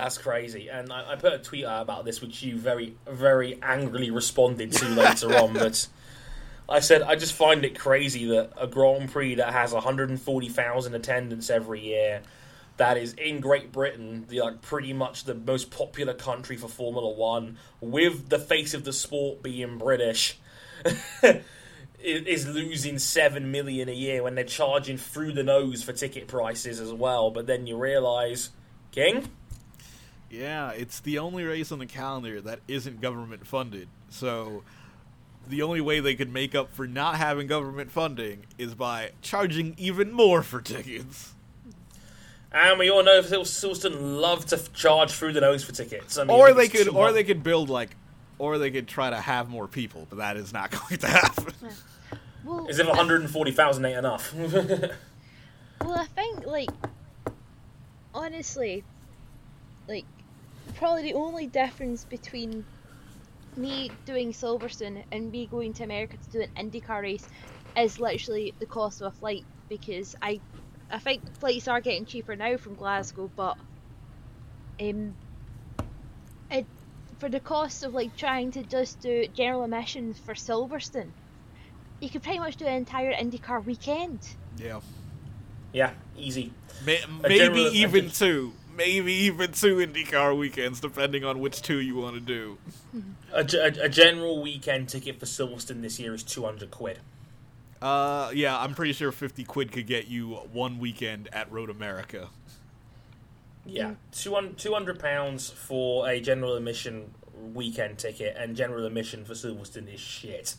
[0.00, 0.68] That's crazy.
[0.68, 4.72] And I, I put a tweet out about this, which you very, very angrily responded
[4.72, 5.52] to later on.
[5.52, 5.86] But
[6.70, 11.50] I said I just find it crazy that a Grand Prix that has 140,000 attendance
[11.50, 12.22] every year,
[12.78, 17.10] that is in Great Britain, the like pretty much the most popular country for Formula
[17.10, 20.38] One, with the face of the sport being British.
[22.02, 26.80] is losing seven million a year when they're charging through the nose for ticket prices
[26.80, 27.30] as well.
[27.30, 28.48] But then you realise,
[28.92, 29.28] King,
[30.30, 33.88] Yeah, it's the only race on the calendar that isn't government funded.
[34.10, 34.62] So
[35.48, 39.74] the only way they could make up for not having government funding is by charging
[39.76, 41.34] even more for tickets.
[42.52, 46.18] And we all know Sil- Silverstone love to f- charge through the nose for tickets.
[46.18, 47.90] I mean, Or they could or much- they could build like
[48.38, 51.52] or they could try to have more people, but that is not going to happen.
[52.44, 54.32] Well, As if 140,000 ain't enough.
[55.82, 56.68] Well, I think like
[58.14, 58.84] honestly,
[59.88, 60.04] like
[60.70, 62.64] probably the only difference between
[63.56, 67.26] me doing Silverstone and me going to America to do an IndyCar race
[67.76, 70.40] is literally the cost of a flight because I
[70.90, 73.56] I think flights are getting cheaper now from Glasgow, but
[74.80, 75.14] um,
[76.50, 76.66] it
[77.18, 81.10] for the cost of like trying to just do general admissions for Silverstone,
[82.00, 84.18] you could pretty much do an entire IndyCar weekend.
[84.58, 84.80] Yeah.
[85.72, 86.52] yeah, easy.
[86.84, 88.18] May- maybe even advantage.
[88.18, 88.52] two.
[88.80, 92.56] Maybe even two IndyCar weekends, depending on which two you want to do.
[93.30, 96.98] A, a, a general weekend ticket for Silverstone this year is 200 quid.
[97.82, 102.30] Uh, yeah, I'm pretty sure 50 quid could get you one weekend at Road America.
[103.66, 107.12] Yeah, 200 200 pounds for a general admission
[107.52, 110.54] weekend ticket, and general admission for Silverstone is shit.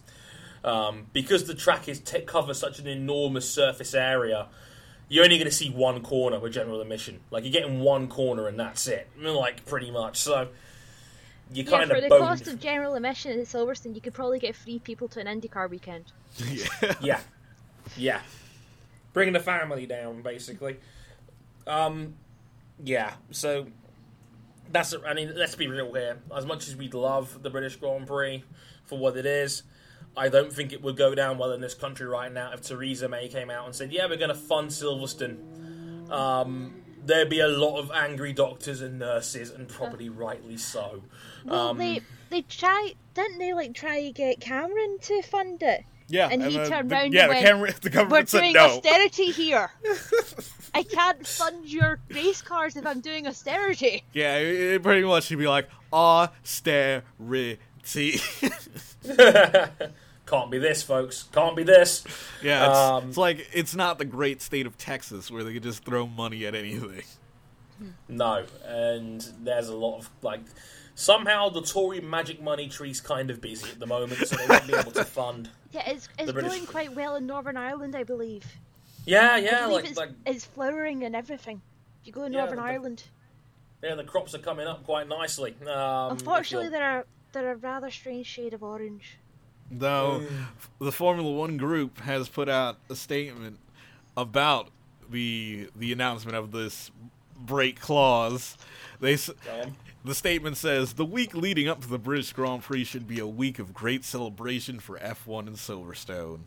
[0.63, 4.45] Um, because the track is t- covers such an enormous surface area,
[5.11, 7.19] you're only going to see one corner with general admission.
[7.31, 9.09] Like you're getting one corner and that's it.
[9.19, 10.17] Like pretty much.
[10.21, 10.47] So
[11.53, 12.21] you Yeah, kind for of the boned.
[12.23, 15.69] cost of general admission at Silverstone, you could probably get three people to an IndyCar
[15.69, 16.05] weekend.
[16.49, 16.65] yeah.
[17.01, 17.19] Yeah,
[17.97, 18.21] yeah,
[19.11, 20.77] bringing the family down basically.
[21.67, 22.15] Um,
[22.81, 23.15] yeah.
[23.31, 23.67] So
[24.71, 24.95] that's.
[25.05, 26.19] I mean, let's be real here.
[26.33, 28.45] As much as we'd love the British Grand Prix
[28.85, 29.63] for what it is,
[30.17, 33.07] I don't think it would go down well in this country right now if Theresa
[33.07, 37.47] May came out and said, "Yeah, we're going to fund Silverstone." Um, there'd be a
[37.47, 41.03] lot of angry doctors and nurses, and probably rightly so.
[41.45, 45.83] Well, Um, they they try didn't they like try to get Cameron to fund it?
[46.07, 48.39] Yeah, And he the- turned the- round Yeah, and the, went, camera, the We're said
[48.41, 48.65] doing no.
[48.65, 49.71] austerity here.
[50.73, 54.03] I can't fund your race cars if I'm doing austerity.
[54.11, 57.59] Yeah, it, it pretty much should be like austerity.
[60.31, 61.23] Can't be this, folks.
[61.33, 62.03] Can't be this.
[62.41, 65.61] yeah, it's, Um, it's like it's not the great state of Texas where they could
[65.63, 67.03] just throw money at anything.
[68.07, 70.39] No, and there's a lot of like
[70.95, 74.67] somehow the Tory magic money tree's kind of busy at the moment, so they won't
[74.67, 75.49] be able to fund.
[75.71, 78.45] Yeah, it's it's The British- going quite well in Northern Ireland, I believe.
[79.05, 81.61] Yeah, yeah, believe like it's, like it's flowering and everything.
[82.01, 83.03] If you go to Yeah, Northern the- Ireland,
[83.83, 85.55] yeah, the crops are coming up quite nicely.
[85.63, 89.17] Um, unfortunately, they're a, they're a rather strange shade of orange.
[89.71, 90.25] Though
[90.79, 93.57] the Formula One group has put out a statement
[94.17, 94.69] about
[95.09, 96.91] the the announcement of this
[97.35, 98.57] break clause.
[98.99, 99.15] They
[100.03, 103.27] the statement says the week leading up to the British Grand Prix should be a
[103.27, 106.41] week of great celebration for F1 and Silverstone.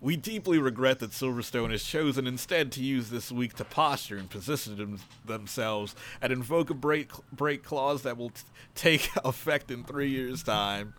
[0.00, 4.30] We deeply regret that Silverstone has chosen instead to use this week to posture and
[4.30, 8.40] position them- themselves and invoke a break, break clause that will t-
[8.74, 10.94] take effect in three years' time.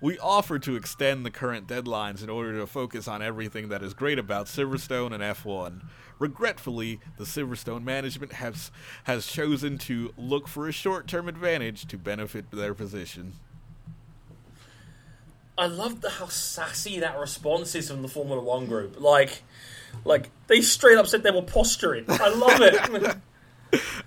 [0.00, 3.94] We offer to extend the current deadlines in order to focus on everything that is
[3.94, 5.82] great about Silverstone and F1.
[6.18, 8.70] Regretfully, the Silverstone management has
[9.04, 13.34] has chosen to look for a short-term advantage to benefit their position.
[15.58, 19.00] I love the, how sassy that response is from the Formula One group.
[19.00, 19.42] Like,
[20.04, 22.04] like they straight up said they were posturing.
[22.08, 23.16] I love it.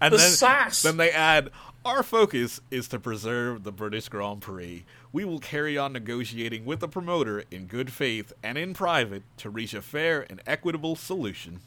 [0.01, 0.81] And The then, sass.
[0.81, 1.51] then they add,
[1.85, 4.85] Our focus is to preserve the British Grand Prix.
[5.13, 9.49] We will carry on negotiating with the promoter in good faith and in private to
[9.49, 11.61] reach a fair and equitable solution.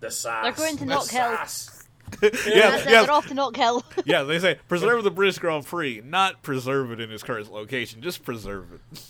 [0.00, 0.42] the sass.
[0.44, 1.36] They're going to the Knock Hill.
[1.36, 1.84] sass.
[2.22, 3.84] yeah, That's yeah, they're off to Knock Hill.
[4.06, 8.00] yeah, they say preserve the British Grand Prix, not preserve it in its current location,
[8.00, 9.00] just preserve it.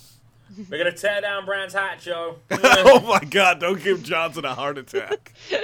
[0.69, 2.37] We're gonna tear down Brands Hatch, Joe.
[2.51, 5.33] oh my god, don't give Johnson a heart attack.
[5.51, 5.57] No,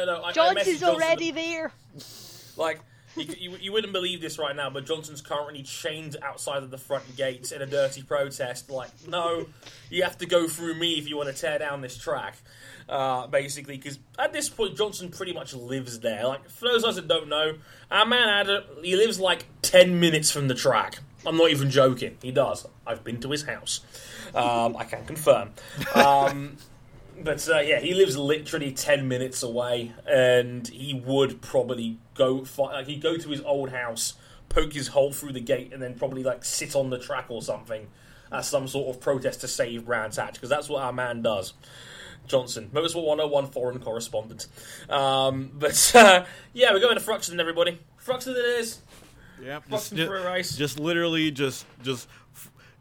[0.00, 1.72] uh, no, I- I Johnson's Johnson already there.
[2.56, 2.80] Like,
[3.16, 6.78] you, you, you wouldn't believe this right now, but Johnson's currently chained outside of the
[6.78, 8.70] front gates in a dirty protest.
[8.70, 9.46] Like, no,
[9.90, 12.36] you have to go through me if you want to tear down this track.
[12.88, 16.26] Uh, basically, because at this point, Johnson pretty much lives there.
[16.26, 17.58] Like, for those of us that don't know,
[17.90, 20.98] our man Adam, he lives like 10 minutes from the track.
[21.26, 22.16] I'm not even joking.
[22.22, 22.66] He does.
[22.86, 23.80] I've been to his house.
[24.34, 25.50] Um, I can confirm.
[25.94, 26.56] Um,
[27.22, 32.72] but uh, yeah, he lives literally ten minutes away, and he would probably go fi-
[32.72, 34.14] like he'd go to his old house,
[34.48, 37.42] poke his hole through the gate, and then probably like sit on the track or
[37.42, 37.86] something
[38.32, 41.54] as some sort of protest to save Brands Hatch because that's what our man does.
[42.26, 44.48] Johnson, Motorsport 101 foreign correspondent.
[44.90, 47.78] Um, but uh, yeah, we're going to Thruxton, everybody.
[48.04, 48.80] Thruxton it is.
[49.40, 50.56] Yeah, Fucking for a race.
[50.56, 52.08] just literally just just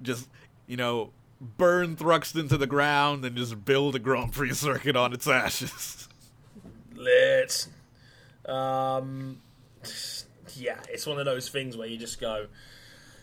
[0.02, 0.28] just
[0.68, 1.12] you know
[1.58, 6.08] burn Thruxton to the ground and just build a Grand Prix circuit on its ashes.
[6.96, 7.68] lit.
[8.46, 9.42] Um,
[10.56, 12.48] yeah, it's one of those things where you just go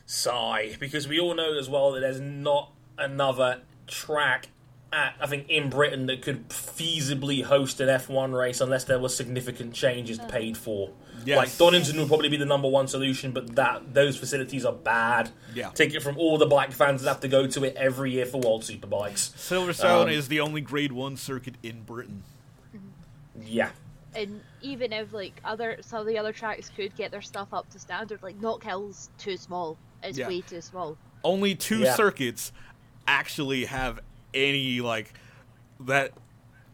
[0.04, 4.48] sigh because we all know as well that there's not another track
[4.92, 9.08] at I think in Britain that could feasibly host an F1 race unless there were
[9.08, 10.90] significant changes paid for.
[11.24, 11.36] Yes.
[11.36, 15.30] Like Donington would probably be the number one solution, but that those facilities are bad.
[15.54, 15.70] Yeah.
[15.70, 18.26] Take it from all the black fans that have to go to it every year
[18.26, 19.30] for World Superbikes.
[19.36, 22.22] Silverstone Um, is the only Grade One circuit in Britain.
[23.40, 23.70] Yeah.
[24.14, 27.68] And even if like other some of the other tracks could get their stuff up
[27.70, 29.78] to standard, like Knock Hill's too small.
[30.02, 30.28] It's Yeah.
[30.28, 30.96] way too small.
[31.24, 31.94] Only two Yeah.
[31.94, 32.52] circuits
[33.06, 34.00] actually have
[34.34, 35.14] any like
[35.80, 36.12] that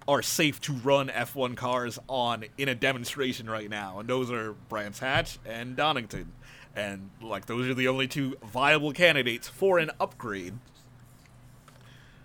[0.09, 4.55] are safe to run F1 cars on in a demonstration right now, and those are
[4.69, 6.33] Brands Hatch and Donington.
[6.75, 10.55] And like those are the only two viable candidates for an upgrade.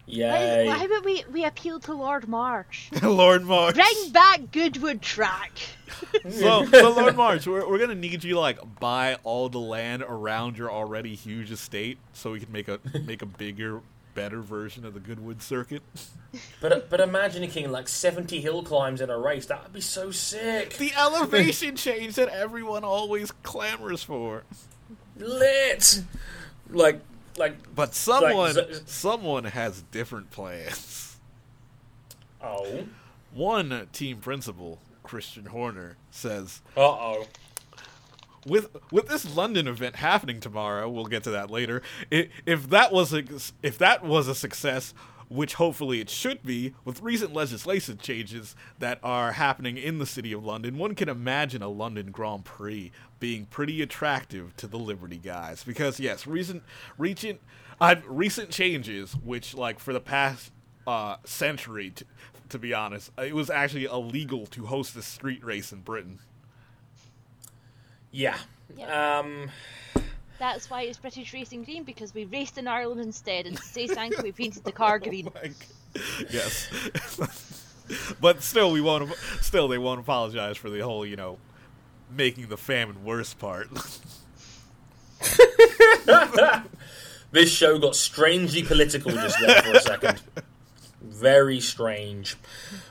[0.06, 0.68] Yay.
[0.68, 2.90] Why, why would we we appeal to Lord March?
[3.04, 3.76] Lord March.
[3.76, 5.52] Bring back Goodwood Track.
[6.30, 10.04] So, so Lord March, we're, we're gonna need you to like buy all the land
[10.04, 13.82] around your already huge estate, so we can make a make a bigger,
[14.14, 15.84] better version of the Goodwood circuit.
[16.60, 19.46] But but imagine King like seventy hill climbs in a race.
[19.46, 20.78] That would be so sick.
[20.78, 24.42] The elevation change that everyone always clamors for.
[25.16, 26.02] Lit.
[26.72, 27.02] Like
[27.38, 31.18] like But someone, Like, someone has different plans.
[32.42, 32.86] oh
[33.32, 37.28] One team principal, Christian Horner, says uh oh.
[38.46, 41.82] With with this London event happening tomorrow, we'll get to that later.
[42.12, 43.24] If that was a
[43.62, 44.94] if that was a success,
[45.30, 50.32] which hopefully it should be, with recent legislation changes that are happening in the city
[50.34, 55.18] of London, one can imagine a London Grand Prix being pretty attractive to the Liberty
[55.18, 55.64] guys.
[55.64, 56.64] Because yes, recent
[56.98, 57.40] recent
[57.82, 60.52] uh, recent changes, which like for the past
[60.86, 61.94] uh, century,
[62.50, 66.20] to be honest, it was actually illegal to host a street race in Britain.
[68.14, 68.38] Yeah.
[68.78, 69.20] Yeah.
[69.20, 69.52] Um.
[70.40, 73.88] That's why it's British Racing Green because we raced in Ireland instead, and to say
[74.00, 75.30] thank you, we painted the car green.
[75.36, 75.54] Like,
[76.30, 76.70] yes.
[78.22, 79.14] but still, we won't.
[79.42, 81.38] Still, they won't apologize for the whole, you know,
[82.10, 83.68] making the famine worse part.
[87.34, 90.22] This show got strangely political just there for a second.
[91.04, 92.36] Very strange.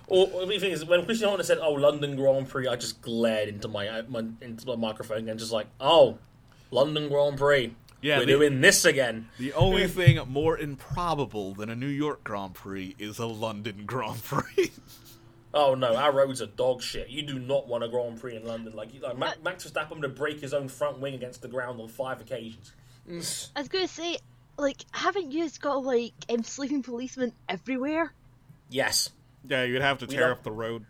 [0.07, 3.01] Or, or the thing is, when Christian Horner said, "Oh, London Grand Prix," I just
[3.01, 6.19] glared into my, uh, my into my microphone and just like, "Oh,
[6.71, 7.75] London Grand Prix.
[8.03, 12.23] Yeah, we're the- doing this again." the only thing more improbable than a New York
[12.25, 14.71] Grand Prix is a London Grand Prix.
[15.55, 17.11] Oh no, our roads are dog shit.
[17.11, 18.75] You do not want a Grand Prix in London.
[18.75, 21.89] Like, like Ma- Max Verstappen to break his own front wing against the ground on
[21.89, 22.73] five occasions.
[23.07, 24.17] I was going to say,
[24.63, 28.13] like, haven't you got like um, sleeping policemen everywhere?
[28.71, 29.11] Yes.
[29.47, 30.87] Yeah, you'd have to tear up the road.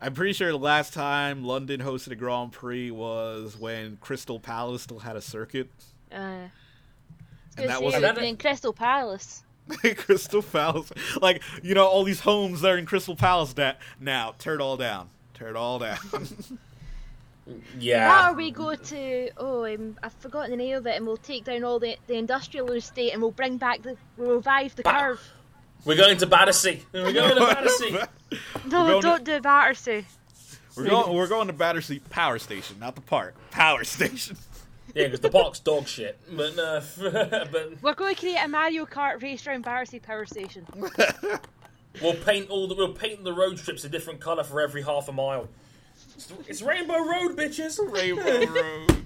[0.00, 4.82] I'm pretty sure the last time London hosted a Grand Prix was when Crystal Palace
[4.82, 5.70] still had a circuit.
[6.10, 6.48] Uh,
[7.56, 9.42] And that was was gonna in Crystal Palace.
[9.96, 13.54] Crystal Palace, like you know, all these homes there in Crystal Palace.
[13.54, 15.08] Da- now, tear it all down.
[15.34, 15.98] Tear it all down.
[17.78, 18.30] Yeah.
[18.30, 21.44] Or we go to oh um, I've forgotten the name of it, and we'll take
[21.44, 24.92] down all the, the industrial estate, and we'll bring back the we'll revive the Ba-
[24.92, 25.32] curve.
[25.84, 26.82] We're going to Battersea.
[26.92, 27.98] We're going to Battersea.
[28.66, 30.06] No, going don't do Battersea.
[30.76, 31.16] we're going.
[31.16, 33.34] We're going to Battersea Power Station, not the park.
[33.50, 34.36] Power Station.
[34.94, 36.18] Yeah, because the park's dog shit.
[36.30, 36.82] But uh,
[37.50, 40.66] but We're going to create a Mario Kart race around Battersea Power Station.
[42.02, 45.08] we'll paint all the we'll paint the road strips a different colour for every half
[45.08, 45.48] a mile.
[46.48, 47.78] It's, Rainbow Road, bitches.
[47.92, 49.04] Rainbow Road.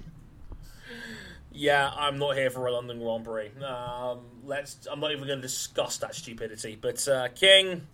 [1.51, 3.49] Yeah, I'm not here for a London Grand Prix.
[3.63, 4.87] Um, let's.
[4.91, 6.77] I'm not even going to discuss that stupidity.
[6.79, 7.87] But uh, King,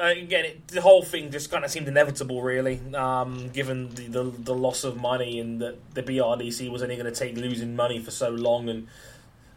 [0.00, 4.08] uh, again, it, the whole thing just kind of seemed inevitable, really, um, given the,
[4.08, 7.76] the the loss of money and that the BRDC was only going to take losing
[7.76, 8.88] money for so long, and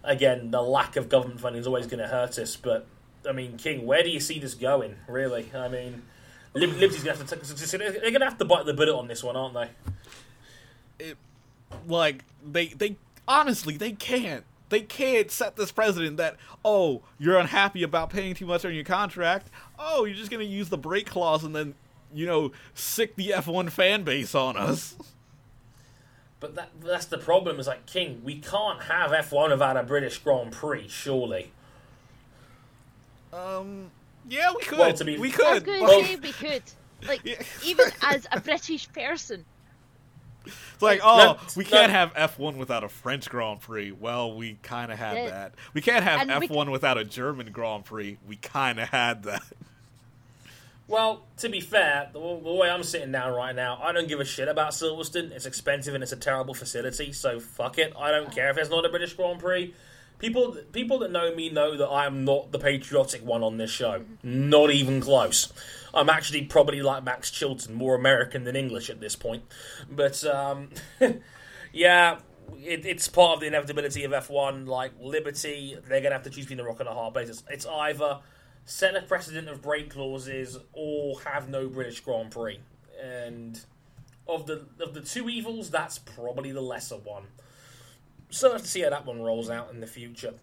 [0.04, 2.56] again, the lack of government funding is always going to hurt us.
[2.56, 2.86] But
[3.28, 4.96] I mean, King, where do you see this going?
[5.08, 6.04] Really, I mean.
[6.54, 7.36] Lib- Liberty's gonna have to.
[7.36, 11.14] Take, they're gonna have to bite the bullet on this one, aren't they?
[11.88, 12.96] like they they
[13.28, 18.46] honestly they can't they can't set this precedent that oh you're unhappy about paying too
[18.46, 19.48] much on your contract
[19.80, 21.74] oh you're just gonna use the break clause and then
[22.14, 24.96] you know sick the f1 fan base on us
[26.40, 27.60] But that that's the problem.
[27.60, 31.52] Is like King, we can't have F1 without a British Grand Prix, surely.
[33.34, 33.92] um
[34.32, 36.32] yeah we could Well, to be- we I was could going to Well- say we
[36.32, 36.64] could.
[37.08, 37.42] Like, Yeah.
[37.66, 39.44] even as a British person.
[40.46, 44.58] it's like oh No, we can't have f1 without a french grand prix well we
[44.64, 45.30] kind of had Yeah.
[45.30, 49.24] that we can't have And f1 without a german grand prix we kind of had
[49.24, 49.42] that
[50.88, 54.20] Well, to be fair, the, the way I'm sitting down right now, I don't give
[54.20, 55.32] a shit about Silverstone.
[55.32, 57.94] It's expensive and it's a terrible facility, so fuck it.
[57.98, 59.74] I don't care if there's not a British Grand Prix.
[60.22, 63.72] People, people that know me know that I am not the patriotic one on this
[63.72, 64.04] show.
[64.22, 65.52] Not even close.
[65.96, 69.44] I'm actually probably like Max Chilton, more American than English at this point.
[69.90, 70.70] But um,
[71.74, 72.20] yeah,
[72.64, 74.68] it, it's part of the inevitability of F1.
[74.68, 77.30] Like Liberty, they're gonna have to choose between the rock and a hard place.
[77.30, 78.20] It's, it's either
[78.66, 82.60] set a precedent of break clauses or have no British Grand Prix.
[83.04, 83.60] And
[84.28, 87.24] of the of the two evils, that's probably the lesser one.
[88.32, 90.34] So we'll have to see how that one rolls out in the future.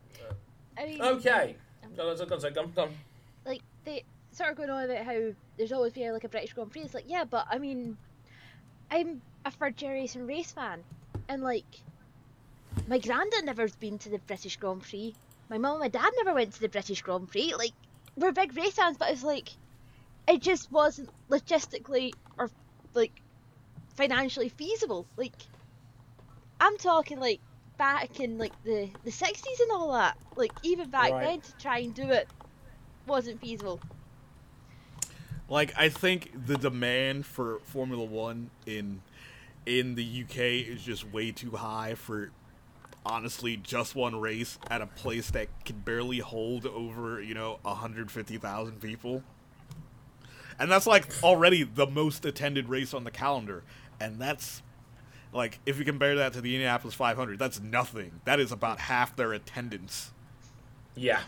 [0.76, 2.88] I mean, Okay, um, go on, go go go
[3.44, 6.70] like they sort of going on about how there's always been like a British Grand
[6.70, 6.82] Prix.
[6.82, 7.96] It's like, yeah, but I mean,
[8.90, 10.84] I'm a third generation race fan,
[11.28, 11.64] and like
[12.86, 15.14] my granddad never's been to the British Grand Prix.
[15.48, 17.54] My mum and my dad never went to the British Grand Prix.
[17.56, 17.72] Like
[18.16, 19.48] we're big race fans, but it's like
[20.28, 22.50] it just wasn't logistically or
[22.92, 23.12] like
[23.96, 25.06] financially feasible.
[25.16, 25.34] Like
[26.60, 27.40] I'm talking like
[27.78, 30.18] back in like the the 60s and all that.
[30.36, 31.20] Like even back Right.
[31.20, 32.28] then to try and do it
[33.06, 33.80] wasn't feasible.
[35.48, 39.02] like I think the demand for Formula One in
[39.66, 42.30] in the UK is just way too high for
[43.06, 48.80] honestly just one race at a place that can barely hold over you know 150,000
[48.80, 49.22] people.
[50.58, 53.62] And that's like already the most attended race on the calendar,
[54.00, 54.62] and that's
[55.32, 58.20] like if you compare that to the Indianapolis 500, that's nothing.
[58.24, 60.10] That is about half their attendance.
[60.94, 61.20] Yeah.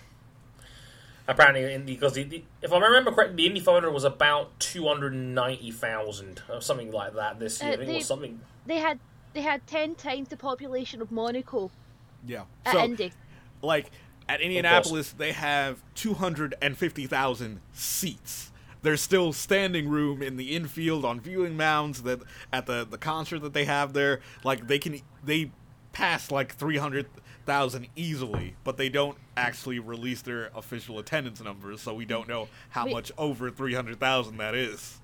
[1.28, 6.43] Apparently, in, because the, the, if I remember correctly, the Indy 500 was about 290,000
[6.52, 7.70] or something like that this year.
[7.70, 8.40] Uh, I think it they- was something.
[8.66, 8.98] They had
[9.32, 11.70] they had ten times the population of Monaco
[12.27, 12.44] Yeah.
[12.66, 13.12] at so Indy.
[13.62, 13.90] like
[14.28, 18.49] at Indianapolis they have 250,000 seats.
[18.82, 22.20] There's still standing room in the infield on viewing mounds that
[22.52, 25.51] at the the concert that they have there like they can they
[25.93, 32.05] pass like 300,000 easily, but they don't actually release their official attendance numbers, so we
[32.05, 32.94] don't know how Wait.
[32.94, 35.01] much over 300,000 that is.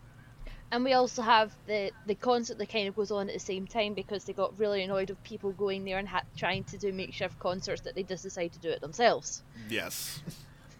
[0.72, 3.68] And we also have the the concert that kind of goes on at the same
[3.68, 6.92] time because they got really annoyed of people going there and ha- trying to do
[6.92, 9.44] makeshift concerts that they just decide to do it themselves.
[9.70, 10.20] Yes.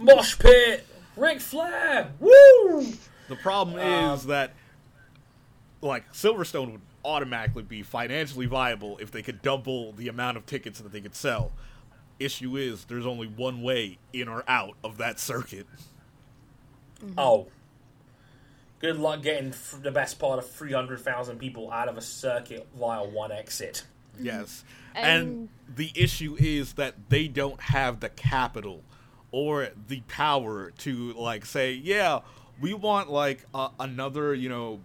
[0.01, 0.85] Mosh pit!
[1.17, 2.13] Ric Flair!
[2.21, 2.87] Woo!
[3.29, 4.53] The problem Um, is that
[5.83, 10.81] like Silverstone would automatically be financially viable if they could double the amount of tickets
[10.81, 11.53] that they could sell.
[12.19, 15.67] Issue is there's only one way in or out of that circuit.
[17.17, 17.49] Oh.
[18.79, 23.05] Good luck getting f- the best part of 300,000 people out of a circuit via
[23.05, 23.85] one exit.
[24.19, 24.65] Yes.
[24.95, 28.83] And- And the issue is that they don't have the capital
[29.37, 32.21] or the power to like say, yeah,
[32.59, 34.81] we want like uh, another, you know,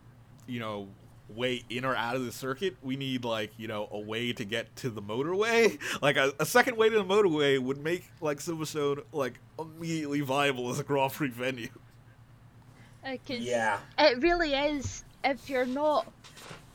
[0.46, 0.90] you know,
[1.30, 2.76] way in or out of the circuit.
[2.84, 5.80] We need like, you know, a way to get to the motorway.
[6.02, 10.70] Like a, a second way to the motorway would make like Silverstone like immediately viable
[10.70, 11.70] as a Grand Prix venue.
[13.06, 13.80] Uh, 'cause Yeah.
[13.98, 15.06] It really is.
[15.24, 16.12] If you're not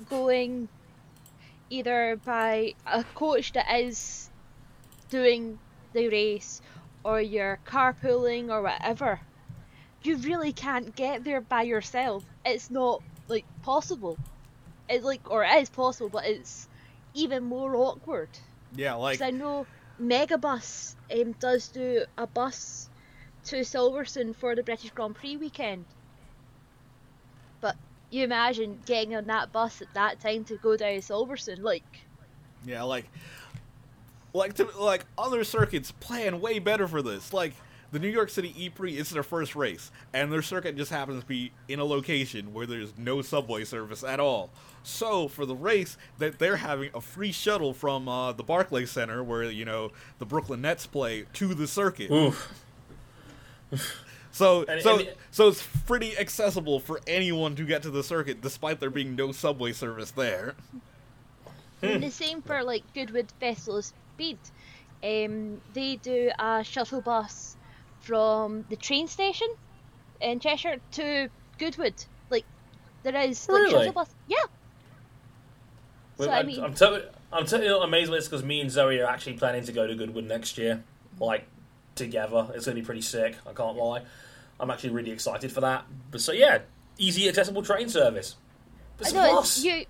[0.09, 0.66] going
[1.69, 4.31] either by a coach that is
[5.11, 5.59] doing
[5.93, 6.62] the race
[7.07, 9.20] or you're carpooling or whatever,
[10.03, 12.24] you really can't get there by yourself.
[12.45, 14.19] It's not like possible.
[14.89, 16.69] It's like, or it is possible, but it's
[17.15, 18.31] even more awkward.
[18.73, 19.69] Yeah, like Because I know
[20.01, 22.91] Megabus um, does do a bus
[23.47, 25.87] to Silverstone for the British Grand Prix weekend.
[27.61, 27.77] But
[28.11, 31.85] you imagine getting on that bus at that time to go down to Silverstone, like,
[32.65, 33.07] Yeah, like,
[34.37, 37.33] like to like other circuits plan way better for this.
[37.33, 37.55] Like
[37.93, 41.23] the New York City E Prix is their first race, and their circuit just happens
[41.23, 44.51] to be in a location where there's no subway service at all.
[44.83, 49.23] So for the race, that they're having a free shuttle from uh, the Barclays Center,
[49.25, 52.11] where you know the Brooklyn Nets play, to the circuit.
[52.11, 52.53] Oof.
[54.33, 58.03] So And- so and the- so it's pretty accessible for anyone to get to the
[58.05, 60.55] circuit, despite there being no subway service there.
[61.83, 63.85] and the same for like Goodwood Festival of
[64.16, 64.38] Speed.
[65.05, 67.56] Um, they do a shuttle bus
[68.01, 69.48] from the train station
[70.22, 71.28] in Chichester to
[71.59, 72.02] Goodwood.
[72.30, 72.44] Like,
[73.02, 73.70] there is like Really?
[73.72, 74.14] shuttle bus.
[74.26, 74.36] Yeah.
[76.16, 78.60] Well, So I I'm, mean, I'm, totally, I'm totally not amazed by this because me
[78.62, 80.82] and Zoe are actually planning to go to Goodwood next year,
[81.20, 81.47] like
[81.94, 82.48] together.
[82.55, 83.36] It's going to be pretty sick.
[83.47, 84.02] I can't lie.
[84.59, 85.84] I'm actually really excited for that.
[86.10, 86.60] But so yeah,
[86.97, 88.36] easy accessible train service.
[88.98, 89.84] It's I a know it's, you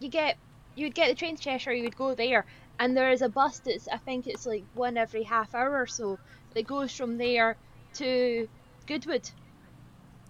[0.00, 0.36] you get
[0.76, 2.44] you'd get the train to Chichester, you would go there,
[2.78, 5.86] and there is a bus that's I think it's like one every half hour or
[5.86, 6.18] so
[6.54, 7.56] that goes from there
[7.94, 8.48] to
[8.86, 9.28] Goodwood.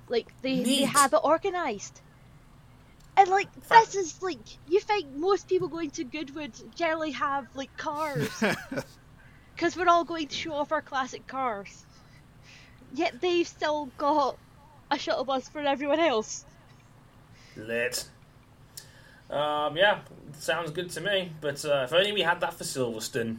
[0.09, 2.01] Like they, they have it organised.
[3.17, 4.39] And like this is like
[4.69, 8.31] you think most people going to Goodwood generally have like cars
[9.55, 11.85] because we're all going to show off our classic cars.
[12.95, 14.39] Yet they've still got
[14.91, 16.45] a shuttle bus for everyone else.
[17.57, 18.09] Lit.
[19.31, 20.01] Um, yeah,
[20.39, 21.33] sounds good to me.
[21.41, 23.39] But uh, if only we had that for Silverstone.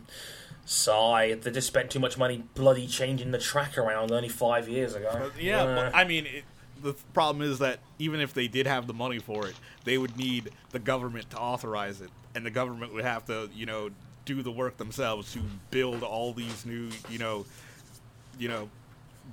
[0.66, 4.94] Sigh, they just spent too much money bloody changing the track around only five years
[4.94, 5.32] ago.
[5.40, 6.44] Yeah, Uh, but I mean, it,
[6.84, 10.16] the problem is that even if they did have the money for it, they would
[10.16, 13.90] need the government to authorize it, and the government would have to, you know,
[14.26, 15.40] do the work themselves to
[15.72, 17.48] build all these new, you know,
[18.38, 18.70] you know,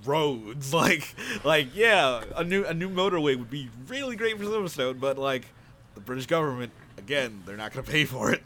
[0.07, 0.73] roads.
[0.73, 1.15] Like,
[1.45, 5.49] like yeah, a new a new motorway would be really great for Silverstone, but like
[5.97, 8.43] the British government, again, they're not going to pay for it.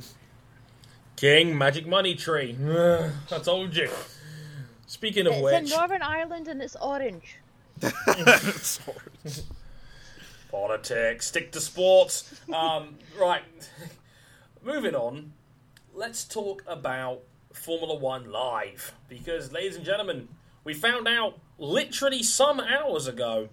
[1.17, 2.57] King Magic Money Tree.
[2.65, 3.91] I told you.
[4.87, 7.37] Speaking of It's which, in Northern Ireland and it's orange.
[10.51, 11.27] politics.
[11.27, 12.41] Stick to sports.
[12.53, 13.43] Um, right.
[14.63, 15.33] Moving on.
[15.93, 17.21] Let's talk about
[17.53, 20.29] Formula One live because, ladies and gentlemen,
[20.65, 23.49] we found out literally some hours ago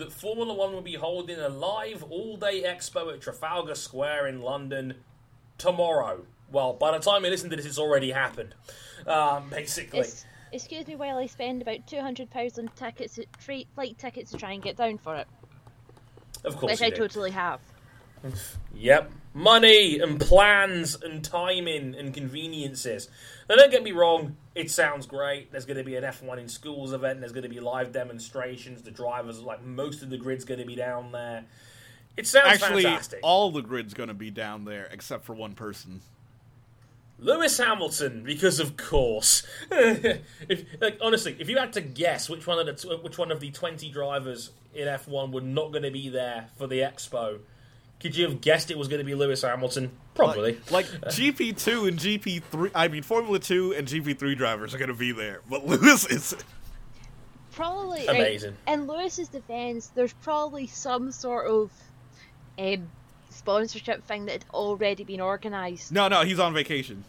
[0.00, 4.94] that Formula One will be holding a live all-day expo at Trafalgar Square in London
[5.56, 6.26] tomorrow.
[6.50, 8.54] Well, by the time you listen to this, it's already happened.
[9.06, 10.00] Um, basically.
[10.00, 14.32] It's, excuse me while I spend about two hundred pounds on tickets, free flight tickets
[14.32, 15.28] to try and get down for it,
[16.44, 16.96] Of course, which I do.
[16.96, 17.60] totally have.
[18.74, 19.12] Yep.
[19.32, 23.08] Money and plans and timing and conveniences.
[23.48, 25.52] Now, don't get me wrong, it sounds great.
[25.52, 28.82] There's going to be an F1 in schools event, there's going to be live demonstrations.
[28.82, 31.44] The drivers, like most of the grid's going to be down there.
[32.16, 33.20] It sounds Actually, fantastic.
[33.22, 36.00] all the grid's going to be down there except for one person.
[37.20, 39.46] Lewis Hamilton, because of course.
[39.70, 43.40] if, like honestly, if you had to guess which one of the which one of
[43.40, 47.40] the twenty drivers in F1 were not going to be there for the expo,
[48.00, 49.90] could you have guessed it was going to be Lewis Hamilton?
[50.14, 50.58] Probably.
[50.70, 54.94] Like, like GP2 and GP3, I mean Formula 2 and GP3 drivers are going to
[54.94, 56.34] be there, but Lewis is
[57.52, 58.56] Probably Amazing.
[58.66, 61.70] Like, in Lewis's defense, there's probably some sort of
[62.58, 62.88] um,
[63.28, 65.92] sponsorship thing that had already been organised.
[65.92, 67.04] No, no, he's on vacation.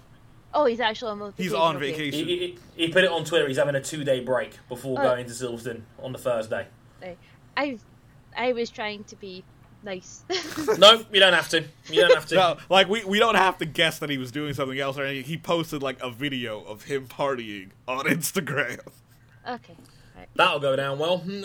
[0.53, 1.43] Oh, he's actually on vacation.
[1.43, 1.91] He's on okay.
[1.91, 2.27] vacation.
[2.27, 2.37] He,
[2.75, 3.47] he, he put it on Twitter.
[3.47, 5.03] He's having a two-day break before Oh.
[5.03, 6.67] going to Silverstone on the Thursday.
[7.01, 7.17] Right.
[7.55, 7.77] I,
[8.35, 9.43] I was trying to be
[9.83, 10.23] nice.
[10.77, 11.63] No, you don't have to.
[11.89, 12.35] You don't have to.
[12.35, 15.03] No, like we, we don't have to guess that he was doing something else or
[15.03, 15.25] anything.
[15.25, 18.79] He posted like a video of him partying on Instagram.
[19.47, 19.75] okay.
[20.17, 20.27] Right.
[20.35, 21.19] That'll go down well.
[21.19, 21.43] Hmm.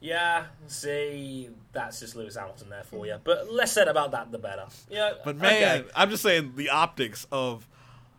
[0.00, 3.18] Yeah, see, that's just Lewis Hamilton there for you.
[3.22, 4.66] But less said about that, the better.
[4.90, 5.90] Yeah, But man, okay.
[5.94, 7.68] I'm just saying the optics of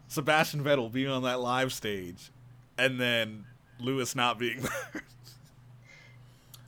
[0.08, 2.32] Sebastian Vettel being on that live stage
[2.78, 3.46] and then
[3.80, 4.62] Lewis not being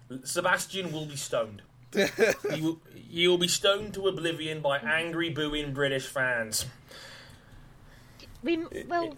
[0.09, 0.19] there.
[0.25, 1.61] Sebastian will be stoned.
[2.53, 6.65] He, will, he will be stoned to oblivion by angry, booing British fans.
[8.43, 8.57] We
[8.88, 9.15] well,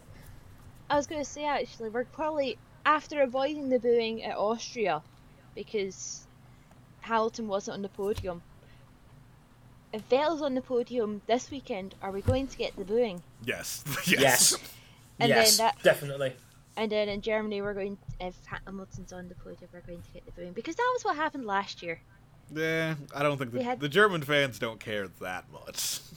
[0.89, 5.01] I was going to say actually, we're probably after avoiding the booing at Austria
[5.53, 6.25] because
[7.01, 8.41] Hamilton wasn't on the podium.
[9.91, 13.21] If Vettel's on the podium this weekend, are we going to get the booing?
[13.43, 13.83] yes.
[14.07, 14.55] Yes.
[15.19, 16.33] And yes, then that- definitely.
[16.77, 17.97] And then in Germany, we're going.
[18.21, 21.15] If Hamilton's on the podium, we're going to get the booing because that was what
[21.15, 21.99] happened last year.
[22.53, 25.99] Yeah, I don't think the, had- the German fans don't care that much.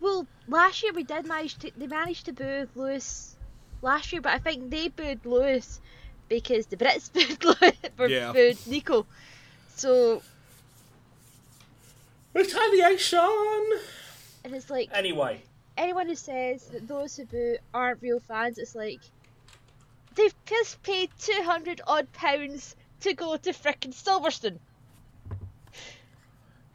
[0.00, 1.70] Well, last year we did manage to.
[1.76, 3.36] They managed to boo Lewis
[3.82, 5.80] last year, but I think they booed Lewis
[6.28, 8.32] because the Brits booed Lewis or Yeah.
[8.32, 9.06] booed Nico.
[9.74, 10.22] So
[12.34, 13.18] Retaliation!
[14.44, 15.42] and it's like Anyway,
[15.76, 19.00] anyone who says that those who boo aren't real fans, it's like
[20.14, 24.58] they've just paid two hundred odd pounds to go to frickin' Silverstone.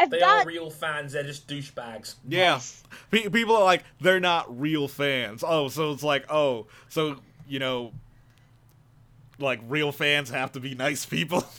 [0.03, 2.15] If they that are real fans, they're just douchebags.
[2.27, 2.59] Yeah.
[3.09, 5.43] Pe- people are like, they're not real fans.
[5.45, 7.17] Oh, so it's like, oh, so,
[7.47, 7.93] you know,
[9.39, 11.45] like real fans have to be nice people.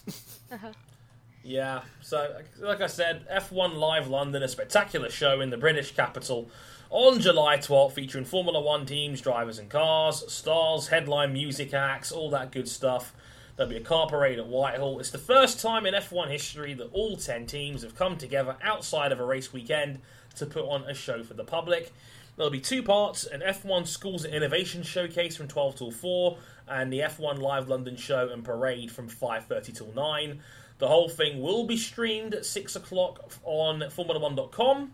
[1.44, 6.48] Yeah, so like I said, F1 Live London, a spectacular show in the British capital
[6.88, 12.30] on July 12th, featuring Formula One teams, drivers, and cars, stars, headline music acts, all
[12.30, 13.12] that good stuff.
[13.56, 14.98] There'll be a car parade at Whitehall.
[14.98, 19.12] It's the first time in F1 history that all 10 teams have come together outside
[19.12, 20.00] of a race weekend
[20.36, 21.92] to put on a show for the public.
[22.36, 26.90] There'll be two parts an F1 Schools and Innovation Showcase from 12 till 4, and
[26.90, 30.40] the F1 Live London Show and Parade from 5.30 till 9.
[30.78, 34.92] The whole thing will be streamed at 6 o'clock on Formula1.com.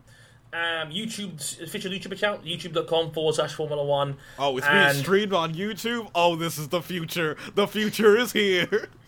[0.52, 4.16] Um, YouTube's official YouTube account, youtube.com forward slash Formula One.
[4.38, 6.10] oh, it's being streamed on YouTube?
[6.14, 7.36] Oh, this is the future.
[7.54, 8.88] The future is here.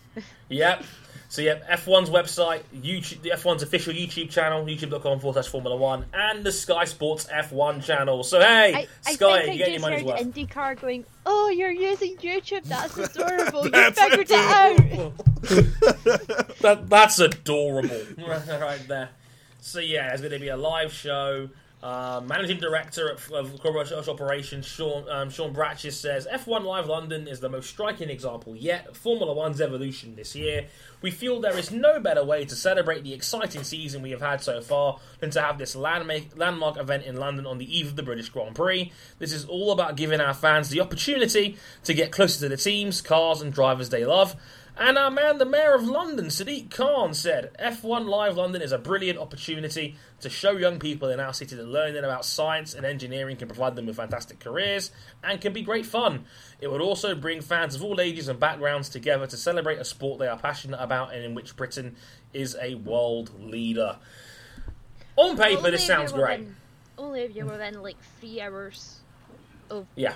[0.49, 0.83] Yep.
[1.29, 6.05] So yep, F1's website, YouTube, the F1's official YouTube channel, youtube.com forward slash Formula One,
[6.13, 8.21] and the Sky Sports F1 channel.
[8.25, 10.19] So hey, I, I Sky, think you I get your just money's heard worth.
[10.35, 12.65] IndyCar going, "Oh, you're using YouTube.
[12.65, 13.63] That's adorable.
[13.63, 15.13] you That's figured it out."
[16.61, 17.89] That that's adorable
[18.27, 19.09] right there.
[19.61, 21.49] So yeah, there's going to be a live show.
[21.83, 27.39] Uh, managing director of, commercial operations Sean um, Sean Bratches says F1 Live London is
[27.39, 30.67] the most striking example yet of Formula One's evolution this year.
[31.01, 34.41] We feel there is no better way to celebrate the exciting season we have had
[34.41, 37.95] so far than to have this landmark, landmark event in London on the eve of
[37.95, 38.91] the British Grand Prix.
[39.17, 43.01] This is all about giving our fans the opportunity to get closer to the teams,
[43.01, 44.35] cars, and drivers they love.
[44.77, 48.77] And our man, the Mayor of London, Sadiq Khan, said F1 Live London is a
[48.77, 53.35] brilliant opportunity to show young people in our city that learning about science and engineering
[53.35, 54.89] can provide them with fantastic careers
[55.23, 56.25] and can be great fun.
[56.61, 60.19] It would also bring fans of all ages and backgrounds together to celebrate a sport
[60.19, 61.95] they are passionate about and in which Britain
[62.33, 63.97] is a world leader.
[65.17, 66.47] On paper, Only this sounds great.
[66.97, 69.01] only if you were in like three hours
[69.69, 70.13] of Yeah.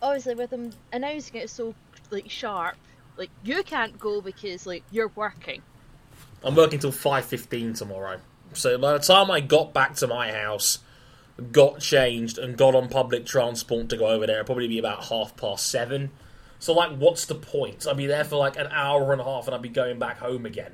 [0.00, 1.74] Obviously, with them announcing it so
[2.10, 2.76] like sharp,
[3.16, 5.62] like you can't go because like you're working.
[6.42, 8.20] I'm working till five fifteen tomorrow.
[8.54, 10.78] So by the time I got back to my house,
[11.52, 15.04] got changed, and got on public transport to go over there, it'd probably be about
[15.04, 16.10] half past seven.
[16.60, 17.86] So like, what's the point?
[17.86, 20.18] I'd be there for like an hour and a half, and I'd be going back
[20.18, 20.72] home again.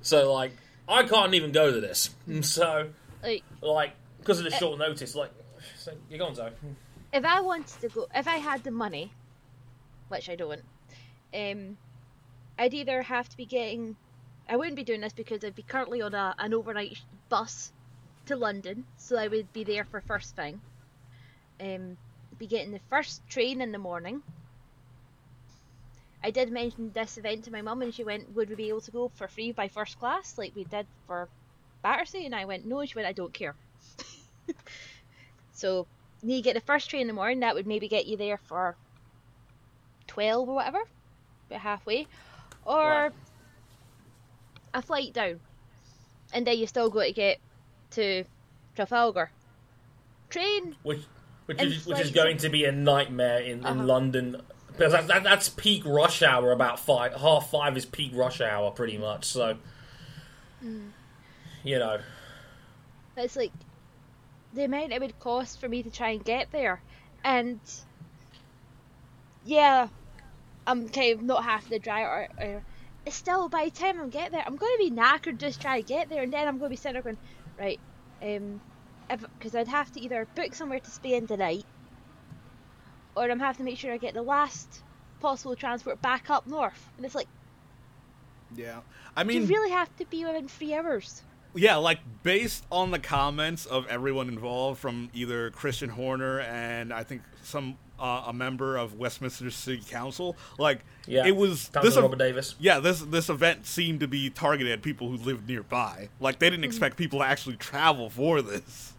[0.00, 0.52] So like,
[0.88, 2.10] I can't even go to this.
[2.42, 2.88] So
[3.22, 5.30] Like like, because of the eh, short notice, like,
[5.76, 6.50] so you're gone, Zoe.
[7.12, 9.12] If I wanted to go, if I had the money,
[10.08, 10.62] which I don't,
[11.34, 11.76] um,
[12.58, 13.96] I'd either have to be getting.
[14.48, 17.72] I wouldn't be doing this because I'd be currently on a, an overnight bus
[18.26, 20.60] to London, so I would be there for first thing.
[21.60, 21.96] Um,
[22.38, 24.22] be getting the first train in the morning.
[26.22, 28.80] I did mention this event to my mum, and she went, "Would we be able
[28.82, 31.28] to go for free by first class, like we did for
[31.82, 33.54] Battersea?" And I went, "No." She went, "I don't care."
[35.52, 35.86] so
[36.22, 38.76] you get the first train in the morning, that would maybe get you there for
[40.06, 40.80] 12 or whatever,
[41.48, 42.06] about halfway.
[42.64, 43.12] Or
[44.74, 45.40] a flight down.
[46.32, 47.38] And then you still got to get
[47.92, 48.24] to
[48.76, 49.30] Trafalgar.
[50.28, 51.00] Train, which
[51.46, 53.82] which is which is going to be a nightmare in, in Uh-huh.
[53.84, 56.52] London because that, that, that's peak rush hour.
[56.52, 59.24] About five, half five is peak rush hour, pretty much.
[59.24, 59.56] So,
[60.64, 60.90] Mm.
[61.64, 61.98] you know,
[63.16, 63.50] it's like
[64.54, 66.80] the amount it would cost for me to try and get there.
[67.24, 67.60] And
[69.44, 69.88] yeah,
[70.66, 72.62] I'm kind of not having to drive or, or
[73.06, 75.82] it's still by the time I get there, I'm going to be knackered just trying
[75.82, 77.16] to get there, and then I'm going to be sitting there going,
[77.58, 77.80] right,
[78.22, 78.60] um,
[79.08, 81.64] because I'd have to either book somewhere to spend the night,
[83.16, 84.82] or I'm having to make sure I get the last
[85.20, 87.28] possible transport back up north, and it's like
[88.54, 88.80] Yeah.
[89.16, 91.22] I mean, you really have to be within three hours.
[91.54, 97.02] Yeah, like based on the comments of everyone involved, from either Christian Horner and I
[97.04, 101.26] think some uh, a member of Westminster City Council, like Yeah.
[101.26, 101.96] it was Councillor this.
[101.96, 102.54] ev- Robert Davis.
[102.58, 106.08] Yeah, this this event seemed to be targeted at people who lived nearby.
[106.20, 108.94] Like they didn't expect people to actually travel for this.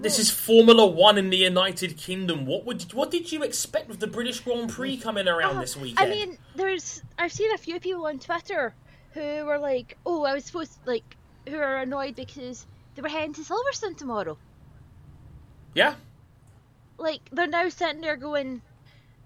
[0.00, 2.44] This is Formula One in the United Kingdom.
[2.44, 5.78] What would what did you expect with the British Grand Prix coming around uh, this
[5.78, 5.98] weekend?
[6.06, 8.74] I mean, there's I've seen a few people on Twitter
[9.12, 11.16] who were like, oh, I was supposed like
[11.48, 14.38] who are annoyed because they were heading to Silverstone tomorrow.
[15.74, 15.94] yeah,
[16.98, 18.62] like they're now sitting there going,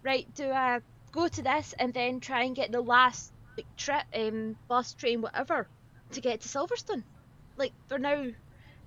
[0.04, 0.80] right, do I
[1.12, 5.20] go to this and then try and get the last like trip, um, bus, train,
[5.22, 5.68] whatever,
[6.12, 7.04] to get to Silverstone?
[7.56, 8.26] Like they're now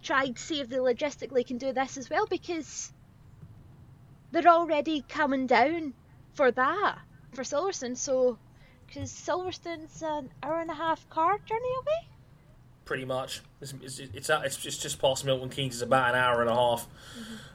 [0.03, 2.93] trying to see if they logistically can do this as well because
[4.31, 5.93] they're already coming down
[6.35, 6.97] for that
[7.33, 7.97] for Silverstone.
[7.97, 8.39] So,
[8.95, 12.07] because Silverstone's an hour and a half car journey away.
[12.85, 13.41] pretty much.
[13.59, 15.75] It's it's it's, it's, it's just past Milton Keynes.
[15.75, 16.87] It's about an hour and a half.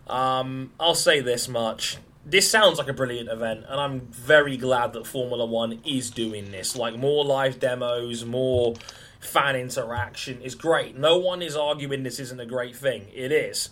[0.06, 1.96] Um, I'll say this much.
[2.26, 6.50] This sounds like a brilliant event, and I'm very glad that Formula One is doing
[6.50, 6.76] this.
[6.76, 8.74] Like more live demos, more
[9.18, 10.98] fan interaction is great.
[10.98, 13.06] No one is arguing this isn't a great thing.
[13.14, 13.70] It is.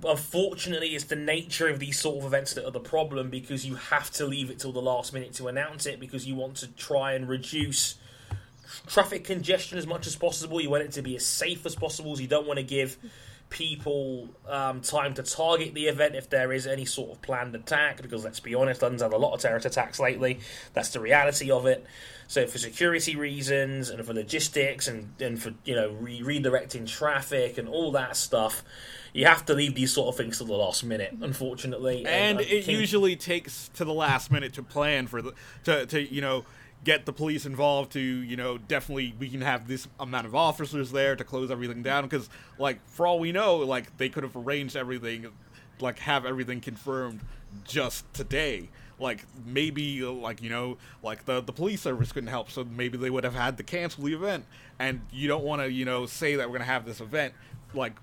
[0.00, 3.66] But unfortunately, it's the nature of these sort of events that are the problem because
[3.66, 6.56] you have to leave it till the last minute to announce it because you want
[6.56, 7.96] to try and reduce
[8.86, 10.60] traffic congestion as much as possible.
[10.60, 12.16] You want it to be as safe as possible.
[12.16, 12.96] So you don't want to give
[13.50, 18.00] people um, time to target the event if there is any sort of planned attack.
[18.00, 20.40] Because let's be honest, London's had a lot of terrorist attacks lately.
[20.72, 21.84] That's the reality of it.
[22.28, 27.58] So for security reasons and for logistics and, and for you know re- redirecting traffic
[27.58, 28.62] and all that stuff.
[29.12, 32.06] You have to leave these sort of things to the last minute, unfortunately.
[32.06, 35.32] and I it think- usually takes to the last minute to plan for the
[35.64, 36.44] to, to you know
[36.82, 40.92] get the police involved to you know definitely we can have this amount of officers
[40.92, 44.34] there to close everything down because like for all we know like they could have
[44.34, 45.26] arranged everything
[45.82, 47.20] like have everything confirmed
[47.64, 48.68] just today.
[48.98, 53.10] Like maybe like you know like the the police service couldn't help so maybe they
[53.10, 54.44] would have had to cancel the event.
[54.78, 57.32] And you don't want to you know say that we're going to have this event
[57.72, 57.94] like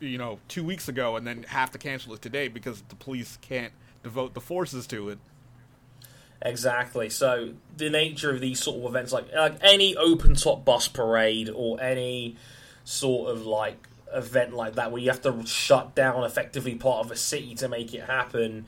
[0.00, 3.38] you know two weeks ago and then have to cancel it today because the police
[3.42, 3.72] can't
[4.02, 5.18] devote the forces to it
[6.40, 7.10] Exactly.
[7.10, 11.50] So the nature of these sort of events, like like any open top bus parade
[11.50, 12.36] or any
[12.84, 17.10] sort of like event like that, where you have to shut down effectively part of
[17.10, 18.66] a city to make it happen,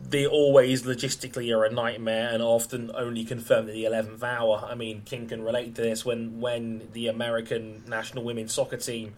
[0.00, 4.66] they always logistically are a nightmare and often only confirmed at the eleventh hour.
[4.66, 9.14] I mean, King can relate to this when when the American national women's soccer team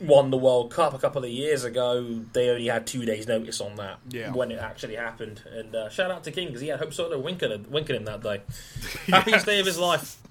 [0.00, 3.60] won the World Cup a couple of years ago, they only had two days' notice
[3.60, 4.32] on that Yeah.
[4.32, 5.42] when it actually happened.
[5.52, 8.04] And uh, shout out to King because he had Hope Solo winking, at- winking him
[8.06, 8.40] that day.
[9.08, 10.16] Happiest day of his life.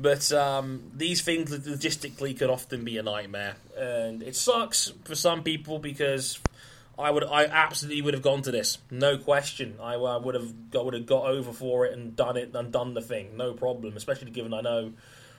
[0.00, 5.42] but um, these things logistically could often be a nightmare, and it sucks for some
[5.42, 6.38] people because.
[6.98, 9.76] I would, I absolutely would have gone to this, no question.
[9.82, 12.70] I, I would have, got, would have got over for it and done it and
[12.70, 13.96] done the thing, no problem.
[13.96, 14.92] Especially given I know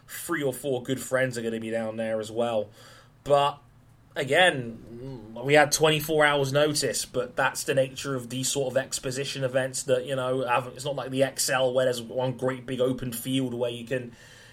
[0.08, 2.70] three or four good friends are going to be down there as well.
[3.24, 3.60] But
[4.16, 9.44] again, we had 24 hours notice, but that's the nature of these sort of exposition
[9.44, 10.42] events that, you know,
[10.76, 14.12] it's not like the XL where there's one great big open field where you can.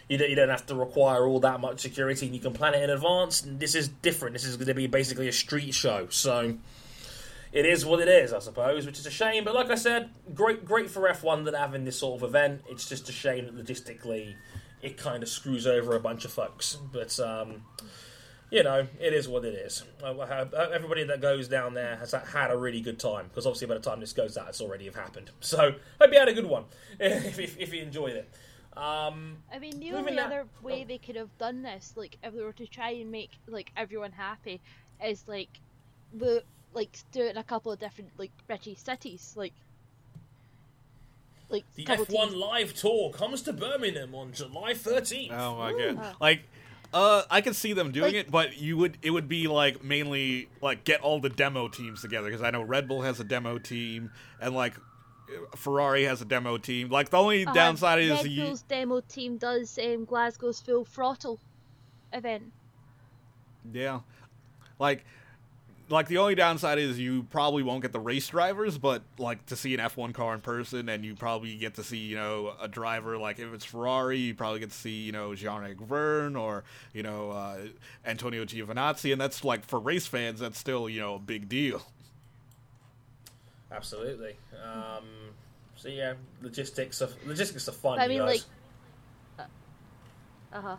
[0.09, 2.91] You don't have to require all that much security and you can plan it in
[2.91, 3.43] advance.
[3.47, 4.33] This is different.
[4.33, 6.09] This is going to be basically a street show.
[6.11, 6.57] So
[7.53, 9.45] it is what it is, I suppose, which is a shame.
[9.45, 12.63] But like I said, great, great for F1 that having this sort of event.
[12.69, 14.35] It's just a shame that logistically
[14.83, 16.77] it kind of screws over a bunch of folks.
[16.93, 17.63] But um,
[18.51, 19.85] you know, it is what it is.
[20.03, 23.75] Uh, Everybody that goes down there has had a really good time because obviously by
[23.75, 25.31] the time this goes out, it's already have happened.
[25.41, 26.65] So hope you had a good one
[27.01, 28.29] if, if, if you enjoyed it.
[28.77, 30.89] Um, I mean, the only that- other way oh.
[30.89, 34.13] they could have done this, like if they were to try and make like everyone
[34.13, 34.61] happy,
[35.05, 35.49] is like
[36.13, 36.43] the
[36.73, 39.53] like do it in a couple of different like British cities, like
[41.51, 42.35] like the F1 teams.
[42.35, 45.31] live tour comes to Birmingham on July 13th.
[45.33, 45.95] oh my Ooh.
[45.95, 46.43] god like
[46.93, 49.85] uh i could see them doing Like- it but you would it would be like
[49.85, 53.25] mainly like get all the demo teams together because i know red bull has a
[53.25, 54.11] demo team
[54.41, 54.75] and like
[55.55, 59.01] ferrari has a demo team like the only Uh, downside is Red you, Bull's demo
[59.03, 61.39] team does um, Glasgow's full throttle
[62.13, 62.53] event.
[63.73, 64.01] Yeah.
[64.81, 65.05] Like
[65.91, 69.57] like the only downside is you probably won't get the race drivers, but like to
[69.57, 72.69] see an F1 car in person, and you probably get to see you know a
[72.69, 76.65] driver like if it's Ferrari, you probably get to see you know Jean-Eric Vergne or
[76.93, 77.59] you know uh,
[78.07, 81.83] Antonio Giovinazzi, and that's like for race fans, that's still you know a big deal.
[83.73, 84.37] Absolutely.
[84.65, 85.05] Um,
[85.77, 87.99] so yeah, logistics are logistics are fun.
[87.99, 88.47] I you mean, guys.
[89.39, 89.49] like,
[90.53, 90.77] uh huh.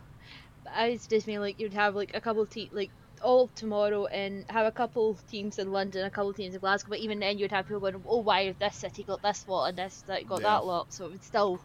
[0.74, 2.90] I was just mean like you'd have like a couple of te- like
[3.22, 6.90] all tomorrow and have a couple teams in London, a couple teams in Glasgow.
[6.90, 9.66] But even then, you'd have people going, "Oh, why have this city got this lot
[9.66, 10.48] and this that got Yeah.
[10.54, 11.60] that lot?" So it would still,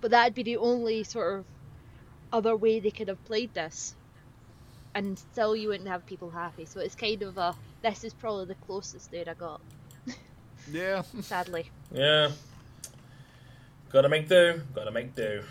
[0.00, 1.46] but that'd be the only sort of
[2.32, 3.94] other way they could have played this,
[4.94, 6.64] and still you wouldn't have people happy.
[6.66, 9.60] So it's kind of a this is probably the closest they'd have got,
[10.70, 11.70] Yeah, sadly.
[11.92, 12.30] Yeah.
[13.90, 14.62] Gotta make do.
[14.74, 15.42] Gotta make do.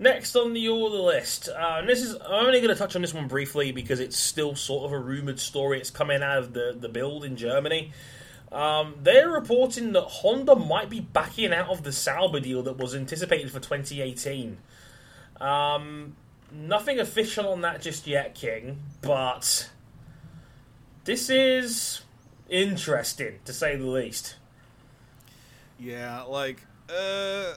[0.00, 3.02] Next on the order list, uh, and this is I'm only going to touch on
[3.02, 5.80] this one briefly because it's still sort of a rumored story.
[5.80, 7.92] It's coming out of the the Bild in Germany.
[8.52, 12.94] Um, they're reporting that Honda might be backing out of the Sauber deal that was
[12.94, 14.58] anticipated for 2018.
[15.40, 16.16] Um,
[16.52, 19.68] nothing official on that just yet, King, but
[21.04, 22.02] this is
[22.48, 24.36] interesting to say the least.
[25.78, 27.54] yeah, like uh,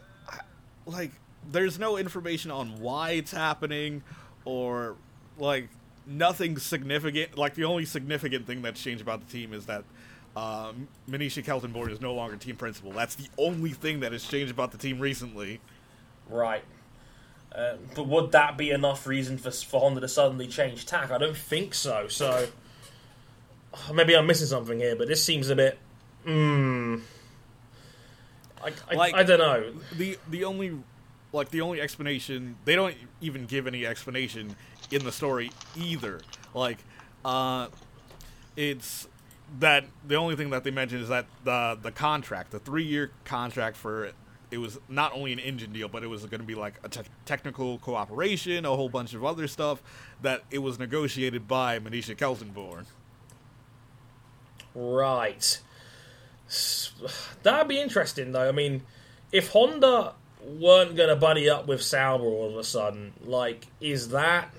[0.86, 1.12] like
[1.50, 4.04] there's no information on why it's happening
[4.46, 4.96] or
[5.38, 5.70] like
[6.06, 7.38] nothing significant.
[7.38, 9.84] Like the only significant thing that's changed about the team is that
[10.36, 12.92] um, Monisha Kaltenborn is no longer team principal.
[12.92, 15.60] That's the only thing that has changed about the team recently.
[16.30, 16.64] Right.
[17.54, 21.12] Uh, but would that be enough reason for, for Honda to suddenly change tack?
[21.12, 22.08] I don't think so.
[22.08, 22.48] So
[23.94, 25.78] maybe I'm missing something here, but this seems a bit.
[26.24, 27.00] Hmm.
[28.64, 29.74] I, I, Like- I don't know.
[29.98, 30.78] the the only
[31.34, 34.56] like the only explanation they don't even give any explanation
[34.92, 36.20] in the story either
[36.54, 36.78] like
[37.24, 37.68] uh
[38.56, 39.08] it's
[39.60, 43.12] that the only thing that they mention is that the the contract the three year
[43.26, 44.12] contract for
[44.50, 46.90] it was not only an engine deal but it was going to be like a
[46.90, 49.82] te- technical cooperation a whole bunch of other stuff
[50.22, 52.86] that it was negotiated by Monisha Kaltenborn
[54.74, 55.60] Right.
[57.44, 58.48] That'd be interesting, though.
[58.48, 58.84] I mean,
[59.32, 60.14] if Honda
[60.46, 64.52] weren't going to buddy up with Sauber all of a sudden, like, is that.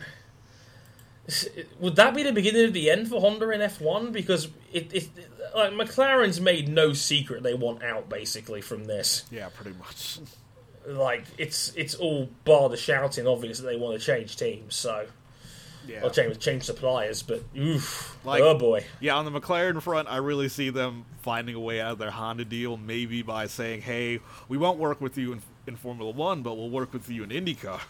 [1.78, 4.12] Would that be the beginning of the end for Honda in F1?
[4.12, 5.08] Because it, it
[5.54, 9.24] like McLaren's made no secret they want out basically from this.
[9.30, 10.18] yeah pretty much
[10.86, 14.74] Like it's it's all bar the shouting obvious that they want to change teams.
[14.74, 15.06] So
[15.86, 18.84] yeah or change change suppliers, but oof, Like- oh boy.
[18.98, 22.10] Yeah, on the McLaren front, I really see them finding a way out of their
[22.10, 24.18] Honda deal, maybe by saying, "Hey,
[24.48, 27.30] we won't work with you in, in Formula One, but we'll work with you in
[27.30, 27.80] IndyCar."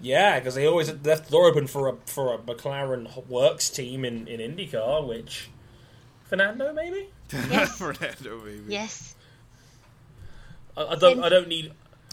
[0.00, 4.04] Yeah, because they always left the door open for a for a McLaren works team
[4.04, 5.48] in, in IndyCar, which
[6.24, 7.08] Fernando maybe.
[7.30, 7.78] Yes.
[7.78, 8.64] Fernando, maybe.
[8.66, 9.14] Yes.
[10.76, 11.72] I, I don't I don't need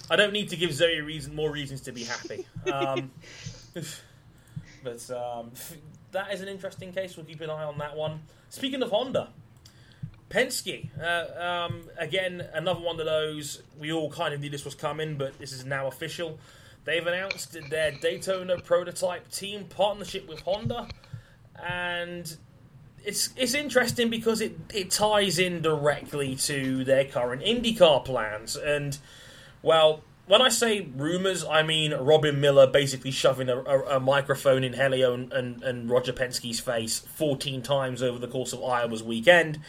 [0.09, 2.45] I don't need to give Zoe reason more reasons to be happy.
[2.71, 3.11] Um,
[4.83, 5.51] but um,
[6.11, 7.17] that is an interesting case.
[7.17, 8.21] We'll keep an eye on that one.
[8.49, 9.29] Speaking of Honda,
[10.29, 13.63] Penske uh, um, again another one of those.
[13.79, 16.39] We all kind of knew this was coming, but this is now official.
[16.85, 20.87] They've announced their Daytona prototype team partnership with Honda,
[21.63, 22.37] and
[23.03, 28.55] it's it's interesting because it, it ties in directly to their current IndyCar plans.
[28.55, 28.97] And
[29.61, 34.63] well, when I say rumors, I mean Robin Miller basically shoving a, a, a microphone
[34.63, 39.03] in Helio and, and, and Roger Penske's face 14 times over the course of Iowa's
[39.03, 39.59] weekend,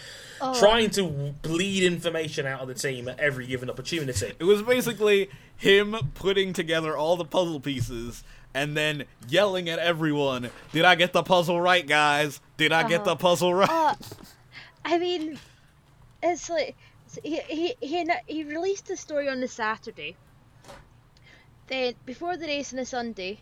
[0.58, 4.32] trying to bleed information out of the team at every given opportunity.
[4.38, 10.50] It was basically him putting together all the puzzle pieces and then yelling at everyone,
[10.72, 12.40] "Did I get the puzzle right, guys?
[12.56, 13.94] Did I get the puzzle right?" Uh,
[14.84, 15.38] I mean,
[16.22, 16.76] it's like
[17.06, 20.16] so he he he, he released the story on the Saturday.
[21.66, 23.40] Then before the race on the Sunday,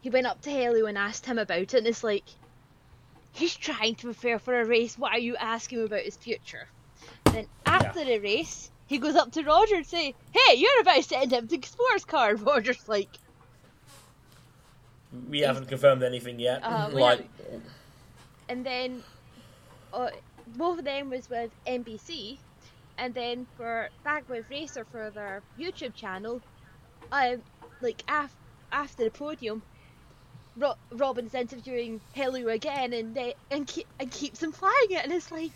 [0.00, 2.24] he went up to Helio and asked him about it, and it's like
[3.38, 4.98] he's trying to prepare for a race.
[4.98, 6.66] Why are you asking about his future?
[7.24, 11.02] Then after the race, he goes up to Roger and say, "Hey, you're about to
[11.02, 13.08] send him to sports car." And Roger's like,
[15.28, 16.62] We haven't confirmed anything yet.
[16.62, 17.28] Uh, like,
[18.48, 19.02] and then
[19.92, 20.10] uh,
[20.56, 22.38] both of them was with NBC,
[22.98, 26.40] and then for back with Racer for their YouTube channel,
[27.12, 27.42] um,
[27.80, 28.34] like af-
[28.72, 29.62] after the podium,
[30.58, 35.30] Ro- Robin's interviewing Helio again, and they and, keep, and keeps implying it, and it's
[35.30, 35.52] like,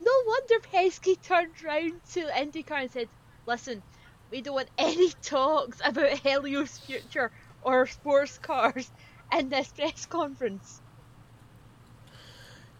[0.00, 3.08] no wonder Penske turned round to IndyCar and said,
[3.46, 3.82] "Listen,
[4.30, 7.30] we don't want any talks about Helio's future
[7.62, 8.90] or sports cars
[9.36, 10.80] in this press conference."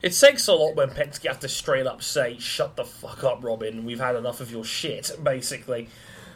[0.03, 3.45] It takes a lot when Penske have to straight up say, "Shut the fuck up,
[3.45, 3.85] Robin.
[3.85, 5.89] We've had enough of your shit." Basically,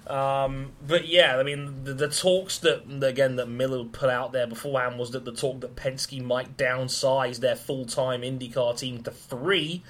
[0.06, 4.46] um, but yeah, I mean, the, the talks that again that Miller put out there
[4.46, 9.10] beforehand was that the talk that Penske might downsize their full time IndyCar team to
[9.10, 9.82] three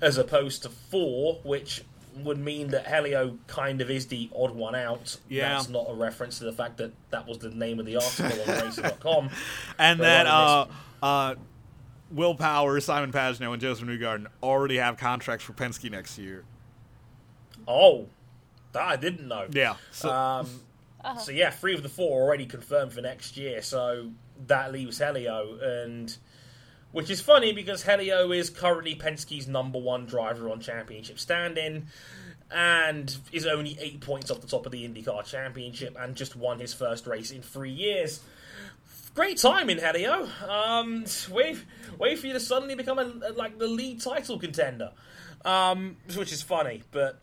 [0.00, 1.82] as opposed to four, which
[2.24, 5.18] would mean that Helio kind of is the odd one out.
[5.28, 5.54] Yeah.
[5.54, 8.40] That's not a reference to the fact that that was the name of the article
[8.42, 9.30] on Racer.com.
[9.78, 10.66] and But that uh,
[11.02, 11.34] uh,
[12.10, 16.44] Will Power, Simon Pagenaud, and Josef Newgarden already have contracts for Penske next year.
[17.66, 18.06] Oh,
[18.72, 19.46] that I didn't know.
[19.50, 19.76] Yeah.
[19.92, 20.60] So, Um,
[21.20, 23.62] So yeah, three of the four already confirmed for next year.
[23.62, 24.10] So
[24.46, 26.14] that leaves Helio, and
[26.92, 31.86] which is funny because Helio is currently Penske's number one driver on championship standing,
[32.50, 36.58] and is only eight points off the top of the IndyCar Championship, and just won
[36.58, 38.20] his first race in three years.
[39.14, 40.28] Great timing, Helio.
[40.48, 41.58] Um, wait,
[41.98, 43.04] wait for you to suddenly become a,
[43.34, 44.92] like the lead title contender,
[45.44, 47.20] um, which is funny, but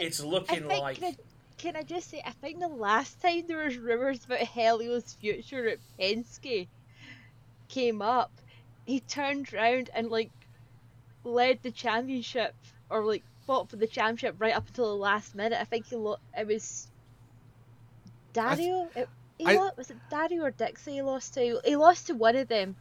[0.00, 0.98] it's looking like.
[0.98, 1.16] can, I,
[1.58, 5.68] can I just say, I think the last time there was rumours about Helio's future
[5.68, 6.68] at Penske
[7.68, 8.30] came up,
[8.84, 10.30] he turned round and like
[11.24, 12.54] led the championship
[12.88, 15.60] or like fought for the championship right up until the last minute.
[15.60, 16.88] I think he lo- it was
[18.32, 18.88] Dario.
[18.94, 19.08] It,
[19.38, 21.60] he I- lo- was it Dario or Dixie he lost to?
[21.64, 22.76] He lost to one of them.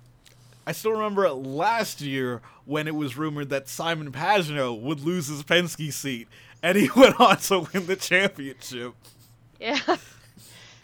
[0.68, 5.44] I still remember last year when it was rumored that Simon Pagenaud would lose his
[5.44, 6.28] Penske seat,
[6.66, 8.94] and he went on to win the championship.
[9.60, 9.80] Yeah.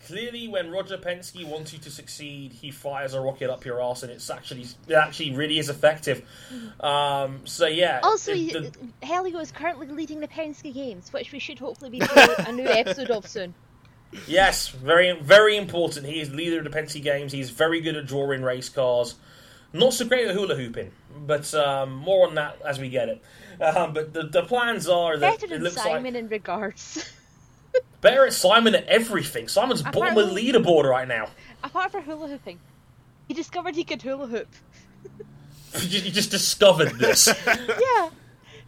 [0.06, 4.04] Clearly, when Roger Penske wants you to succeed, he fires a rocket up your ass,
[4.04, 6.24] and it's actually it actually really is effective.
[6.82, 8.00] Um, so yeah.
[8.04, 8.72] Also, the-
[9.02, 12.66] Helio is currently leading the Penske Games, which we should hopefully be doing a new
[12.68, 13.54] episode of soon.
[14.28, 16.06] yes, very very important.
[16.06, 17.32] He is leader of the Penske Games.
[17.32, 19.16] He's very good at drawing race cars.
[19.74, 20.92] Not so great at hula hooping,
[21.26, 23.22] but um, more on that as we get it.
[23.60, 27.12] Um, but the, the plans are that Better it than looks Simon like in regards.
[28.02, 29.48] better at Simon at everything.
[29.48, 31.28] Simon's bottom of the leaderboard right now.
[31.64, 32.60] Apart from hula hooping.
[33.28, 34.48] He discovered he could hula hoop.
[35.82, 37.28] you just- discovered this.
[37.48, 38.10] Yeah.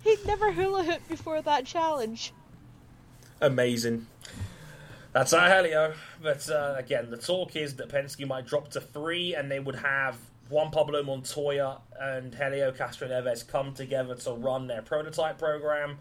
[0.03, 2.33] He'd never hula hooped before that challenge.
[3.39, 4.07] amazing.
[5.13, 5.93] That's our Helio.
[6.21, 9.75] But uh, again, the talk is that Penske might drop to three, and they would
[9.75, 10.17] have
[10.49, 15.97] Juan Pablo Montoya and Helio Castroneves come together to run their prototype program.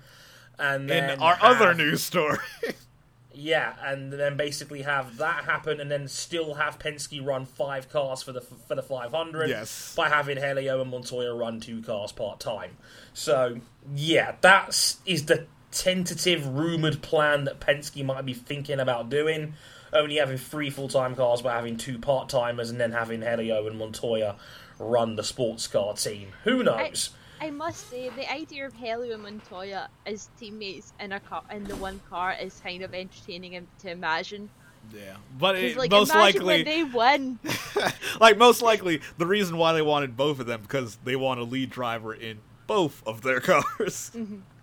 [0.58, 2.38] And In then our have- other news story.
[3.34, 8.22] yeah, and then basically have that happen, and then still have Penske run five cars
[8.22, 9.48] for the for the 500.
[9.48, 9.94] Yes.
[9.96, 12.76] By having Helio and Montoya run two cars part time.
[13.14, 13.60] So
[13.94, 19.54] yeah, that is the tentative rumored plan that Penske might be thinking about doing.
[19.92, 23.66] Only having three full time cars, but having two part timers, and then having Helio
[23.66, 24.36] and Montoya
[24.78, 26.28] run the sports car team.
[26.44, 27.10] Who knows?
[27.40, 31.64] I must say, the idea of Helio and Montoya as teammates in a car in
[31.64, 34.48] the one car is kind of entertaining to imagine.
[34.94, 37.38] yeah, but it, like, most likely, when they win.
[38.20, 41.44] like most likely, the reason why they wanted both of them because they want a
[41.44, 42.38] lead driver in
[42.68, 44.12] both of their cars.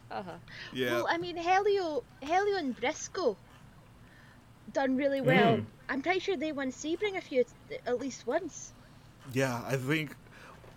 [0.09, 0.31] Uh-huh.
[0.73, 3.37] yeah, Well, I mean, Helio, Helio and Briscoe
[4.73, 5.57] done really well.
[5.57, 5.65] Mm.
[5.89, 7.45] I'm pretty sure they won Sebring a few,
[7.85, 8.73] at least once.
[9.33, 9.61] yeah.
[9.67, 10.15] I think.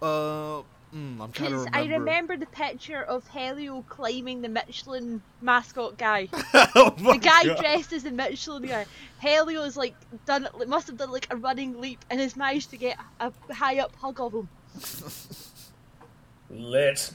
[0.00, 0.62] Uh,
[0.94, 1.70] mm, I'm trying to remember.
[1.78, 6.28] I remember the picture of Helio climbing the Michelin mascot guy.
[6.54, 7.58] oh my The guy God.
[7.58, 8.86] dressed as the Michelin guy.
[9.20, 9.94] Helio's like
[10.26, 13.78] done, must have done like a running leap and has managed to get a high
[13.78, 14.48] up hug of him.
[16.50, 17.12] Lit.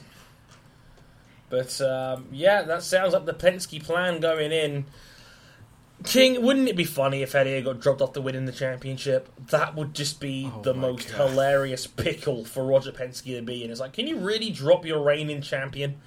[1.50, 4.86] But um, yeah, that sounds like the Penske plan going in.
[6.04, 9.28] King, wouldn't it be funny if Helio got dropped off to win in the championship?
[9.50, 11.30] That would just be Oh the most God.
[11.30, 13.70] hilarious pickle for Roger Penske to be in.
[13.70, 16.00] It's like, can you really drop your reigning champion?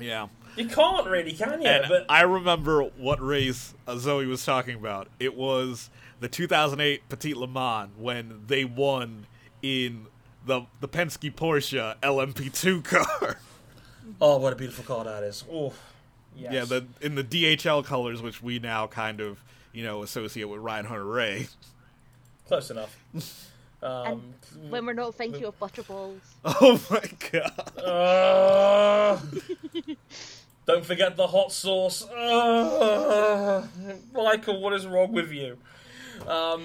[0.00, 0.28] Yeah.
[0.56, 1.68] You can't really, can you?
[1.68, 5.08] And but I remember what race uh, Zoe was talking about.
[5.18, 5.90] It was
[6.20, 9.26] the 2008 Petit Le Mans when they won
[9.62, 10.06] in
[10.46, 13.38] the the Penske Porsche LMP2 car.
[14.20, 15.42] oh, what a beautiful car that is!
[15.52, 15.72] Oh,
[16.36, 16.52] yes.
[16.52, 19.38] Yeah, the in the DHL colors, which we now kind of
[19.72, 21.48] you know associate with Ryan Hunter-Reay.
[22.46, 22.96] close enough.
[23.82, 24.32] Um,
[24.70, 26.20] When we're not thinking of butterballs.
[26.46, 27.78] Oh my god!
[27.78, 29.20] Uh,
[30.64, 32.02] don't forget the hot sauce.
[32.08, 33.66] Uh,
[34.14, 35.58] Michael, what is wrong with you?
[36.26, 36.64] Um,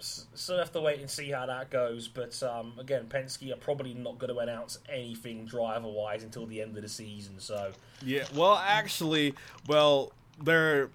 [0.00, 2.08] s- so we have to wait and see how that goes.
[2.08, 6.76] But um, again, Penske are probably not going to announce anything driver-wise until the end
[6.76, 7.38] of the season.
[7.38, 7.72] So
[8.04, 9.34] Yeah, well, actually,
[9.68, 10.12] well,
[10.42, 10.90] they're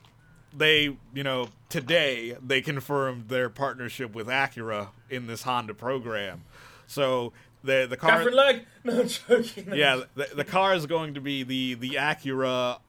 [0.57, 6.43] they you know today they confirmed their partnership with Acura in this Honda program.
[6.87, 7.33] So
[7.63, 8.23] the the car.
[8.83, 9.73] No, I'm joking.
[9.73, 12.79] yeah, the, the car is going to be the the Acura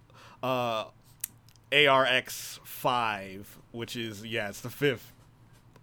[0.42, 0.84] uh,
[1.72, 5.12] ARX five, which is yeah, it's the fifth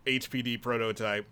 [0.06, 1.26] HPD prototype,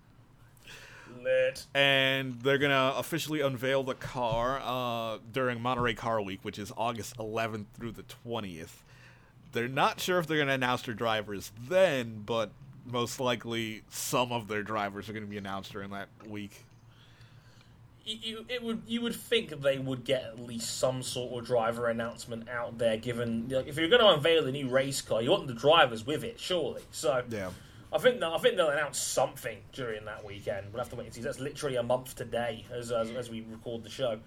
[1.23, 1.65] Lit.
[1.73, 7.17] and they're gonna officially unveil the car uh, during Monterey Car Week, which is August
[7.17, 8.81] 11th through the 20th.
[9.51, 12.51] They're not sure if they're gonna announce their drivers then, but
[12.85, 16.63] most likely some of their drivers are gonna be announced during that week.
[18.03, 21.87] You, it would you would think they would get at least some sort of driver
[21.87, 22.97] announcement out there.
[22.97, 26.03] Given like, if you're going to unveil a new race car, you want the drivers
[26.03, 26.81] with it, surely.
[26.89, 27.51] So Yeah.
[27.93, 30.67] I think that, I think they'll announce something during that weekend.
[30.71, 31.21] We'll have to wait and see.
[31.21, 34.19] That's literally a month today as as, as we record the show.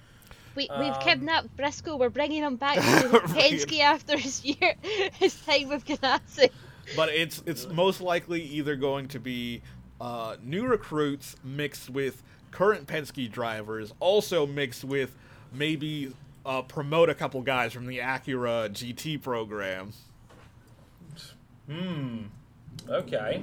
[0.55, 1.97] We, we've Um, kidnapped Briscoe.
[1.97, 4.75] We're bringing him back to Penske after his year,
[5.15, 6.51] his time with Ganassi.
[6.95, 9.63] but it's it's most likely either going to be
[10.01, 15.17] uh, new recruits mixed with current Penske drivers, also mixed with
[15.53, 16.13] maybe
[16.47, 19.93] uh, promote a couple guys from the Acura GT program.
[22.89, 23.43] Okay.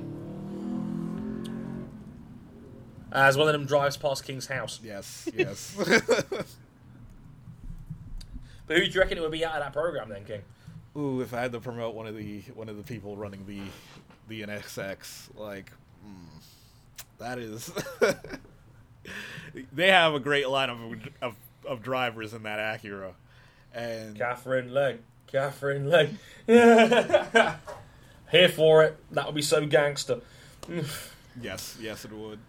[3.11, 4.79] As one of them drives past King's house.
[4.83, 5.75] Yes, yes.
[8.67, 10.41] But who do you reckon it would be out of that program then, King?
[10.95, 13.59] Ooh, if I had to promote one of the one of the people running the
[14.29, 15.71] the NSX, like
[16.05, 17.71] mm, that is,
[19.73, 20.79] they have a great line of,
[21.21, 21.35] of
[21.65, 23.11] of drivers in that Acura,
[23.73, 24.99] and Katherine Legge.
[25.27, 26.15] Katherine Legge.
[28.31, 28.97] Here for it.
[29.11, 30.21] That would be so gangster.
[31.41, 32.39] yes, yes, it would.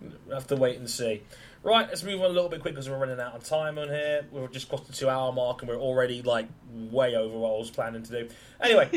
[0.00, 1.22] We'll have to wait and see.
[1.62, 3.88] Right, let's move on a little bit quick because we're running out of time on
[3.88, 4.26] here.
[4.30, 7.58] We've just crossed the two hour mark and we're already like way over what I
[7.58, 8.28] was planning to do.
[8.60, 8.90] Anyway,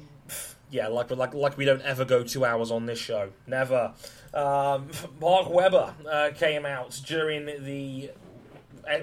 [0.70, 3.30] yeah, like like like we don't ever go two hours on this show.
[3.46, 3.92] Never.
[4.34, 4.88] Um,
[5.20, 8.10] Mark Webber uh, came out during the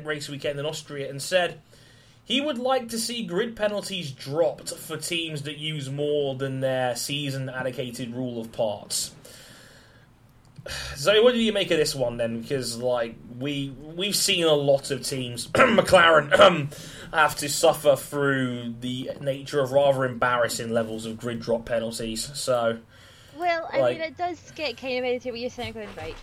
[0.04, 1.62] race weekend in Austria and said
[2.30, 6.96] he would like to see grid penalties dropped for teams that use more than their
[6.96, 9.14] season allocated rule of parts.
[10.96, 12.42] So, what do you make of this one then?
[12.42, 16.72] Because like we we've seen a lot of teams, McLaren,
[17.14, 22.30] have to suffer through the nature of rather embarrassing levels of grid drop penalties.
[22.38, 22.78] So,
[23.38, 26.16] Well, I Like- mean, it does get kind of into what you're saying, going right.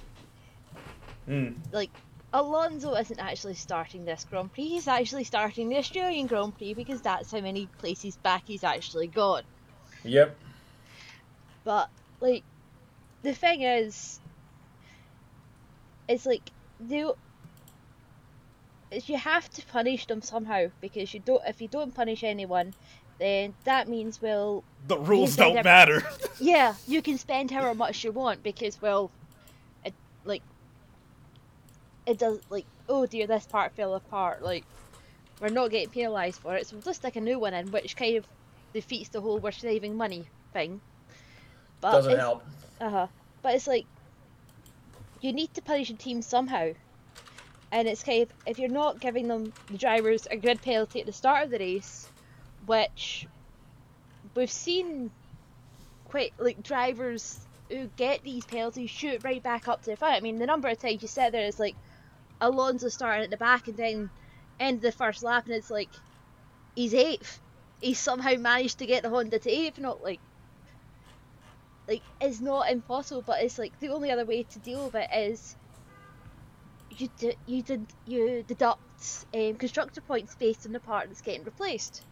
[1.29, 1.91] mm, Like,
[2.37, 4.69] Alonso isn't actually starting this Grand Prix.
[4.69, 9.07] He's actually starting the Australian Grand Prix because that's how many places back he's actually
[9.07, 9.43] gone.
[10.05, 10.37] yep,
[11.65, 11.89] But
[12.21, 12.43] like,
[13.23, 14.21] the thing is,
[16.09, 17.15] it's like the
[18.91, 21.43] is you have to punish them somehow because you don't.
[21.47, 22.75] If you don't punish anyone,
[23.19, 26.03] then that means well, The rules don't every- matter.
[26.39, 29.26] yeah, you can spend however much you want because well, it like
[32.07, 34.65] it does like oh dear this part fell apart like
[35.41, 37.97] we're not getting penalised for it so we'll just stick a new one in which
[37.97, 38.27] kind of
[38.73, 40.81] defeats the whole we're saving money thing.
[41.81, 42.45] But doesn't it's- help.
[42.81, 43.07] uh huh.
[43.43, 43.87] But it's like
[45.21, 46.71] you need to punish a team somehow,
[47.73, 51.07] and it's kind of if you're not giving them the drivers a grid penalty at
[51.07, 52.09] the start of the race,
[52.67, 53.27] which
[54.35, 55.11] we've seen
[56.09, 57.39] quite like drivers
[57.71, 60.15] who get these penalties shoot right back up to the front.
[60.17, 61.77] I mean, the number of times you sit there is like
[62.41, 64.11] Alonso starting at the back and then
[64.61, 65.89] end the first lap, and it's like
[66.75, 67.41] he's eighth.
[67.81, 70.21] He somehow managed to get the Honda to eighth, not like
[71.89, 75.09] like it's not impossible, but it's like the only other way to deal with it
[75.15, 75.57] is
[76.91, 78.81] you d- you did you deduct
[79.35, 82.03] um, constructor points based on the part that's getting replaced.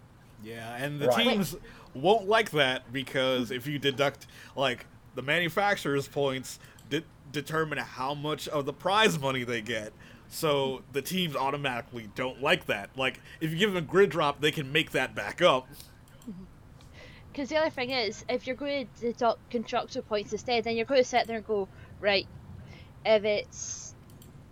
[0.42, 1.24] Yeah, and the Right.
[1.24, 1.56] teams
[1.94, 6.58] won't like that because if you deduct like the manufacturer's points,
[6.90, 7.02] de-
[7.32, 9.92] determine how much of the prize money they get.
[10.34, 12.90] So the teams automatically don't like that.
[12.96, 15.68] Like if you give them a grid drop, they can make that back up.
[17.32, 20.86] Because the other thing is, if you're going to deduct constructor points instead, then you're
[20.86, 21.68] going to sit there and go,
[22.00, 22.26] right,
[23.04, 23.94] if it's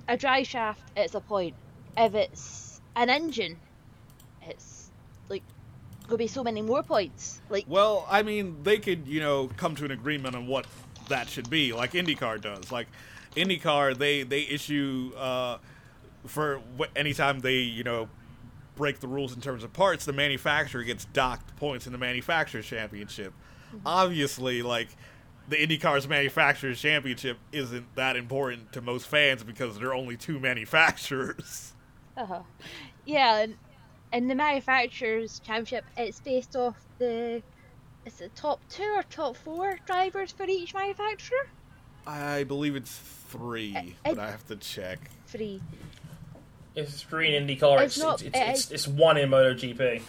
[0.08, 1.54] a drive shaft, it's a point.
[1.96, 3.56] If it's an engine,
[4.42, 4.90] it's
[5.28, 5.42] like
[6.02, 7.40] going to be so many more points.
[7.50, 10.66] Like, Well, I mean, they could, you know, come to an agreement on what
[11.08, 12.70] that should be, like IndyCar does.
[12.72, 12.86] Like
[13.36, 15.58] IndyCar, they they issue uh,
[16.26, 18.08] for wh- anytime they, you know,
[18.74, 22.66] break the rules in terms of parts, the manufacturer gets docked points in the manufacturers
[22.66, 23.32] championship.
[23.86, 24.88] Obviously, like
[25.48, 30.38] the IndyCar's manufacturers championship isn't that important to most fans because there are only two
[30.38, 31.72] manufacturers.
[32.16, 32.42] uh-huh.
[33.04, 33.56] yeah, and,
[34.12, 37.42] and the manufacturers championship, it's based off the,
[38.04, 41.48] is it top two or top four drivers for each manufacturer?
[42.06, 44.98] I believe it's three, but I have to check.
[45.26, 45.60] Free.
[46.74, 47.82] It's three in IndyCar.
[47.82, 50.02] It's It's not- it's, it's, it's, it's one in MotoGP.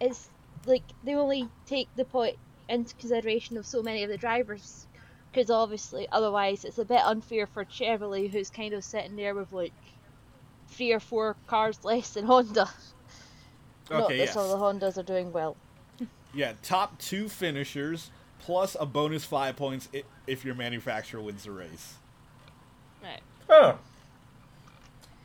[0.00, 0.28] It's
[0.66, 2.36] like they only take the point
[2.68, 4.86] into consideration of so many of the drivers,
[5.32, 9.52] because obviously otherwise it's a bit unfair for Chevrolet, who's kind of sitting there with
[9.52, 9.72] like
[10.68, 12.68] three or four cars less than Honda.
[13.90, 14.34] Not Okay, that yes.
[14.34, 14.56] some of the
[14.86, 15.56] Hondas are doing well.
[16.32, 19.88] Yeah, top two finishers plus a bonus five points
[20.28, 21.94] if your manufacturer wins the race.
[23.50, 23.74] Right.
[23.74, 23.78] Oh.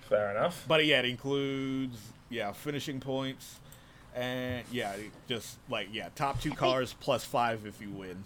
[0.10, 0.66] Fair enough.
[0.68, 1.98] But yeah, it includes
[2.30, 3.60] yeah finishing points,
[4.16, 4.96] and yeah,
[5.28, 8.24] just like yeah top two cars plus five if you win.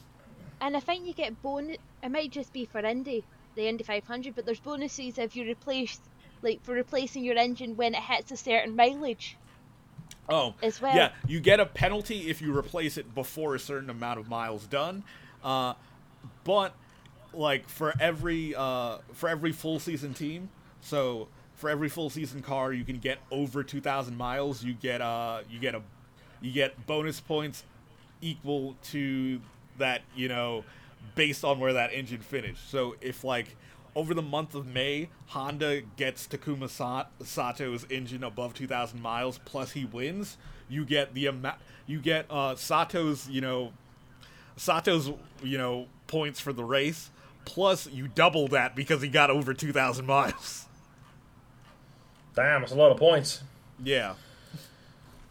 [0.62, 1.78] And I think you get bonus.
[2.04, 3.24] It might just be for Indy,
[3.56, 6.00] the Indy 500, but there's bonuses if you replace,
[6.42, 9.38] like for replacing your engine when it hits a certain mileage.
[10.28, 10.96] Oh, As well.
[10.96, 14.68] Yeah, you get a penalty if you replace it before a certain amount of miles
[14.68, 15.04] done.
[15.44, 15.74] Uh,
[16.44, 16.76] but
[17.34, 20.50] like for every uh, for every full season team,
[20.82, 24.64] so for every full season car, you can get over two thousand miles.
[24.64, 25.82] You get uh you get a
[26.42, 27.64] you get bonus points
[28.22, 29.42] equal to
[29.78, 30.64] that you know
[31.16, 32.70] based on where that engine finished.
[32.70, 33.56] So if like
[33.96, 39.72] over the month of May, Honda gets Takuma Sa- Sato's engine above 2,000 miles, plus
[39.72, 40.38] he wins.
[40.70, 41.58] You get the amount.
[41.88, 43.74] You get uh, Sato's, you know,
[44.56, 45.12] Sato's,
[45.44, 47.10] you know, points for the race.
[47.46, 50.66] Plus, you double that because he got over 2,000 miles.
[52.36, 53.42] Damn, it's a lot of points.
[53.84, 54.14] Yeah.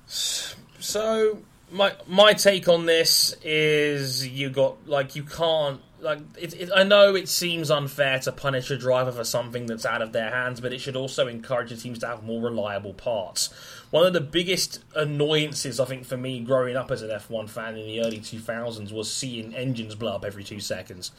[0.07, 1.39] So
[1.71, 6.85] my my take on this is you got like you can't like it, it, I
[6.85, 10.61] know it seems unfair to punish a driver for something that's out of their hands,
[10.61, 13.53] but it should also encourage the teams to have more reliable parts.
[13.91, 17.77] One of the biggest annoyances I think for me growing up as an F1 fan
[17.77, 21.11] in the early 2000s was seeing engines blow up every 2 seconds.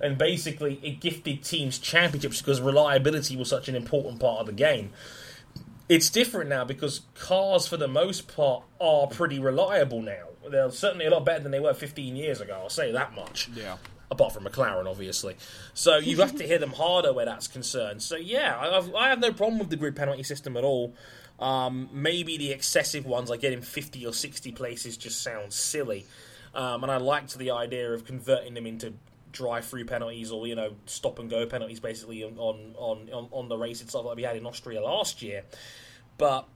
[0.00, 4.52] And basically it gifted teams championships because reliability was such an important part of the
[4.52, 4.90] game
[5.88, 10.26] it's different now because cars, for the most part, are pretty reliable now.
[10.50, 12.58] They're certainly a lot better than they were 15 years ago.
[12.62, 13.48] I'll say that much.
[13.54, 13.76] Yeah.
[14.10, 15.36] Apart from McLaren, obviously.
[15.74, 18.02] So you have to hit them harder where that's concerned.
[18.02, 20.94] So yeah, I have, I have no problem with the grid penalty system at all.
[21.38, 26.06] Um, maybe the excessive ones, like getting 50 or 60 places, just sounds silly.
[26.54, 28.94] Um, and I liked the idea of converting them into
[29.30, 32.74] drive-through penalties or you know stop and go penalties, basically on on
[33.12, 35.44] on, on the race itself, like we had in Austria last year.
[36.16, 36.48] But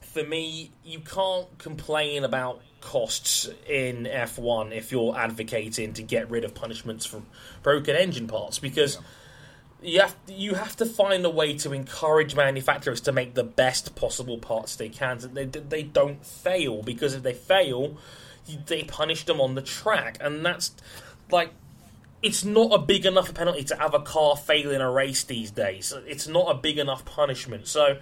[0.00, 6.44] for me, you can't complain about costs in F1 if you're advocating to get rid
[6.44, 7.20] of punishments for
[7.62, 8.98] broken engine parts because
[9.82, 13.94] you have you have to find a way to encourage manufacturers to make the best
[13.94, 15.20] possible parts they can.
[15.20, 17.96] So they they don't fail because if they fail
[18.46, 20.18] you- they punish them on the track.
[20.20, 20.72] And that's
[21.30, 21.50] like
[22.22, 25.50] it's not a big enough penalty to have a car fail in a race these
[25.50, 25.92] days.
[26.06, 27.68] It's not a big enough punishment.
[27.68, 27.98] So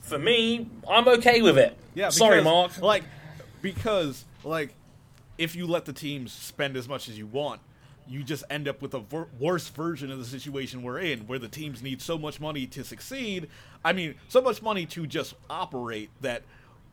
[0.00, 1.76] for me I'm okay with it.
[1.94, 2.10] Yeah.
[2.10, 2.78] sorry Mark.
[2.80, 3.04] Like,
[3.62, 4.74] because like,
[5.38, 7.60] if you let the teams spend as much as you want,
[8.08, 11.38] you just end up with a ver- worse version of the situation we're in, where
[11.38, 13.48] the teams need so much money to succeed.
[13.84, 16.42] I mean, so much money to just operate that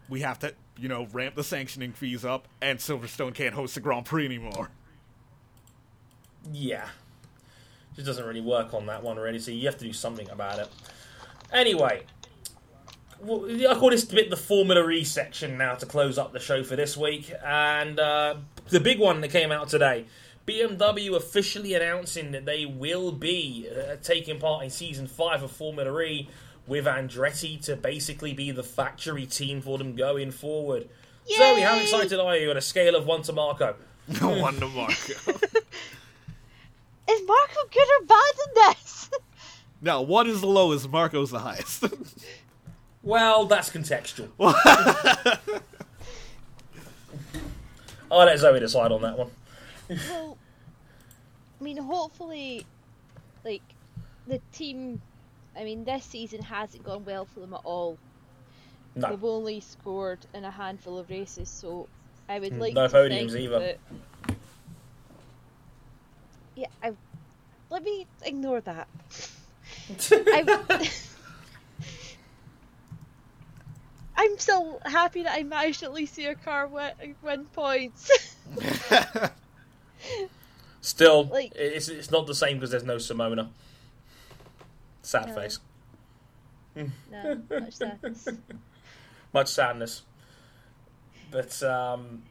[0.09, 3.81] we have to, you know, ramp the sanctioning fees up, and Silverstone can't host the
[3.81, 4.69] Grand Prix anymore.
[6.51, 6.87] Yeah.
[7.95, 10.59] Just doesn't really work on that one, really, so you have to do something about
[10.59, 10.67] it.
[11.53, 12.03] Anyway,
[13.21, 16.63] well, I call this bit the Formula E section now to close up the show
[16.63, 17.31] for this week.
[17.43, 18.35] And uh,
[18.69, 20.05] the big one that came out today
[20.47, 25.99] BMW officially announcing that they will be uh, taking part in season 5 of Formula
[26.01, 26.29] E
[26.67, 30.87] with Andretti to basically be the factory team for them going forward.
[31.35, 33.75] Zoe, how excited are you on a scale of 1 to Marco?
[34.21, 35.13] one to Marco.
[37.07, 39.09] Is Marco good or bad in this?
[39.81, 41.85] now, one is the lowest, Marco's the highest.
[43.03, 44.29] Well, that's contextual.
[48.09, 49.29] I'll let Zoe decide on that one.
[49.89, 50.37] Well,
[51.59, 52.65] I mean, hopefully,
[53.43, 53.63] like
[54.27, 55.01] the team.
[55.57, 57.97] I mean, this season hasn't gone well for them at all.
[58.95, 59.09] No.
[59.09, 61.87] They've only scored in a handful of races, so
[62.27, 63.59] I would hmm, like no to podiums think either.
[63.59, 63.79] that-
[66.55, 66.93] Yeah, I.
[67.69, 68.87] Let me ignore that.
[70.11, 70.79] I,
[74.17, 78.09] I'm still happy that I managed to at least see a car win, win points.
[80.81, 83.49] Still, Like- it's, it's not the same because there's no Simona.
[85.01, 85.33] Sad No.
[85.35, 85.59] face.
[86.75, 88.27] no, much sadness.
[89.33, 90.01] Much sadness.
[91.31, 92.23] but um,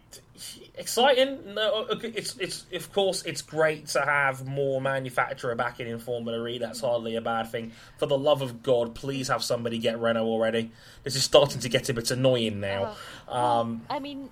[0.77, 1.55] exciting.
[1.55, 6.59] No, it's it's of course it's great to have more manufacturer backing in Formula E.
[6.59, 7.73] That's hardly a bad thing.
[7.99, 10.71] For the love of God, please have somebody get Renault already.
[11.03, 12.97] This is starting to get a bit annoying now.
[13.29, 14.31] Um, I mean,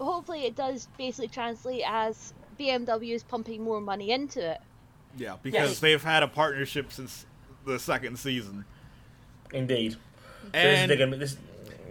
[0.00, 4.58] hopefully it does basically translate as BMW is pumping more money into it.
[5.16, 5.78] Yeah, because Yes.
[5.80, 7.26] they've had a partnership since
[7.66, 8.64] the second season.
[9.52, 9.92] indeed.
[9.92, 9.98] So
[10.52, 11.36] this, And they're gonna, this,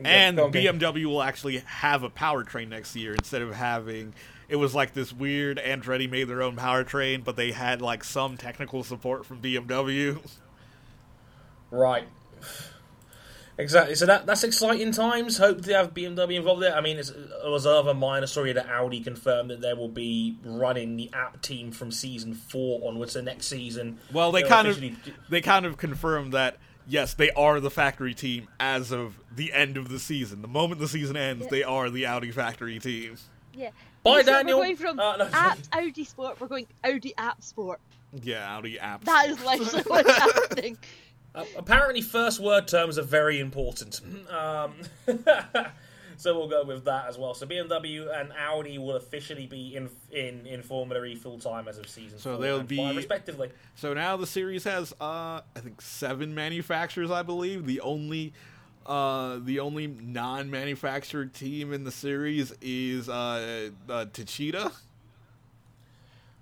[0.06, 0.50] and go.
[0.50, 4.14] BMW will actually have a powertrain next year instead of having
[4.50, 8.38] it was like this weird Andretti made their own powertrain, but they had like some
[8.38, 10.20] technical support from BMW.
[11.70, 12.08] Right.
[13.60, 13.96] Exactly.
[13.96, 15.38] So that that's exciting times.
[15.38, 16.76] Hope to have BMW involved there.
[16.76, 20.38] I mean, it's, it was another minor story that Audi confirmed that they will be
[20.44, 23.14] running the Abt team from season four onwards.
[23.14, 24.80] So next season, Well, they they'll kind of
[25.30, 26.58] they kind of confirmed that
[26.88, 30.44] yes, they are the factory team as of the end of the season.
[30.44, 33.18] The moment the season ends, they are the Audi factory team.
[33.54, 33.72] Yeah.
[34.04, 34.60] Bye, So Daniel.
[34.60, 35.30] We're going from Uh, no.
[35.34, 36.40] Abt Audi Sport.
[36.40, 37.80] We're going Audi Abt Sport.
[38.22, 39.04] Yeah, Audi Abt.
[39.06, 40.78] That is literally what's happening.
[41.36, 44.02] Uh, apparently, first word terms are very important.
[44.30, 44.74] Um,
[46.18, 47.34] so we'll go with that as well.
[47.34, 51.78] So BMW and Audi will officially be in in in Formula E full time as
[51.78, 53.52] of season So four they'll and be- five, respectively.
[53.76, 57.10] So now the series has, uh, I think, seven manufacturers.
[57.12, 58.34] I believe the only,
[58.86, 64.06] uh, the only non-manufactured team in the series is uh, uh.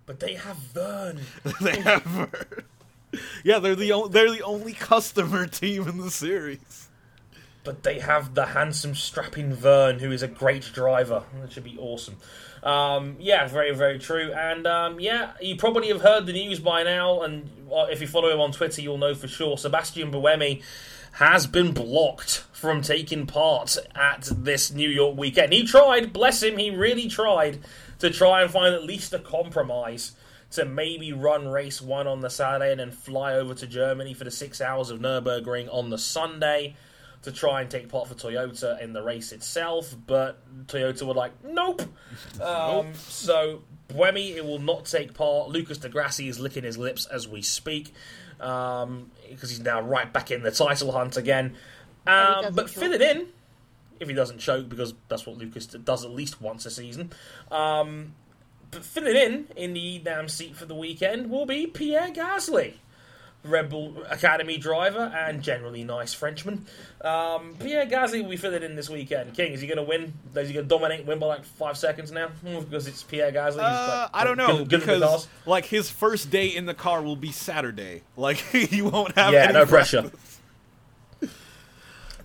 [0.05, 1.21] But they have Vergne.
[1.61, 2.31] they have,
[3.43, 6.89] yeah, they're the o- they're the only customer team in the series.
[7.63, 11.23] But they have the handsome, strapping Vergne, who is a great driver.
[11.41, 12.17] That should be awesome.
[12.61, 14.31] Um, yeah, very, very true.
[14.33, 17.21] And um, yeah, you probably have heard the news by now.
[17.23, 19.57] And uh, if you follow him on Twitter, you'll know for sure.
[19.57, 20.61] Sebastian Buemi
[21.13, 25.53] has been blocked from taking part at this New York weekend.
[25.53, 27.59] He tried, bless him, he really tried
[27.99, 30.11] to try and find at least a compromise
[30.55, 34.23] to maybe run race one on the Saturday and then fly over to Germany for
[34.23, 36.75] the six hours of Nürburgring on the Sunday
[37.23, 41.31] to try and take part for Toyota in the race itself, but Toyota were like,
[41.43, 41.81] nope.
[42.41, 45.49] Um, So Buemi it will not take part.
[45.49, 47.93] Lucas di Grassi is licking his lips as we speak
[48.39, 51.55] um, because he's now right back in the title hunt again.
[52.07, 53.27] Um, but fill it in,
[53.99, 57.11] if he doesn't choke, because that's what Lucas does at least once a season.
[57.51, 58.24] Um, but
[58.81, 62.73] filling in in the damn seat for the weekend will be Pierre Gasly.
[63.43, 66.65] Red Bull Academy driver and generally nice Frenchman.
[67.01, 69.35] Um, Pierre Gasly will be filling in this weekend.
[69.35, 70.13] King, is he going to win?
[70.35, 72.29] Is he going to dominate, win by like five seconds now?
[72.29, 73.59] Hmm, Because it's Pierre Gasly.
[73.59, 77.03] Uh, like, I don't know good- good because like his first day in the car
[77.03, 78.01] will be Saturday.
[78.17, 80.09] Like he won't have Yeah, any no pressure.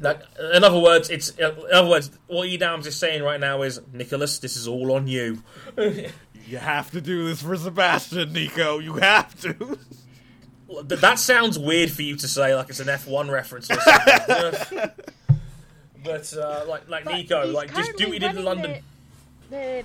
[0.02, 0.22] Like,
[0.54, 4.38] in other words, it's in other words, what e.dams is saying right now is Nicholas,
[4.38, 5.42] this is all on you.
[6.50, 8.80] You have to do this for Sebastian, Nico.
[8.80, 9.78] You have to.
[10.82, 14.90] That sounds weird for you to say, like it's an F1 reference or something.
[16.04, 18.82] but uh, like like But Nico, like just do currently what he did in London.
[19.48, 19.84] The,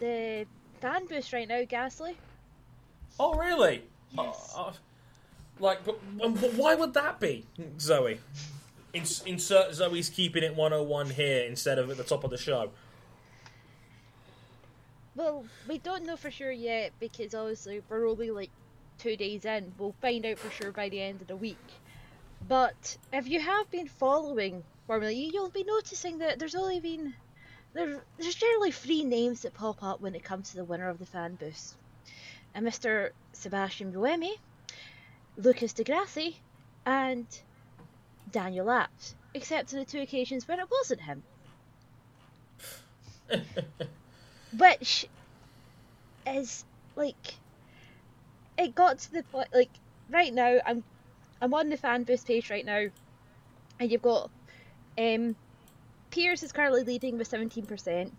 [0.00, 0.46] the
[0.82, 2.14] fan boost right now, Gasly.
[3.18, 3.84] Oh, really?
[4.12, 4.52] Yes.
[4.54, 4.72] Uh, uh,
[5.60, 7.46] like, but, but why would that be,
[7.80, 8.20] Zoe?
[8.92, 12.70] Ins- insert Zoe's keeping it 101 here instead of at the top of the show.
[15.16, 18.50] Well, we don't know for sure yet because obviously we're only like
[18.98, 19.72] two days in.
[19.78, 21.56] We'll find out for sure by the end of the week.
[22.48, 27.14] But if you have been following Formula E, you'll be noticing that there's only been
[27.74, 30.98] there, there's generally three names that pop up when it comes to the winner of
[30.98, 31.74] the fan boost.
[31.74, 32.10] Uh,
[32.54, 33.10] and Mr.
[33.32, 34.38] Sebastian Buemi,
[35.36, 36.36] Lucas di Grassi,
[36.86, 37.26] and
[38.30, 41.22] Daniel Abt, except on the two occasions when it wasn't him.
[44.58, 45.06] Which
[46.26, 46.64] is
[46.96, 47.34] like
[48.58, 49.70] it got to the point like
[50.10, 50.82] right now I'm
[51.40, 52.86] I'm on the fan boost page right now
[53.80, 54.30] and you've got
[54.96, 55.36] um
[56.10, 58.10] Pierce is currently leading with 17%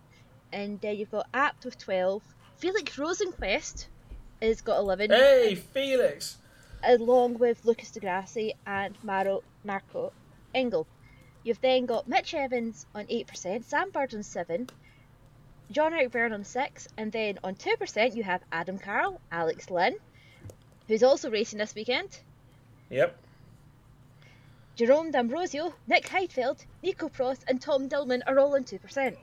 [0.51, 2.21] and uh, you've got Abt with 12
[2.57, 3.87] Felix Rosenqvist
[4.41, 6.37] has got 11 Hey, Felix!
[6.83, 10.11] along with Lucas di Grassi and Maro, Marco
[10.53, 10.85] Engel.
[11.43, 14.69] You've then got Mitch Evans on 8%, Sam Bird on 7
[15.71, 19.95] Jean-Eric on 6 and then on 2% you have Adam Carroll, Alex Lynn,
[20.87, 22.19] who's also racing this weekend,
[22.89, 23.17] Yep.
[24.75, 29.17] Jerome D'Ambrosio, Nick Heidfeld, Nico Prost, and Tom Dillmann are all on 2%.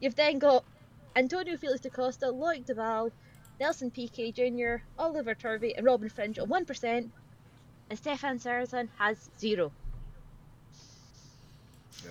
[0.00, 0.64] You've then got
[1.14, 3.10] Antonio Felix da Costa, Loic Duval,
[3.60, 7.10] Nelson Piquet Jr., Oliver Turvey, and Robin Frijns on 1%,
[7.90, 9.70] and Stefan Sarrazin has zero.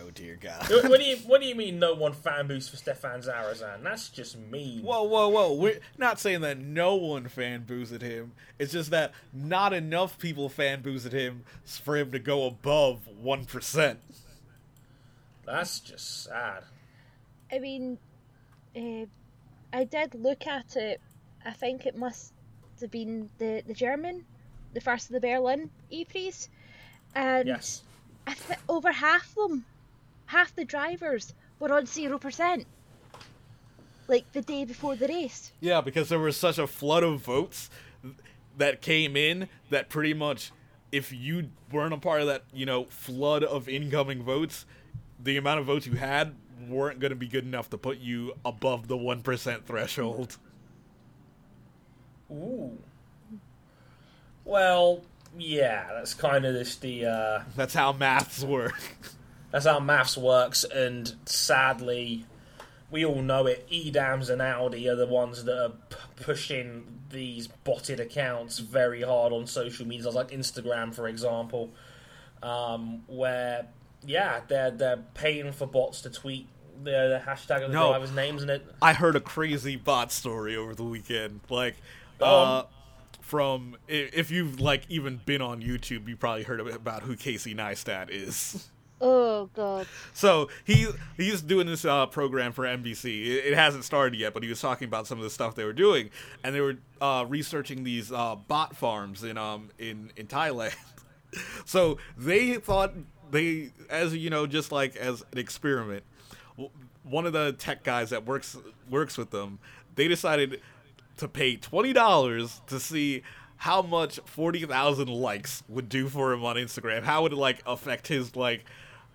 [0.02, 0.68] Oh dear God.
[0.70, 1.78] what, what do you What do you mean?
[1.80, 3.84] No one fan boost for Stefan Sarrazin?
[3.84, 4.82] That's just mean.
[4.84, 5.54] Whoa, whoa, whoa.
[5.54, 8.32] We're not saying that no one fan boosted him.
[8.60, 13.98] It's just that not enough people fan boosted him for him to go above 1%.
[15.46, 16.64] That's just sad.
[17.52, 17.98] I mean,
[18.76, 19.06] uh,
[19.72, 21.02] I did look at it.
[21.46, 22.34] I think it must
[22.82, 24.26] have been the, the German,
[24.74, 26.34] the first of the Berlin E-Prix.
[27.14, 27.84] And Yes.
[28.26, 29.66] I th- over half of them,
[30.26, 32.66] half the drivers were on 0%.
[34.08, 35.52] Like the day before the race.
[35.62, 37.70] Yeah, because there was such a flood of votes
[38.58, 40.52] that came in that pretty much
[40.91, 44.66] if you weren't a part of that, you know, flood of incoming votes,
[45.22, 46.36] the amount of votes you had
[46.68, 50.38] weren't going to be good enough to put you above the 1% threshold.
[52.32, 52.78] Ooh.
[54.45, 55.02] Well,
[55.38, 57.06] yeah, that's kind of just the.
[57.06, 58.82] Uh, That's how maths work.
[59.54, 62.26] that's how maths works, and sadly,
[62.92, 63.66] we all know it.
[63.70, 69.32] e.dams and Audi are the ones that are p- pushing these botted accounts very hard
[69.32, 71.70] on social media, like Instagram, for example,
[72.42, 73.68] um, where
[74.06, 76.48] yeah, they're they're paying for bots to tweet
[76.84, 77.90] the, the hashtag of the No.
[77.90, 78.66] drivers' names and it.
[78.82, 81.40] I heard a crazy bot story over the weekend.
[81.50, 81.76] Like,
[82.20, 82.64] uh,
[83.22, 88.10] from if you've like even been on YouTube, you probably heard about who Casey Neistat
[88.10, 88.70] is.
[89.06, 89.86] Oh god.
[90.14, 93.26] So he he's doing this uh, program for NBC.
[93.26, 95.66] It, it hasn't started yet, but he was talking about some of the stuff they
[95.66, 96.10] were doing,
[96.42, 100.74] and they were uh, researching these uh, bot farms in um in in Thailand.
[101.66, 102.94] so they thought
[103.30, 106.04] they, as you know, just like as an experiment,
[107.04, 108.56] one of the tech guys that works
[108.90, 109.60] works with them,
[109.96, 110.62] they decided
[111.18, 113.22] to pay twenty dollars to see
[113.58, 117.04] how much forty thousand likes would do for him on Instagram.
[117.04, 118.64] How would it like affect his like?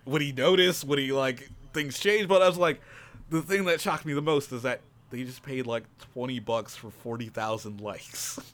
[0.05, 0.83] Would he notice?
[0.83, 2.27] Would he like things change?
[2.27, 2.81] But I was like,
[3.29, 4.81] the thing that shocked me the most is that
[5.11, 8.39] they just paid like twenty bucks for forty thousand likes.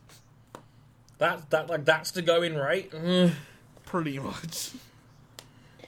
[1.17, 2.91] That that like that's the going rate.
[2.91, 3.31] Mm,
[3.85, 4.71] Pretty much.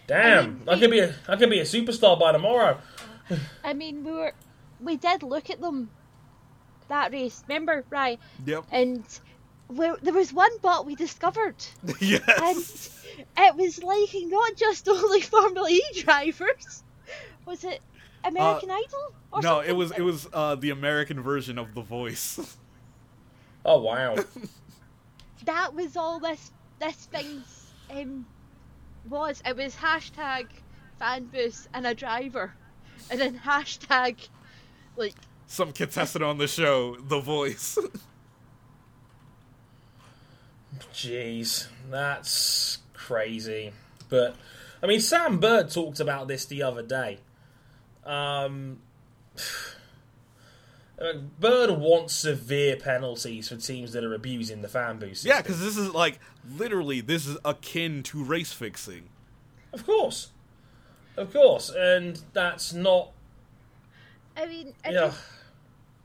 [0.08, 2.80] damn, I could be a I could be a superstar by tomorrow.
[3.62, 4.34] I mean, we were,
[4.80, 5.90] we did look at them
[6.88, 7.44] that race.
[7.50, 8.22] Remember, right?
[8.46, 8.64] Yep.
[8.72, 9.04] And
[9.70, 13.04] we, there was one bot we discovered, and yes.
[13.38, 16.84] it was liking not just only Formula E drivers.
[17.46, 17.82] Was it
[18.24, 19.14] American Idol?
[19.32, 22.58] Or No, it was it was uh, the American version of The Voice.
[23.66, 24.16] Oh wow.
[25.46, 27.44] That was all this this thing
[27.90, 28.26] um,
[29.08, 29.42] was.
[29.46, 30.48] It was hashtag
[31.00, 32.54] fan boost and a driver,
[33.10, 34.28] and then hashtag
[34.98, 35.14] like
[35.46, 37.78] Some contestant on the show, The Voice.
[40.94, 43.72] Jeez, that's crazy.
[44.10, 44.36] But
[44.82, 47.20] I mean, Sam Bird talked about this the other day.
[48.06, 48.80] Um,
[51.00, 55.26] uh, Bird wants severe penalties for teams that are abusing the fan boost.
[55.26, 56.20] yeah, because this is like
[56.58, 59.10] literally this is akin to race fixing.
[59.74, 60.30] of course,
[61.16, 63.12] of course, and that's not.
[64.36, 65.12] I mean, if Yeah, you,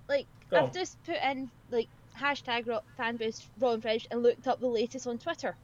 [0.09, 0.73] like Go I've on.
[0.73, 1.89] just put in like
[2.23, 2.67] hashtag
[2.99, 5.57] fanbase Raw and and looked up the latest on Twitter.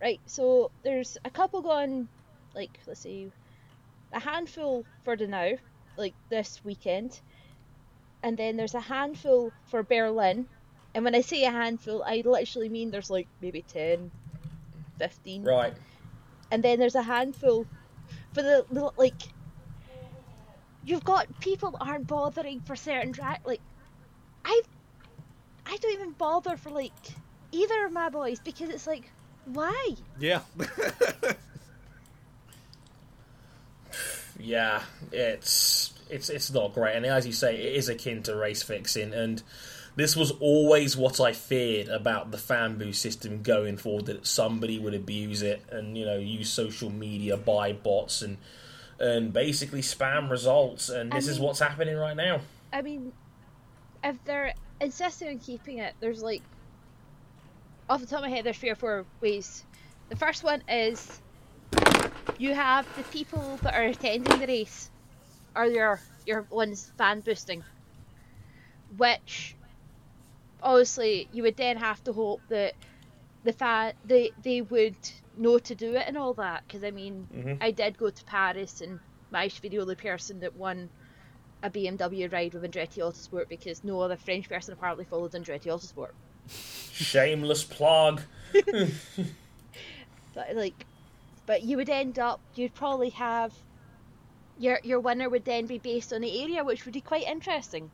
[0.00, 2.08] Right, so there's a couple going,
[2.54, 3.30] like let's see,
[4.12, 5.52] a handful for the now,
[5.96, 7.20] like this weekend,
[8.22, 10.46] and then there's a handful for Berlin.
[10.94, 14.10] And when I say a handful, I literally mean there's like maybe 10,
[14.98, 15.44] 15.
[15.44, 15.74] right.
[16.50, 17.66] and then there's a handful
[18.32, 19.22] for the, the like
[20.84, 23.60] you've got people aren't bothering for certain drag like
[24.44, 24.60] i
[25.72, 26.92] i don't even bother for like
[27.50, 29.10] either of my boys because it's like
[29.46, 30.42] why Yeah.
[34.38, 38.62] Yeah, it's it's it's not great, and as you say, it is akin to race
[38.62, 39.42] fixing, and
[39.94, 44.78] this was always what I feared about the fan boost system going forward that somebody
[44.78, 48.38] would abuse it and you know use social media, buy bots, and
[48.98, 52.40] and basically spam results, and I this is what's happening right now.
[52.72, 53.12] i mean
[54.02, 56.44] if they're insisting on keeping it there's like
[57.88, 59.66] off the top of my head there's three or four ways
[60.10, 61.22] the first one is
[62.38, 64.90] you have the people that are attending the race
[65.56, 67.64] are your your ones fan boosting
[68.96, 69.56] which
[70.62, 72.74] obviously you would then have to hope that
[73.44, 74.96] the fan they they would
[75.36, 77.58] know to do it and all that because I mean Mhm.
[77.60, 79.00] I did go to Paris and
[79.32, 80.90] to be the person that won
[81.62, 86.10] a BMW ride with Andretti Autosport because no other French person apparently followed Andretti Autosport
[86.92, 88.22] Shameless plug.
[90.34, 90.86] but like
[91.46, 93.52] but you would end up you'd probably have
[94.58, 97.90] your your winner would then be based on the area, which would be quite interesting.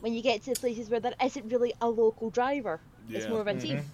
[0.00, 3.40] When you get to the places where there isn't really a local driver, it's more
[3.40, 3.84] of a team.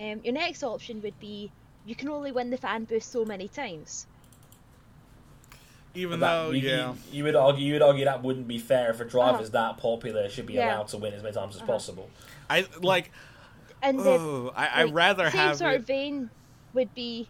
[0.00, 1.52] Um, your next option would be
[1.86, 4.06] you can only win the fan boost so many times.
[5.94, 8.58] Even That- though, you, yeah, you, you would argue you would argue that wouldn't be
[8.58, 10.66] fair if a driver's that popular should be Uh-huh.
[10.68, 10.76] Yeah.
[10.76, 12.08] allowed to win as many times as possible.
[12.48, 13.10] I like.
[13.82, 15.80] And the Oh, I, I like, rather same have sort it.
[15.80, 16.30] of vein
[16.74, 17.28] would be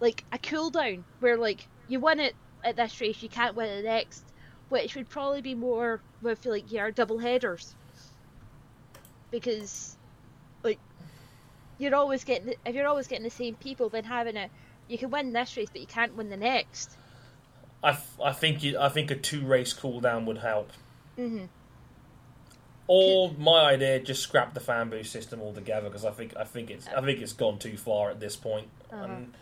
[0.00, 3.82] like a cooldown where like you win it at this race, you can't win it
[3.82, 4.22] the next,
[4.68, 7.74] which would probably be more with like your double headers
[9.30, 9.96] because
[10.62, 10.78] like
[11.78, 14.48] you're always getting if you're always getting the same people, then having a
[14.88, 16.96] you can win this race but you can't win the next.
[17.82, 20.72] I, f- I think you, I think a two race cooldown would help.
[21.16, 21.44] hmm
[22.86, 26.70] Or my idea, just scrap the fan boost system altogether because I think I think
[26.70, 28.68] it's I think it's gone too far at this point.
[28.90, 29.04] Uh-huh.
[29.04, 29.34] And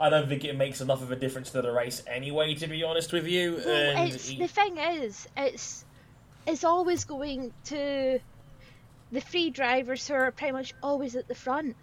[0.00, 2.54] I don't think it makes enough of a difference to the race anyway.
[2.54, 5.84] To be honest with you, Well, and it's the thing is, it's
[6.46, 8.18] it's always going to
[9.12, 11.76] the free drivers who are pretty much always at the front.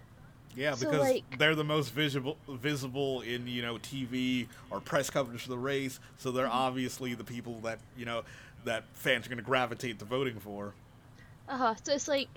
[0.55, 5.09] Yeah, So, because like- they're the most visible visible in you know TV or press
[5.09, 6.55] coverage for the race, so they're Mm-hmm.
[6.55, 8.23] obviously the people that you know
[8.63, 10.73] that fans are going to gravitate to voting for.
[11.49, 11.75] Uh huh.
[11.83, 12.29] So it's like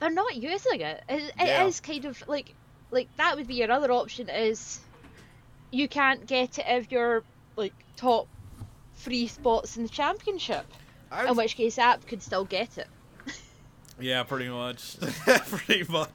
[0.00, 1.02] they're not using it.
[1.08, 1.64] It, it Yeah.
[1.66, 2.54] is kind of like
[2.90, 4.80] like that would be your other option is
[5.70, 7.22] you can't get it if you're
[7.56, 8.28] like top
[8.96, 10.66] three spots in the championship.
[11.28, 12.88] In which case, Abt could still get it.
[14.00, 16.10] Yeah, pretty much, pretty much.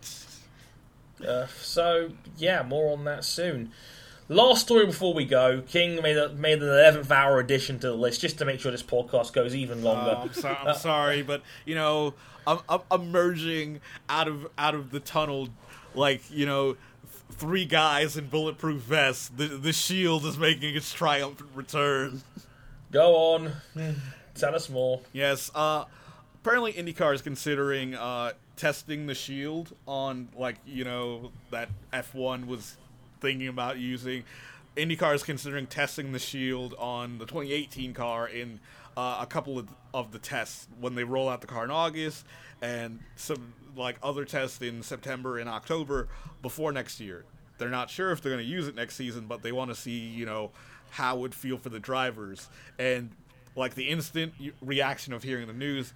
[1.25, 3.71] Uh, so yeah, more on that soon.
[4.29, 5.61] Last story before we go.
[5.61, 8.71] King made a, made an eleventh hour addition to the list just to make sure
[8.71, 10.15] this podcast goes even longer.
[10.17, 12.13] Oh, I'm, so, I'm sorry, but you know,
[12.45, 13.79] I'm, I'm emerging
[14.09, 15.47] out of out of the tunnel,
[15.95, 16.79] like you know, th-
[17.31, 19.29] three guys in bulletproof vests.
[19.29, 22.21] The the shield is making its triumphant return.
[22.91, 23.53] Go on,
[24.35, 25.01] tell us more.
[25.13, 25.49] Yes.
[25.55, 25.85] Uh,
[26.35, 32.77] apparently IndyCar is considering uh testing the shield on like you know that F1 was
[33.21, 34.23] thinking about using.
[34.75, 38.59] IndyCar is considering testing the shield on the 2018 car in
[38.95, 42.25] uh, a couple of, of the tests when they roll out the car in August
[42.61, 46.07] and some like other tests in September and October
[46.41, 47.23] before next year.
[47.57, 49.75] They're not sure if they're going to use it next season, but they want to
[49.75, 50.51] see, you know,
[50.91, 52.49] how it would feel for the drivers.
[52.77, 53.11] And
[53.55, 55.93] like the instant reaction of hearing the news,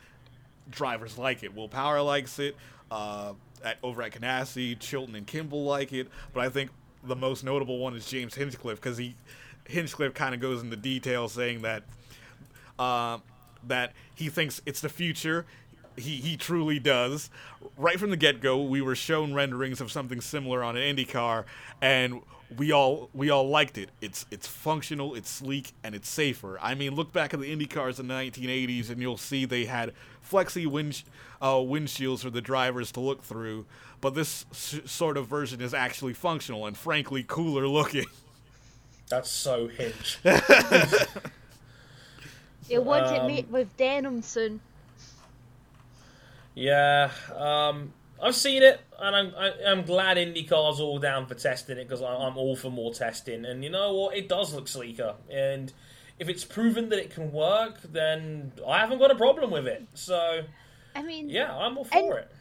[0.72, 1.56] drivers like it.
[1.56, 2.56] Will Power likes it.
[2.90, 3.33] Uh,
[3.64, 6.08] at over at Ganassi, Chilton and Kimball like it.
[6.33, 6.72] But I think
[7.03, 9.16] the most notable one is James Hinchcliffe because he
[9.67, 11.83] Hinchcliffe kind of goes into detail saying that
[12.80, 13.19] uh,
[13.67, 15.45] that he thinks it's the future.
[15.98, 17.30] He he truly does.
[17.77, 21.06] Right from the get go, we were shown renderings of something similar on an Indy
[21.06, 21.45] car,
[21.82, 22.22] and
[22.57, 23.89] we all we all liked it.
[24.01, 26.57] It's it's functional, it's sleek, and it's safer.
[26.61, 29.65] I mean, look back at the Indy cars in the 1980s, and you'll see they
[29.65, 29.93] had
[30.30, 31.03] flexi wind
[31.41, 33.65] uh, windshields for the drivers to look through.
[34.01, 38.05] But this s- sort of version is actually functional and frankly cooler looking.
[39.09, 40.19] That's so hinge.
[42.69, 44.61] You want it Um, made with denim soon.
[46.55, 47.91] Yeah, um,
[48.22, 52.01] I've seen it, and I'm I, I'm glad IndyCar's all down for testing it because
[52.01, 53.45] I'm all for more testing.
[53.45, 54.16] And you know what?
[54.16, 55.72] It does look sleeker, and
[56.19, 59.88] if it's proven that it can work, then I haven't got a problem with it.
[59.95, 60.41] So
[60.95, 62.32] I mean, yeah, I'm all for And- it.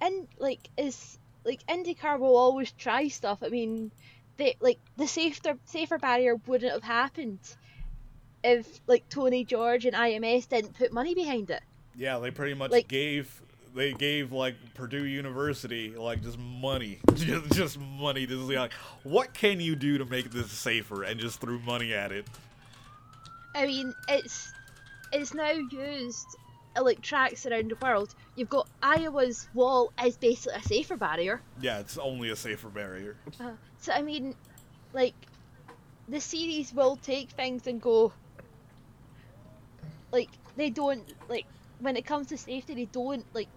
[0.00, 3.40] and like is like IndyCar will always try stuff.
[3.42, 3.90] I mean,
[4.38, 7.38] they like the safer safer barrier wouldn't have happened
[8.44, 11.62] if like Tony George and IMS didn't put money behind it.
[11.96, 13.42] Yeah, they pretty much Like- gave
[13.78, 18.72] they gave like Purdue University like just money, just just money to see like
[19.04, 22.26] what can you do to make this safer, and just threw money at it.
[23.54, 24.52] I mean, it's
[25.12, 26.26] it's now used
[26.80, 28.14] like tracks around the world.
[28.34, 31.40] You've got Iowa's wall is basically a safer barrier.
[31.60, 33.16] Yeah, it's only a safer barrier.
[33.40, 34.34] Uh, so I mean,
[34.92, 35.14] like
[36.08, 38.12] the series will take things and go.
[40.10, 41.46] Like they don't like
[41.78, 43.48] when it comes to safety, they don't like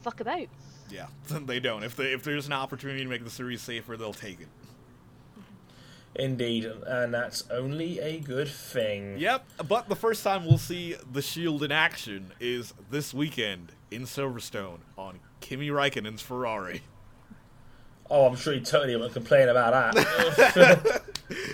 [0.00, 0.48] fuck about.
[0.90, 1.82] Yeah, they don't.
[1.82, 4.48] If they if there's an opportunity to make the series safer, they'll take it.
[6.14, 9.18] Indeed, and that's only a good thing.
[9.18, 14.02] Yep, but the first time we'll see the Shield in action is this weekend in
[14.02, 16.82] Silverstone on Kimi Raikkonen's Ferrari.
[18.10, 21.02] Oh, I'm sure he totally won't complain about that.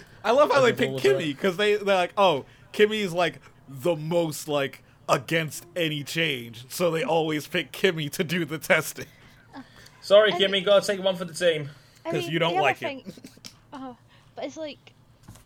[0.24, 3.40] I love how they pick forward to Kimi because they they're like, oh, Kimi's like
[3.68, 9.06] the most like against any change, so they always pick Kimi to do the testing.
[10.00, 11.70] Sorry, And- Kimi, gotta take one for the team.
[12.06, 13.04] I 'Cause mean, you don't the other like it.
[13.04, 13.12] thing,
[13.72, 13.94] uh,
[14.34, 14.92] but it's like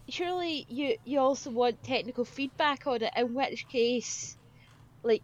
[0.09, 3.13] surely you you also want technical feedback on it.
[3.17, 4.37] In which case,
[5.05, 5.23] like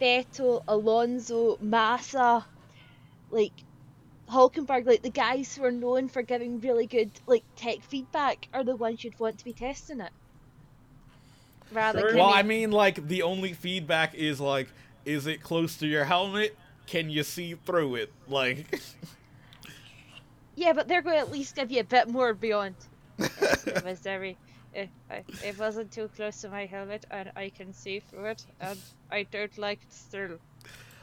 [0.00, 2.46] Vettel, Alonso, Massa,
[3.30, 3.52] like
[4.30, 8.64] Hulkenberg, like the guys who are known for giving really good like tech feedback, are
[8.64, 10.12] the ones you'd want to be testing it.
[11.72, 12.10] Rather True.
[12.10, 12.38] than Well, Kimi.
[12.38, 14.68] I mean, like the only feedback is like,
[15.04, 16.56] is it close to your helmet?
[16.86, 18.12] Can you see through it?
[18.28, 18.80] Like,
[20.56, 22.74] Yeah, but they're going to at least give you a bit more beyond.
[23.18, 24.36] it was very.
[24.74, 28.46] Eh, it, it wasn't too close to my helmet, and I can see through it,
[28.60, 28.78] and
[29.10, 30.38] I don't like it still.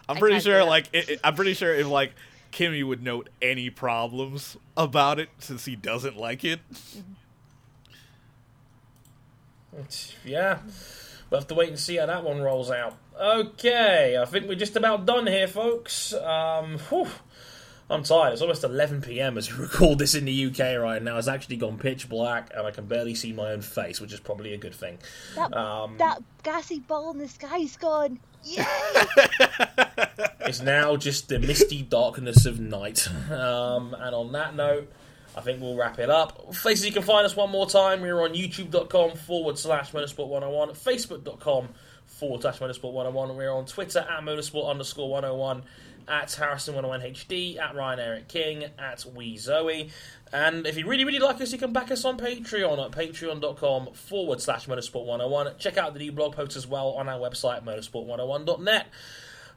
[0.07, 2.13] I'm pretty sure, like, it, it- I'm pretty sure if like
[2.51, 6.59] Kimi would note any problems about it since he doesn't like it.
[6.71, 7.13] Mm-hmm.
[10.25, 10.59] Yeah.
[11.29, 12.95] We'll have to wait and see how that one rolls out.
[13.19, 16.13] Okay, I think we're just about done here, folks.
[16.13, 17.07] Um, whew,
[17.89, 18.33] I'm tired.
[18.33, 19.37] It's almost 11 p.m.
[19.37, 21.17] as we record this in the UK right now.
[21.17, 24.19] It's actually gone pitch black, and I can barely see my own face, which is
[24.19, 24.99] probably a good thing.
[25.35, 28.19] That Um, that gassy ball in the sky's gone.
[28.43, 28.63] Yay!
[30.41, 33.07] It's now just the misty darkness of night.
[33.31, 34.89] Um, and on that note,
[35.37, 36.51] I think we'll wrap it up.
[36.51, 38.01] Places you can find us one more time.
[38.01, 41.69] We're on youtube.com forward slash motorsport 101, facebook.com
[42.07, 43.37] forward slash motorsport 101.
[43.37, 45.61] We're on Twitter at motorsport underscore 101,
[46.07, 49.91] at Harrison 101 HD, at Ryan Eric King, at Wee Zoe.
[50.33, 53.93] And if you really, really like us, you can back us on Patreon at patreon.com
[53.93, 55.53] forward slash motorsport 101.
[55.59, 58.87] Check out the new blog post as well on our website, motorsport101.net.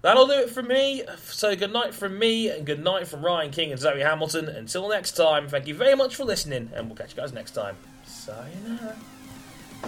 [0.02, 1.02] That'll do it from me.
[1.26, 4.48] So good night from me, and good night from Ryan King and Zoe Hamilton.
[4.48, 7.50] Until next time, thank you very much for listening, and we'll catch you guys next
[7.50, 7.76] time.
[8.06, 8.96] Sayonara.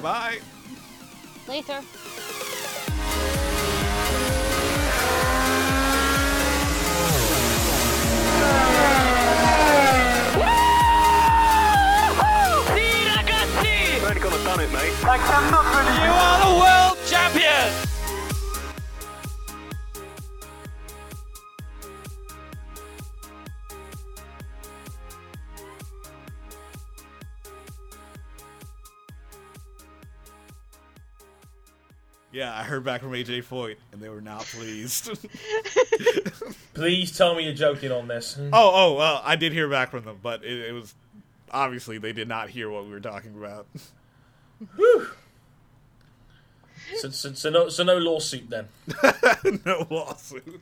[0.02, 0.39] Bye.
[1.49, 1.81] Later.
[12.74, 13.94] Sì, ragazzi!
[13.94, 14.92] You've only gone and done it, mate.
[15.05, 17.73] I cannot believe you are the world champion!
[32.33, 35.11] Yeah, I heard back from AJ Foyt, and they were not pleased.
[36.75, 38.39] Please tell me you're joking on this.
[38.39, 40.94] oh, oh, well, I did hear back from them, but it, it was
[41.51, 43.67] obviously they did not hear what we were talking about.
[46.97, 48.69] So, so, so, no, so no lawsuit then.
[49.65, 50.61] no lawsuit.